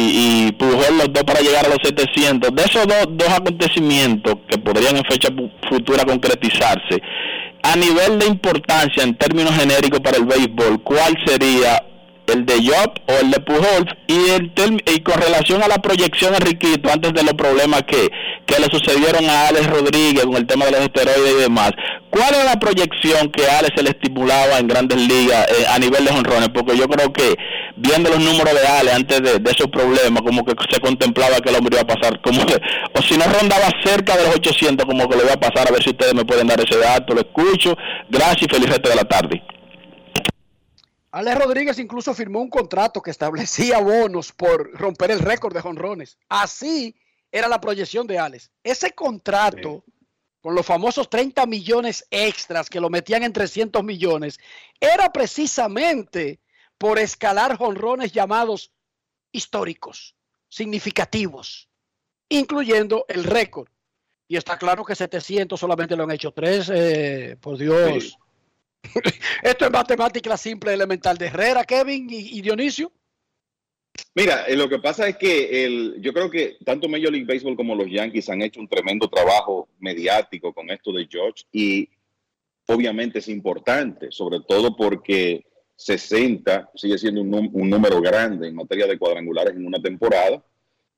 [0.51, 2.55] y los dos para llegar a los 700.
[2.55, 7.01] De esos dos, dos acontecimientos que podrían en fecha fu- futura concretizarse,
[7.65, 11.82] a nivel de importancia en términos genéricos para el béisbol, ¿cuál sería
[12.27, 13.91] el de Job o el de Pujols?
[14.07, 14.15] Y,
[14.55, 18.11] term- y con relación a la proyección, Enriquito, antes de los problemas que,
[18.47, 21.73] que le sucedieron a Alex Rodríguez con el tema de los esteroides y demás,
[22.11, 26.05] ¿cuál era la proyección que Alex se le estimulaba en grandes ligas eh, a nivel
[26.05, 26.51] de jonrones?
[26.51, 27.35] Porque yo creo que
[27.77, 31.51] viendo los números de Alex antes de, de esos problemas, como que se contemplaba que
[31.51, 32.57] el hombre iba a pasar, como que,
[32.95, 35.73] o si no rondaba cerca de los 800, como que lo iba a pasar, a
[35.73, 37.77] ver si ustedes me pueden dar ese dato, lo escucho.
[38.09, 39.43] Gracias y feliz resto de la tarde.
[41.15, 46.19] Alex Rodríguez incluso firmó un contrato que establecía bonos por romper el récord de jonrones.
[46.29, 46.97] Así
[47.31, 48.51] era la proyección de Alex.
[48.65, 49.85] Ese contrato,
[50.41, 54.41] con los famosos 30 millones extras que lo metían en 300 millones,
[54.81, 56.41] era precisamente
[56.85, 58.70] por escalar jonrones llamados
[59.32, 60.15] históricos,
[60.51, 61.70] significativos,
[62.28, 63.69] incluyendo el récord.
[64.28, 68.19] Y está claro que 700 solamente lo han hecho tres, eh, por Dios.
[69.43, 72.93] Esto es matemática simple elemental de Herrera, Kevin y, y Dionisio.
[74.15, 77.56] Mira, eh, lo que pasa es que el, yo creo que tanto Major League Baseball
[77.56, 81.89] como los Yankees han hecho un tremendo trabajo mediático con esto de George y
[82.66, 85.47] obviamente es importante, sobre todo porque
[85.85, 90.43] 60 sigue siendo un, número grande en materia de cuadrangulares en una temporada.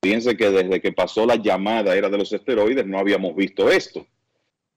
[0.01, 4.07] Fíjense que desde que pasó la llamada era de los esteroides no habíamos visto esto.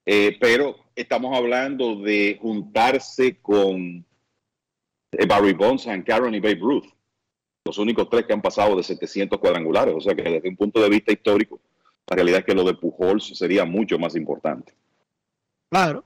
[0.08, 4.04] Eh, pero estamos hablando de juntarse con
[5.12, 6.88] eh, Barry Bonds, Hank Aaron y Babe Ruth,
[7.66, 9.94] los únicos tres que han pasado de 700 cuadrangulares.
[9.96, 11.62] O sea que desde un punto de vista histórico,
[12.10, 14.74] la realidad es que lo de Pujols sería mucho más importante.
[15.70, 16.04] Claro.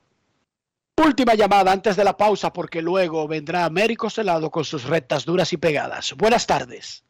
[0.96, 5.52] Última llamada antes de la pausa porque luego vendrá Américo Celado con sus rectas duras
[5.52, 6.14] y pegadas.
[6.16, 7.04] Buenas tardes.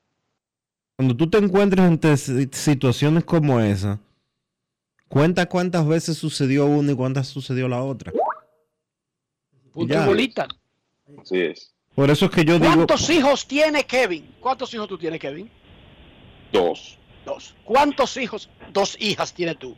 [0.96, 4.00] Cuando tú te encuentres ante si- situaciones como esa,
[5.08, 8.10] cuenta cuántas veces sucedió una y cuántas sucedió la otra.
[9.72, 10.04] Punto Ya.
[10.04, 10.48] y bolita.
[11.20, 11.74] Así es.
[11.94, 14.34] Por eso es que yo digo, ¿Cuántos hijos tiene Kevin?
[14.40, 15.50] ¿Cuántos hijos tú tienes, Kevin?
[16.52, 16.98] Dos.
[17.26, 17.54] Dos.
[17.64, 18.48] ¿Cuántos hijos?
[18.72, 19.76] Dos hijas tienes tú.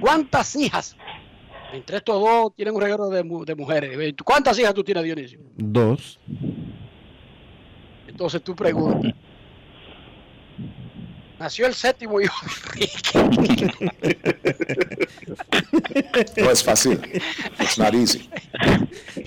[0.00, 0.96] ¿Cuántas hijas?
[1.72, 4.14] Entre estos dos tienen un regalo de, mu- de mujeres.
[4.24, 5.38] ¿Cuántas hijas tú tienes, Dionisio?
[5.56, 6.18] dos.
[8.08, 9.12] Entonces tú preguntas.
[11.38, 12.50] Nació el séptimo hijo de
[13.22, 13.90] Enrique.
[16.36, 17.00] No es fácil.
[17.78, 18.28] Not easy.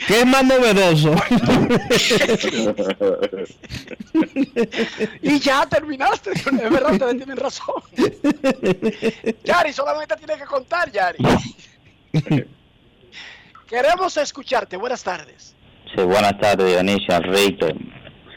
[0.07, 1.15] ¿Qué es más novedoso?
[5.22, 6.32] y ya terminaste.
[6.32, 7.76] Es verdad, ustedes tienen razón.
[9.44, 11.18] Yari, solamente tiene que contar, Yari.
[13.68, 14.77] Queremos escucharte.
[14.77, 15.56] Buenas tardes.
[15.95, 17.76] Sí, buenas tardes, Dionisio, Enrique,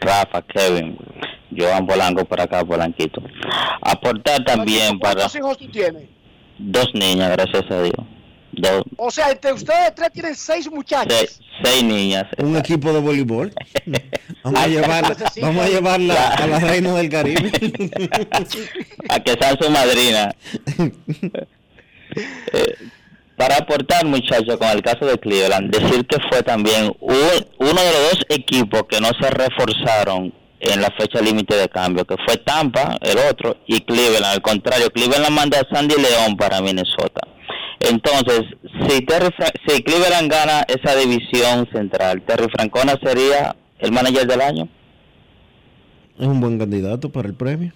[0.01, 0.97] Rafa, Kevin,
[1.57, 3.23] Joan Polanco por acá, Polanquito.
[3.83, 6.05] Aportar también para ¿Cuántos hijos tú tienes?
[6.59, 7.95] dos niñas, gracias a Dios.
[8.53, 11.13] Dos, O sea, entre ustedes tres tienen seis muchachos.
[11.19, 12.25] seis, seis niñas.
[12.39, 13.53] Un equipo de voleibol.
[14.43, 17.51] Vamos a llevarla, vamos a llevarla a la reina del Caribe.
[19.09, 20.33] a que sea su madrina.
[22.53, 22.77] Eh,
[23.37, 27.93] para aportar, muchachos, con el caso de Cleveland, decir que fue también un- uno de
[27.93, 32.39] los dos equipos que no se reforzaron en la fecha límite de cambio, que fue
[32.39, 34.25] Tampa, el otro, y Cleveland.
[34.25, 37.21] Al contrario, Cleveland mandó a Sandy León para Minnesota.
[37.79, 38.43] Entonces,
[38.89, 44.41] si, Terry Fra- si Cleveland gana esa división central, Terry Francona sería el manager del
[44.41, 44.69] año.
[46.19, 47.73] Es un buen candidato para el premio.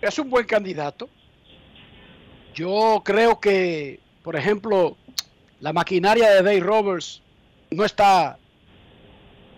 [0.00, 1.08] Es un buen candidato.
[2.54, 4.96] Yo creo que, por ejemplo,
[5.60, 7.20] la maquinaria de Dave Roberts
[7.70, 8.38] no está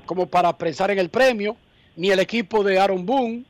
[0.06, 1.56] como para pensar en el premio,
[1.96, 3.44] ni el equipo de Aaron Boone,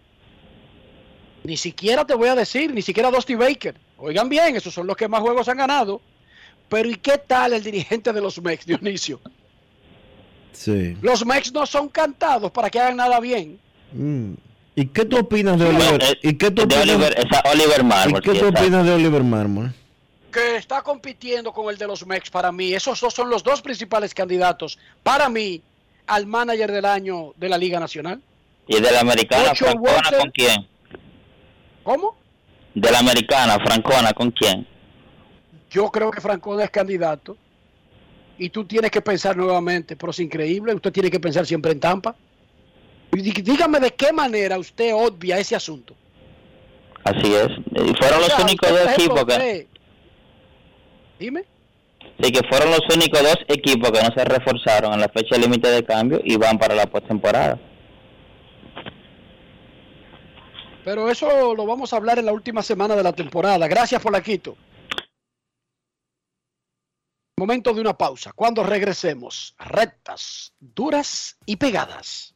[1.44, 3.76] ni siquiera te voy a decir, ni siquiera Dusty Baker.
[3.98, 6.00] Oigan bien, esos son los que más juegos han ganado.
[6.68, 9.20] Pero ¿y qué tal el dirigente de los Mex, Dionisio?
[10.52, 10.96] Sí.
[11.00, 13.60] Los Mex no son cantados para que hagan nada bien.
[13.92, 14.32] Mm.
[14.78, 16.02] ¿Y qué tú opinas de Oliver?
[16.02, 18.84] eh, ¿Y qué tú de opinas, Oliver, esa Oliver ¿y Marmol, qué sí, tú opinas
[18.84, 19.74] de Oliver Marmol?
[20.30, 22.74] Que está compitiendo con el de los Mex para mí.
[22.74, 25.62] Esos dos son los dos principales candidatos para mí
[26.06, 28.20] al manager del año de la Liga Nacional.
[28.68, 30.18] ¿Y de la americana Ocho Francona Walter.
[30.18, 30.68] con quién?
[31.82, 32.16] ¿Cómo?
[32.74, 34.66] De la americana Francona con quién?
[35.70, 37.36] Yo creo que Francona es candidato.
[38.38, 40.74] Y tú tienes que pensar nuevamente, pero es increíble.
[40.74, 42.14] Usted tiene que pensar siempre en Tampa.
[43.12, 45.94] Dígame de qué manera usted obvia ese asunto.
[47.04, 47.48] Así es.
[47.72, 49.68] Y fueron los O sea, únicos dos equipos que...
[51.18, 51.44] Dime.
[52.20, 55.68] Sí, que fueron los únicos dos equipos que no se reforzaron en la fecha límite
[55.68, 57.58] de cambio y van para la postemporada.
[60.84, 63.66] Pero eso lo vamos a hablar en la última semana de la temporada.
[63.66, 64.56] Gracias por la quito.
[67.36, 68.32] Momento de una pausa.
[68.32, 72.35] Cuando regresemos, rectas, duras y pegadas.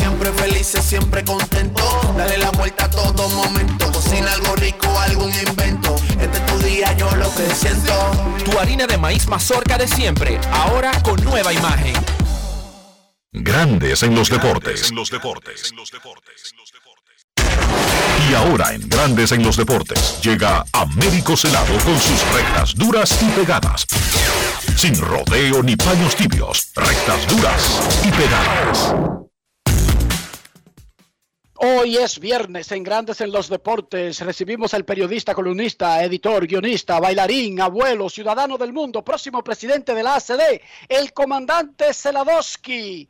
[0.63, 1.83] siempre contento.
[2.17, 3.91] Dale la vuelta a todo momento.
[3.91, 5.95] Cocina algo rico, algún invento.
[6.19, 7.93] Este es tu día, yo lo que siento.
[8.45, 11.93] Tu harina de maíz mazorca de siempre, ahora con nueva imagen.
[13.33, 14.91] Grandes en los deportes.
[18.29, 23.25] Y ahora en Grandes en los deportes llega Américo Celado con sus rectas duras y
[23.31, 23.85] pegadas.
[24.75, 29.30] Sin rodeo ni paños tibios, rectas duras y pegadas.
[31.63, 34.19] Hoy es viernes en Grandes en los Deportes.
[34.21, 40.15] Recibimos al periodista, columnista, editor, guionista, bailarín, abuelo, ciudadano del mundo, próximo presidente de la
[40.15, 40.59] ACD,
[40.89, 43.07] el comandante Zeladowski,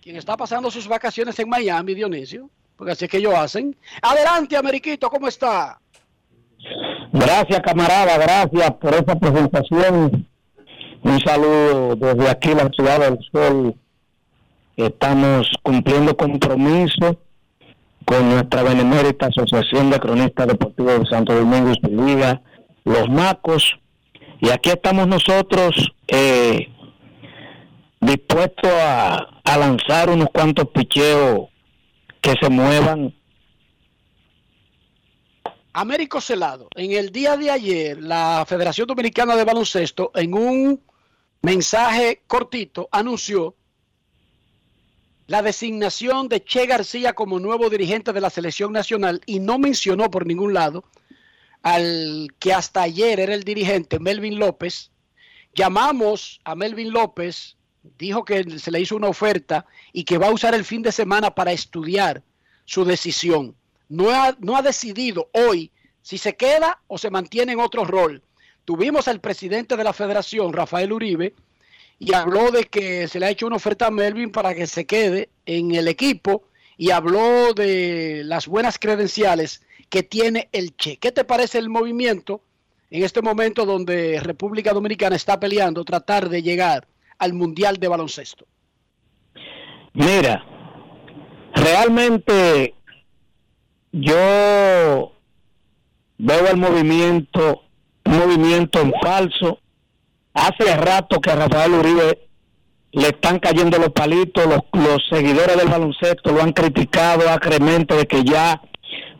[0.00, 3.76] quien está pasando sus vacaciones en Miami, Dionisio, porque así es que ellos hacen.
[4.00, 5.78] Adelante, Ameriquito, ¿cómo está?
[7.12, 10.26] Gracias, camarada, gracias por esa presentación.
[11.02, 13.74] Un saludo desde aquí, la ciudad del sol.
[14.74, 17.27] Estamos cumpliendo compromiso
[18.08, 22.40] con nuestra benemérita Asociación de Cronistas Deportivos de Santo Domingo y Liga,
[22.84, 23.78] Los Macos.
[24.40, 26.68] Y aquí estamos nosotros eh,
[28.00, 31.50] dispuestos a, a lanzar unos cuantos picheos
[32.22, 33.14] que se muevan
[35.74, 40.82] Américo Celado, en el día de ayer, la Federación Dominicana de Baloncesto, en un
[41.42, 43.54] mensaje cortito, anunció
[45.28, 50.10] la designación de Che García como nuevo dirigente de la selección nacional y no mencionó
[50.10, 50.84] por ningún lado
[51.62, 54.90] al que hasta ayer era el dirigente, Melvin López.
[55.54, 57.58] Llamamos a Melvin López,
[57.98, 60.92] dijo que se le hizo una oferta y que va a usar el fin de
[60.92, 62.22] semana para estudiar
[62.64, 63.54] su decisión.
[63.90, 68.22] No ha, no ha decidido hoy si se queda o se mantiene en otro rol.
[68.64, 71.34] Tuvimos al presidente de la federación, Rafael Uribe,
[71.98, 74.86] y habló de que se le ha hecho una oferta a Melvin para que se
[74.86, 76.44] quede en el equipo
[76.76, 80.98] y habló de las buenas credenciales que tiene el Che.
[80.98, 82.42] ¿Qué te parece el movimiento
[82.90, 86.86] en este momento donde República Dominicana está peleando tratar de llegar
[87.18, 88.46] al Mundial de Baloncesto?
[89.94, 90.44] Mira,
[91.54, 92.74] realmente
[93.90, 95.12] yo
[96.18, 97.62] veo el movimiento,
[98.04, 99.58] movimiento en falso.
[100.38, 102.28] Hace rato que a Rafael Uribe
[102.92, 108.22] le están cayendo los palitos, los, seguidores del baloncesto lo han criticado acremente de que
[108.22, 108.62] ya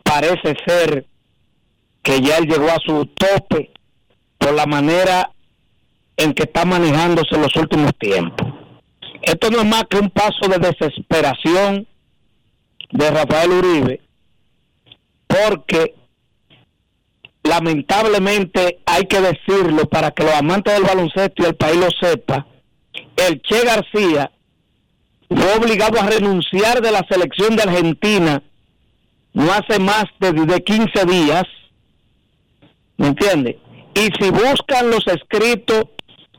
[0.01, 1.05] parece ser
[2.01, 3.71] que ya él llegó a su tope
[4.37, 5.29] por la manera
[6.15, 8.47] en que está manejándose los últimos tiempos.
[9.21, 11.85] Esto no es más que un paso de desesperación
[12.91, 14.01] de Rafael Uribe,
[15.27, 15.98] porque
[17.43, 22.45] lamentablemente hay que decirlo para que los amantes del baloncesto y el país lo sepa,
[23.15, 24.31] el Che García
[25.29, 28.43] fue obligado a renunciar de la selección de Argentina
[29.33, 31.43] no hace más de, de 15 días,
[32.97, 33.59] ¿me entiende?
[33.95, 35.85] Y si buscan los escritos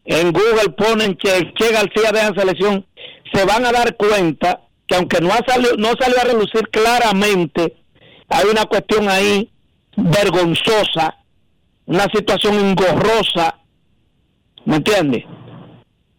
[0.04, 2.86] en Google, ponen Che, che García de la selección,
[3.32, 7.76] se van a dar cuenta que aunque no, ha salido, no salió a relucir claramente,
[8.28, 9.50] hay una cuestión ahí
[9.96, 11.16] vergonzosa,
[11.86, 13.58] una situación engorrosa,
[14.64, 15.26] ¿me entiende?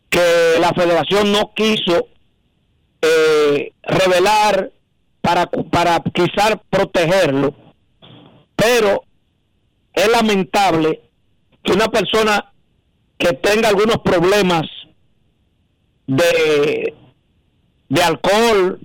[0.09, 2.07] Que la federación no quiso
[3.01, 4.71] eh, revelar
[5.21, 7.55] para, para quizás protegerlo,
[8.55, 9.03] pero
[9.93, 11.01] es lamentable
[11.63, 12.51] que una persona
[13.17, 14.63] que tenga algunos problemas
[16.07, 16.93] de,
[17.87, 18.79] de alcohol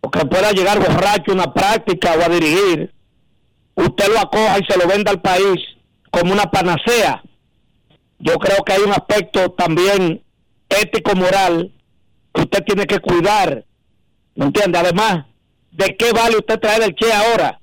[0.00, 2.92] o que pueda llegar borracho a una práctica o a dirigir,
[3.74, 5.60] usted lo acoja y se lo venda al país
[6.10, 7.22] como una panacea.
[8.18, 10.22] Yo creo que hay un aspecto también
[10.68, 11.72] ético-moral
[12.32, 13.64] que usted tiene que cuidar.
[14.34, 14.78] ¿Me entiende?
[14.78, 15.26] Además,
[15.72, 17.58] ¿de qué vale usted traer el Che ahora?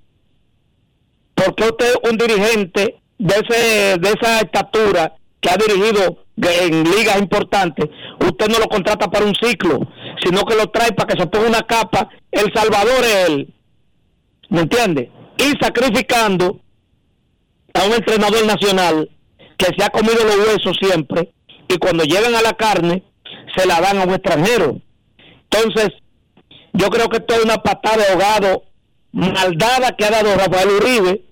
[1.33, 7.89] Porque usted un dirigente de, ese, de esa estatura que ha dirigido en ligas importantes,
[8.19, 9.79] usted no lo contrata para un ciclo,
[10.23, 12.09] sino que lo trae para que se ponga una capa.
[12.31, 13.53] El Salvador es él.
[14.49, 15.11] ¿Me entiende?
[15.39, 16.61] Y sacrificando
[17.73, 19.09] a un entrenador nacional
[19.57, 21.33] que se ha comido los huesos siempre
[21.67, 23.03] y cuando llegan a la carne
[23.55, 24.81] se la dan a un extranjero.
[25.49, 25.89] Entonces,
[26.73, 28.63] yo creo que esto es una patada de ahogado
[29.11, 31.23] maldada que ha dado Rafael Uribe,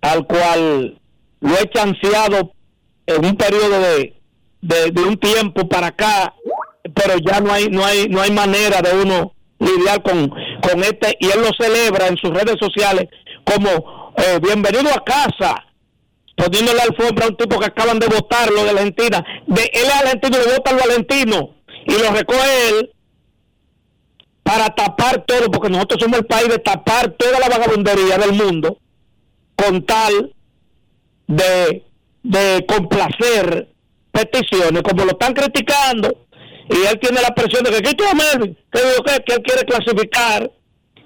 [0.00, 0.98] al cual
[1.40, 2.52] lo he chanceado
[3.06, 4.14] en un periodo de,
[4.62, 6.34] de, un tiempo para acá,
[6.94, 10.32] pero ya no hay, no hay, no hay manera de uno lidiar con,
[10.66, 13.08] con este, y él lo celebra en sus redes sociales
[13.44, 15.64] como eh, bienvenido a casa,
[16.36, 19.24] poniéndole alfombra a un tipo que acaban de votarlo de Argentina.
[19.46, 21.54] De, él es argentino y vota al Valentino
[21.86, 22.90] y lo recoge él
[24.42, 28.78] para tapar todo, porque nosotros somos el país de tapar toda la vagabundería del mundo
[29.56, 30.34] con tal
[31.26, 31.84] de,
[32.22, 33.68] de complacer
[34.12, 36.26] peticiones, como lo están criticando,
[36.68, 38.04] y él tiene la presión de que, ¿qué tú,
[38.72, 38.80] que,
[39.24, 40.50] que él quiere clasificar,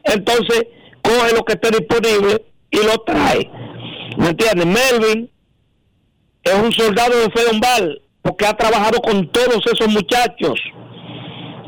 [0.05, 0.67] entonces
[1.03, 3.51] coge lo que esté disponible y lo trae.
[4.17, 4.67] ¿Me entiendes?
[4.67, 5.31] Melvin
[6.43, 10.61] es un soldado de Fedombal porque ha trabajado con todos esos muchachos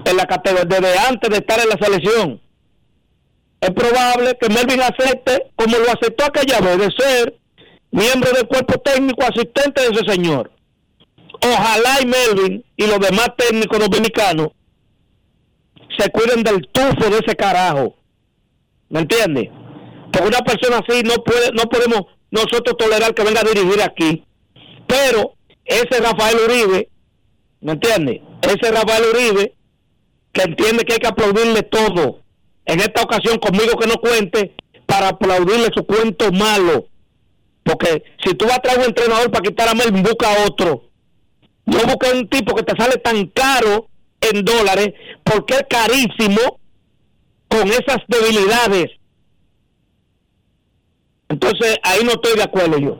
[0.05, 2.41] en la categoría desde antes de estar en la selección.
[3.61, 7.39] Es probable que Melvin acepte, como lo aceptó aquella vez, de ser
[7.93, 10.51] miembro del cuerpo técnico asistente de ese señor.
[11.45, 14.49] Ojalá y Melvin y los demás técnicos dominicanos
[15.99, 17.95] se cuiden del tufo de ese carajo.
[18.93, 19.49] ¿Me entiendes?
[20.13, 24.23] Porque una persona así no puede, no podemos nosotros tolerar que venga a dirigir aquí.
[24.87, 25.33] Pero
[25.65, 26.91] ese Rafael Uribe,
[27.63, 28.23] ¿me entiende?
[28.43, 29.55] Ese Rafael Uribe,
[30.31, 32.21] que entiende que hay que aplaudirle todo.
[32.67, 34.55] En esta ocasión conmigo que no cuente
[34.85, 36.85] para aplaudirle su cuento malo.
[37.63, 40.91] Porque si tú vas a traer un entrenador para quitar a Melvin, busca otro.
[41.65, 43.89] No busca un tipo que te sale tan caro
[44.21, 44.93] en dólares,
[45.25, 46.61] porque es carísimo
[47.53, 48.91] con esas debilidades.
[51.29, 52.99] Entonces ahí no estoy de acuerdo yo.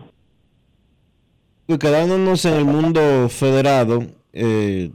[1.67, 4.91] Y quedándonos en el mundo federado, eh,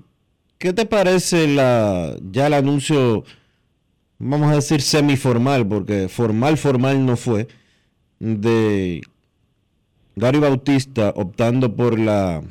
[0.58, 3.24] ¿qué te parece la ya el anuncio,
[4.20, 7.48] vamos a decir semiformal, porque formal, formal no fue,
[8.20, 9.02] de
[10.16, 12.44] Gary Bautista optando por la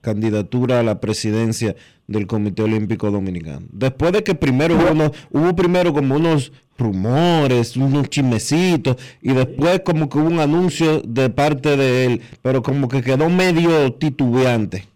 [0.00, 3.66] candidatura a la presidencia del Comité Olímpico Dominicano.
[3.70, 10.08] Después de que primero hubo, hubo primero como unos rumores, unos chismecitos, y después como
[10.08, 14.88] que hubo un anuncio de parte de él, pero como que quedó medio titubeante.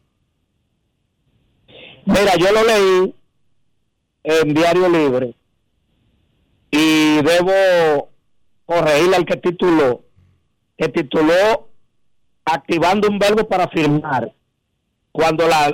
[2.07, 3.15] Mira, yo lo leí
[4.25, 5.35] en Diario Libre
[6.71, 8.11] y debo
[8.67, 10.03] corregir al que tituló,
[10.77, 11.69] que tituló
[12.45, 14.33] activando un verbo para firmar
[15.15, 15.73] cuando la,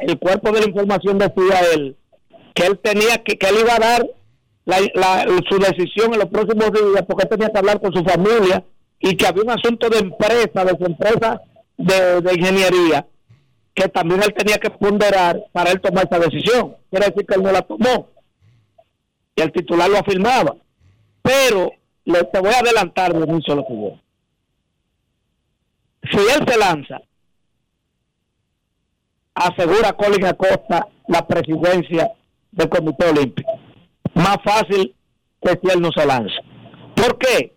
[0.00, 1.94] el cuerpo de la información decía él
[2.54, 4.06] que él tenía que, que él iba a dar
[4.64, 8.64] la, su decisión en los próximos días porque él tenía que hablar con su familia
[8.98, 11.42] y que había un asunto de empresa, de su empresa
[11.76, 13.06] de, ingeniería,
[13.74, 16.74] que también él tenía que ponderar para él tomar esa decisión.
[16.88, 18.08] Quiere decir que él no la tomó.
[19.36, 20.56] Y el titular lo afirmaba.
[21.20, 21.72] Pero
[22.06, 24.00] le, te voy a adelantar de un solo que
[26.10, 27.02] Si él se lanza
[29.34, 32.12] asegura Colin Acosta la presidencia
[32.50, 33.50] del Comité Olímpico.
[34.14, 34.94] Más fácil
[35.40, 36.34] que si él no se lanza.
[36.94, 37.56] ¿Por qué?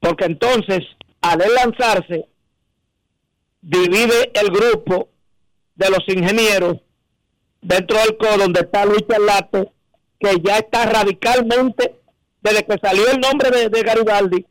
[0.00, 0.80] Porque entonces,
[1.20, 2.26] al lanzarse,
[3.60, 5.08] divide el grupo
[5.76, 6.78] de los ingenieros
[7.60, 9.70] dentro del COE donde está Luis Charlate,
[10.18, 12.00] que ya está radicalmente,
[12.40, 14.44] desde que salió el nombre de, Garibaldi,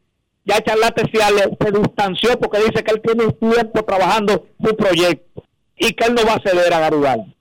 [0.45, 5.43] ya Charlate se, se distanció porque dice que él tiene tiempo trabajando su proyecto
[5.76, 7.35] y que él no va a ceder a Garibaldi.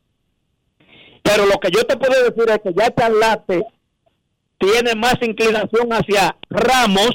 [1.22, 3.64] Pero lo que yo te puedo decir es que ya Charlate
[4.58, 7.10] tiene más inclinación hacia Ramos,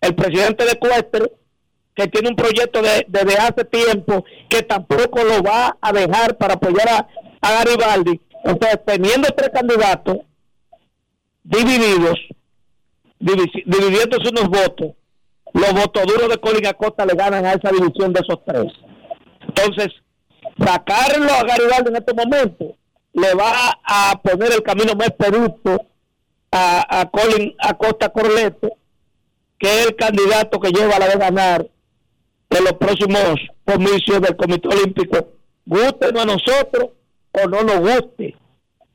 [0.00, 1.32] el presidente de Cuestre,
[1.94, 6.54] que tiene un proyecto de- desde hace tiempo que tampoco lo va a dejar para
[6.54, 7.08] apoyar a,
[7.40, 8.20] Garibaldi.
[8.44, 10.18] Entonces, teniendo tres candidatos
[11.42, 12.18] divididos,
[13.18, 14.92] dividiéndose unos votos,
[15.54, 18.72] los votos duros de Colin Acosta le ganan a esa división de esos tres.
[19.58, 19.92] Entonces,
[20.58, 22.76] sacarlo a Garibaldi en este momento
[23.12, 25.86] le va a poner el camino más expedito
[26.52, 28.70] a, a Colin Acosta Corleto,
[29.58, 31.66] que es el candidato que lleva la de ganar
[32.50, 35.28] en los próximos comicios del Comité Olímpico,
[35.66, 36.90] guste a nosotros
[37.32, 38.36] o no nos guste,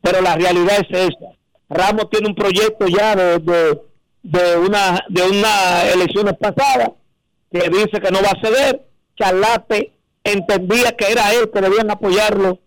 [0.01, 1.33] pero la realidad es esa.
[1.69, 3.79] Ramos tiene un proyecto ya de,
[4.23, 6.91] de, una de una elecciones pasadas
[7.51, 8.85] que dice que no va a ceder.
[9.15, 9.93] Charlate
[10.23, 12.59] entendía que era él que debían apoyarlo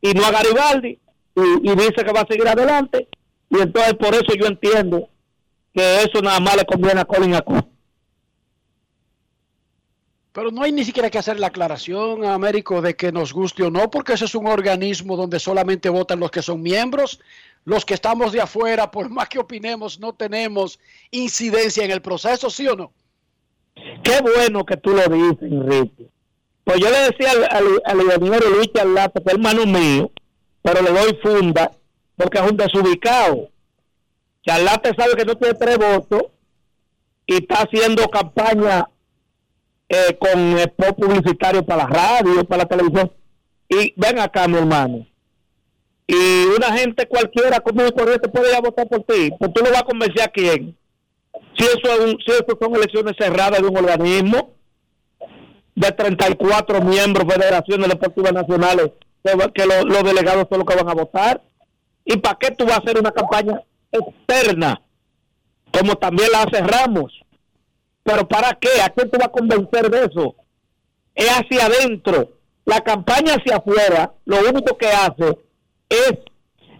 [0.00, 0.98] y no a Garibaldi
[1.36, 3.08] y, y dice que va a seguir adelante
[3.50, 5.08] y entonces por eso yo entiendo
[5.72, 7.68] que eso nada más le conviene a Colin Acosta.
[10.32, 13.70] Pero no hay ni siquiera que hacer la aclaración, Américo, de que nos guste o
[13.70, 17.20] no, porque ese es un organismo donde solamente votan los que son miembros.
[17.64, 20.80] Los que estamos de afuera, por más que opinemos, no tenemos
[21.12, 22.92] incidencia en el proceso, ¿sí o no?
[24.02, 26.08] Qué bueno que tú lo dices, Enrique.
[26.64, 30.10] Pues yo le decía al, al, al ingeniero Luis Charlata, que es hermano mío,
[30.62, 31.70] pero le doy funda,
[32.16, 33.48] porque es un desubicado.
[34.46, 36.22] Charlate sabe que no tiene tres votos
[37.26, 38.88] y está haciendo campaña
[39.88, 43.12] eh, con spot publicitario para la radio, para la televisión.
[43.68, 45.06] Y ven acá, mi hermano.
[46.06, 49.30] Y una gente cualquiera, como y corriente, puede ir a votar por ti.
[49.38, 50.76] Pues tú lo vas a convencer a quién.
[51.56, 54.53] Si eso, es un- si eso son elecciones cerradas de un organismo
[55.74, 58.92] de 34 miembros, federaciones deportivas nacionales,
[59.54, 61.42] que, los delegados son los que van a votar.
[62.04, 64.80] ¿Y para qué tú vas a hacer una campaña externa?
[65.72, 67.12] Como también la hace Ramos.
[68.02, 68.68] ¿Pero para qué?
[68.82, 70.34] ¿A quién tú vas a convencer de eso?
[71.14, 72.32] Es hacia adentro.
[72.66, 75.38] La campaña hacia afuera, lo único que hace
[75.88, 76.18] es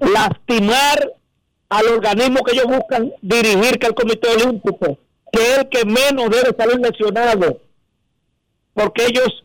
[0.00, 1.12] lastimar
[1.68, 4.98] al organismo que ellos buscan dirigir, que es el Comité Olímpico,
[5.32, 7.60] que es el que menos debe salir lesionado.
[8.74, 9.44] Porque ellos,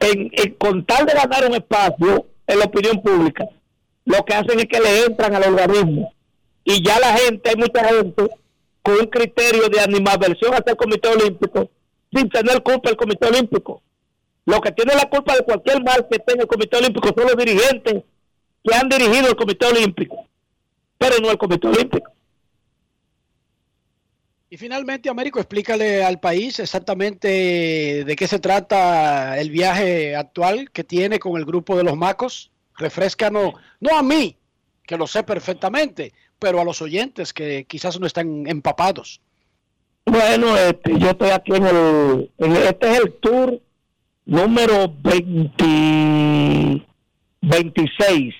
[0.00, 3.46] en, con tal de ganar un espacio en la opinión pública,
[4.04, 6.12] lo que hacen es que le entran al organismo.
[6.64, 8.28] Y ya la gente, hay mucha gente
[8.82, 11.70] con un criterio de animadversión hacia el Comité Olímpico,
[12.12, 13.82] sin tener culpa el Comité Olímpico.
[14.44, 17.36] Lo que tiene la culpa de cualquier mal que tenga el Comité Olímpico son los
[17.36, 18.02] dirigentes
[18.64, 20.26] que han dirigido el Comité Olímpico,
[20.96, 22.10] pero no el Comité Olímpico.
[24.50, 30.84] Y finalmente, Américo, explícale al país exactamente de qué se trata el viaje actual que
[30.84, 32.50] tiene con el grupo de los Macos.
[32.76, 34.36] Refrescanos, no a mí,
[34.86, 39.20] que lo sé perfectamente, pero a los oyentes que quizás no están empapados.
[40.06, 43.60] Bueno, este, yo estoy aquí en el, en este es el tour
[44.24, 46.86] número 20
[47.42, 48.34] 26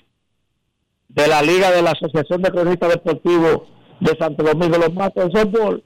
[1.09, 3.67] de la Liga de la Asociación de Cronistas Deportivos
[3.99, 5.83] de Santo Domingo, los Matos de Softball,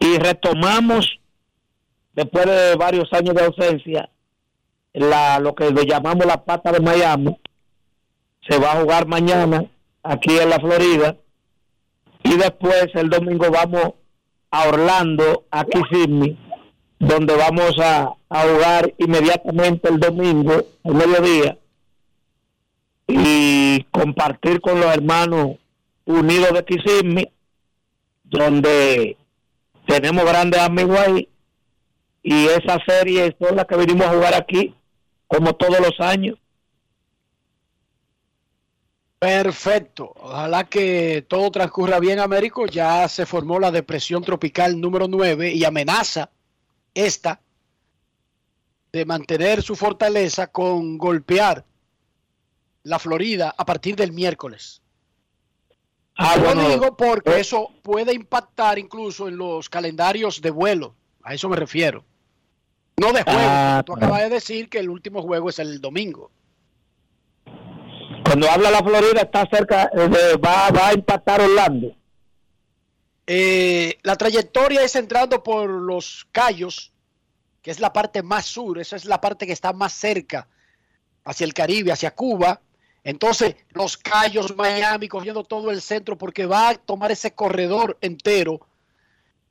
[0.00, 1.20] y retomamos,
[2.14, 4.08] después de varios años de ausencia,
[4.94, 7.38] la, lo que le llamamos la pata de Miami,
[8.48, 9.64] se va a jugar mañana
[10.02, 11.16] aquí en la Florida,
[12.24, 13.92] y después el domingo vamos
[14.50, 16.36] a Orlando, a Kissimmee,
[16.98, 20.52] donde vamos a, jugar inmediatamente el domingo,
[20.84, 21.58] el mediodía,
[23.08, 25.56] y compartir con los hermanos
[26.04, 27.32] unidos de Kissimmee,
[28.24, 29.16] donde
[29.90, 31.28] tenemos grandes amigos ahí,
[32.22, 34.74] y esa serie son las que venimos a jugar aquí,
[35.26, 36.38] como todos los años.
[39.18, 40.12] Perfecto.
[40.16, 42.66] Ojalá que todo transcurra bien, Américo.
[42.66, 46.30] Ya se formó la depresión tropical número 9 y amenaza
[46.94, 47.40] esta
[48.92, 51.64] de mantener su fortaleza con golpear
[52.82, 54.79] la Florida a partir del miércoles.
[56.22, 57.40] Ah, bueno, digo porque eh.
[57.40, 60.94] eso puede impactar incluso en los calendarios de vuelo.
[61.22, 62.04] A eso me refiero.
[62.98, 63.38] No de juego.
[63.40, 66.30] Ah, tú acabas de decir que el último juego es el domingo.
[68.22, 71.96] Cuando habla la Florida está cerca, eh, va, va a impactar Orlando.
[73.26, 76.92] Eh, la trayectoria es entrando por los Cayos,
[77.62, 80.48] que es la parte más sur, esa es la parte que está más cerca
[81.24, 82.60] hacia el Caribe, hacia Cuba.
[83.04, 88.60] Entonces, los Cayos, Miami, cogiendo todo el centro, porque va a tomar ese corredor entero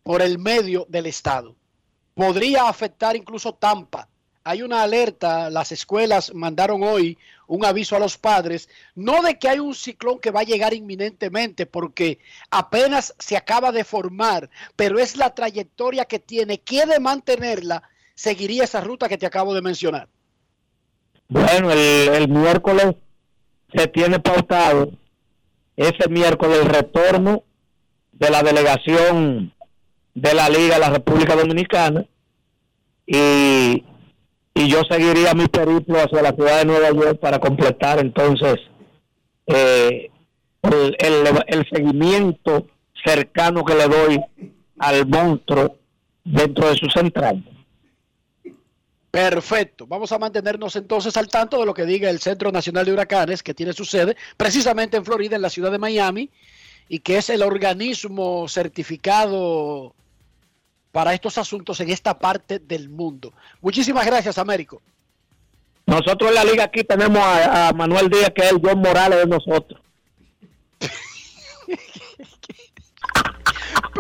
[0.04, 1.56] por el medio del estado.
[2.14, 4.08] Podría afectar incluso Tampa.
[4.44, 7.18] Hay una alerta, las escuelas mandaron hoy
[7.48, 10.74] un aviso a los padres, no de que hay un ciclón que va a llegar
[10.74, 12.20] inminentemente, porque
[12.50, 17.84] apenas se acaba de formar, pero es la trayectoria que tiene, que de mantenerla,
[18.16, 20.08] seguiría esa ruta que te acabo de mencionar.
[21.28, 22.96] Bueno, el, el miércoles
[23.74, 24.92] se tiene pautado
[25.76, 27.44] ese miércoles el retorno
[28.12, 29.54] de la delegación
[30.14, 32.06] de la Liga de la República Dominicana
[33.06, 33.84] y,
[34.56, 38.56] yo seguiría mi periplo hacia la ciudad de Nueva York para completar entonces
[39.48, 40.12] eh,
[40.62, 42.68] el, el, el seguimiento
[43.06, 44.20] cercano que le doy
[44.80, 45.78] al monstruo
[46.26, 47.44] dentro de su central.
[49.12, 49.88] Perfecto.
[49.88, 53.42] Vamos a mantenernos entonces al tanto de lo que diga el Centro Nacional de Huracanes,
[53.42, 56.30] que tiene su sede precisamente en Florida, en la ciudad de Miami,
[56.88, 59.96] y que es el organismo certificado
[60.92, 63.34] para estos asuntos en esta parte del mundo.
[63.62, 64.82] Muchísimas gracias, Américo.
[65.86, 69.26] Nosotros en la liga aquí tenemos a, Manuel Díaz, que es el John Morales de
[69.26, 69.82] nosotros.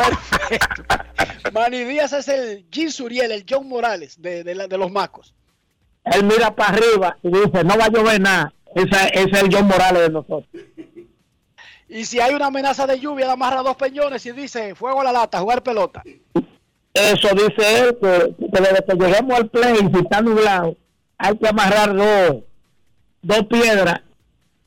[0.04, 0.84] Perfecto.
[1.54, 5.34] Manny Díaz es el Jim Suriel, el John Morales de, de, la- de los Macos.
[6.06, 8.54] Él mira para arriba y dice, no va a llover nada.
[8.76, 10.46] Ese, ese es el John Morales de nosotros.
[11.88, 15.04] Y si hay una amenaza de lluvia, le amarra dos peñones y dice fuego a
[15.06, 16.04] la lata, jugar pelota.
[16.94, 20.76] Eso dice él, que, que desde que lleguemos al play, si está nublado,
[21.18, 22.44] hay que amarrar dos,
[23.22, 24.02] dos piedras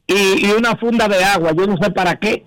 [0.07, 1.53] y, y una funda de agua.
[1.53, 2.45] Yo no sé para qué.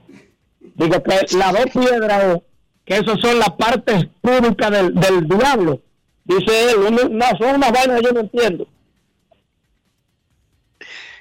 [0.75, 2.39] Digo que las dos piedras,
[2.85, 5.81] que esas son las partes públicas del, del diablo.
[6.23, 8.67] Dice él, no, no, son unas vainas que yo no entiendo.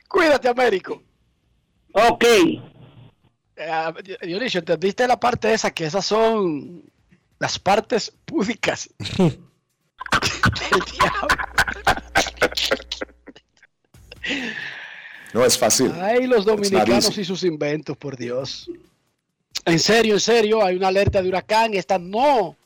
[0.09, 1.03] Cuídate, Américo.
[1.93, 2.25] Ok.
[3.57, 3.93] Eh,
[4.23, 5.71] Dionisio, ¿entendiste la parte esa?
[5.71, 6.83] Que esas son
[7.39, 8.89] las partes públicas
[9.19, 9.39] del
[10.93, 11.29] diablo.
[15.33, 15.93] No es fácil.
[16.01, 18.71] Ay, los dominicanos y sus inventos, por Dios.
[19.67, 21.75] En serio, en serio, hay una alerta de huracán.
[21.75, 22.57] Esta no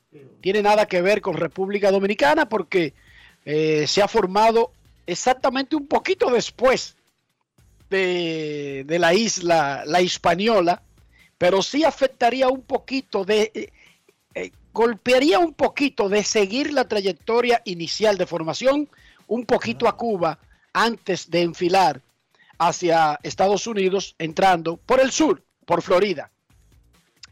[0.41, 2.93] tiene nada que ver con República Dominicana porque
[3.45, 4.73] eh, se ha formado
[5.07, 6.97] exactamente un poquito después
[7.89, 10.83] de, de la isla, la Hispaniola,
[11.39, 13.53] pero sí afectaría un poquito de...
[13.55, 13.73] eh,
[14.35, 18.89] eh, golpearía un poquito de seguir la trayectoria inicial de formación,
[19.27, 20.39] un poquito a Cuba
[20.73, 22.01] antes de enfilar
[22.59, 26.31] hacia Estados Unidos, entrando por el sur, por Florida.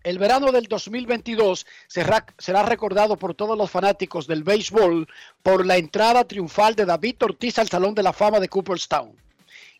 [0.06, 5.08] El verano del 2022 será, será recordado por todos los fanáticos del béisbol
[5.42, 9.16] por la entrada triunfal de David Ortiz al Salón de la Fama de Cooperstown.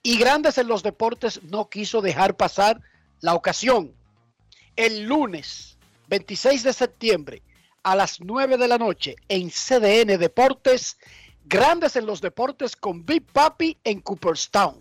[0.03, 2.81] Y Grandes en los Deportes no quiso dejar pasar
[3.21, 3.95] la ocasión.
[4.75, 5.79] El lunes
[6.09, 7.43] 26 de septiembre
[7.85, 10.99] a las 9 de la noche en CDN Deportes,
[11.45, 14.81] Grandes en los Deportes con Big Papi en Cooperstown.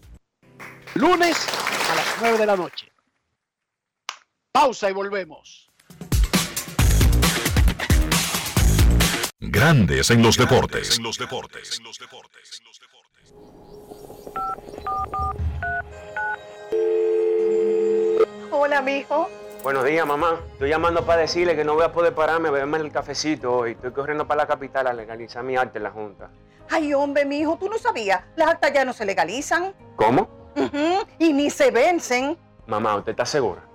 [0.96, 1.38] Lunes
[1.92, 2.95] a las 9 de la noche.
[4.56, 5.70] Pausa y volvemos.
[9.42, 10.98] Grandes en los deportes.
[18.50, 19.30] Hola, mijo.
[19.62, 20.40] Buenos días, mamá.
[20.54, 23.72] Estoy llamando para decirle que no voy a poder pararme a beberme el cafecito hoy.
[23.72, 26.30] Estoy corriendo para la capital a legalizar mi arte en la Junta.
[26.70, 28.24] Ay, hombre, mijo, tú no sabías.
[28.38, 29.74] Las actas ya no se legalizan.
[29.98, 30.30] ¿Cómo?
[31.20, 32.38] Y ni se vencen.
[32.68, 33.75] Mamá, ¿usted está segura?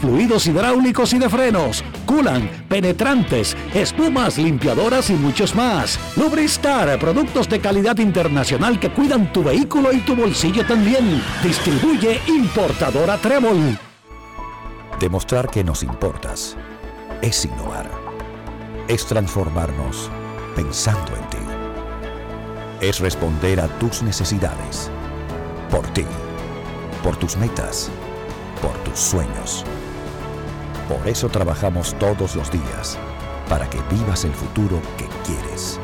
[0.00, 5.98] Fluidos hidráulicos y de frenos, culan, penetrantes, espumas, limpiadoras y muchos más.
[6.16, 11.22] Lubristar, productos de calidad internacional que cuidan tu vehículo y tu bolsillo también.
[11.42, 13.78] Distribuye importadora Trébol.
[15.00, 16.56] Demostrar que nos importas
[17.22, 17.90] es innovar.
[18.88, 20.10] Es transformarnos
[20.56, 21.38] pensando en ti.
[22.80, 24.90] Es responder a tus necesidades.
[25.70, 26.04] Por ti.
[27.02, 27.90] Por tus metas.
[28.62, 29.64] Por tus sueños.
[30.88, 32.98] Por eso trabajamos todos los días.
[33.48, 35.78] Para que vivas el futuro que quieres.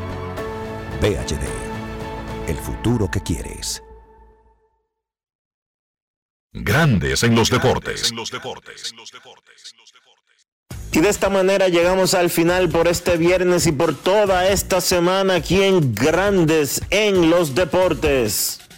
[1.01, 1.45] VHD.
[2.47, 3.81] El futuro que quieres.
[6.53, 8.13] Grandes en los deportes.
[10.91, 15.35] Y de esta manera llegamos al final por este viernes y por toda esta semana
[15.35, 18.64] aquí en Grandes en los Deportes.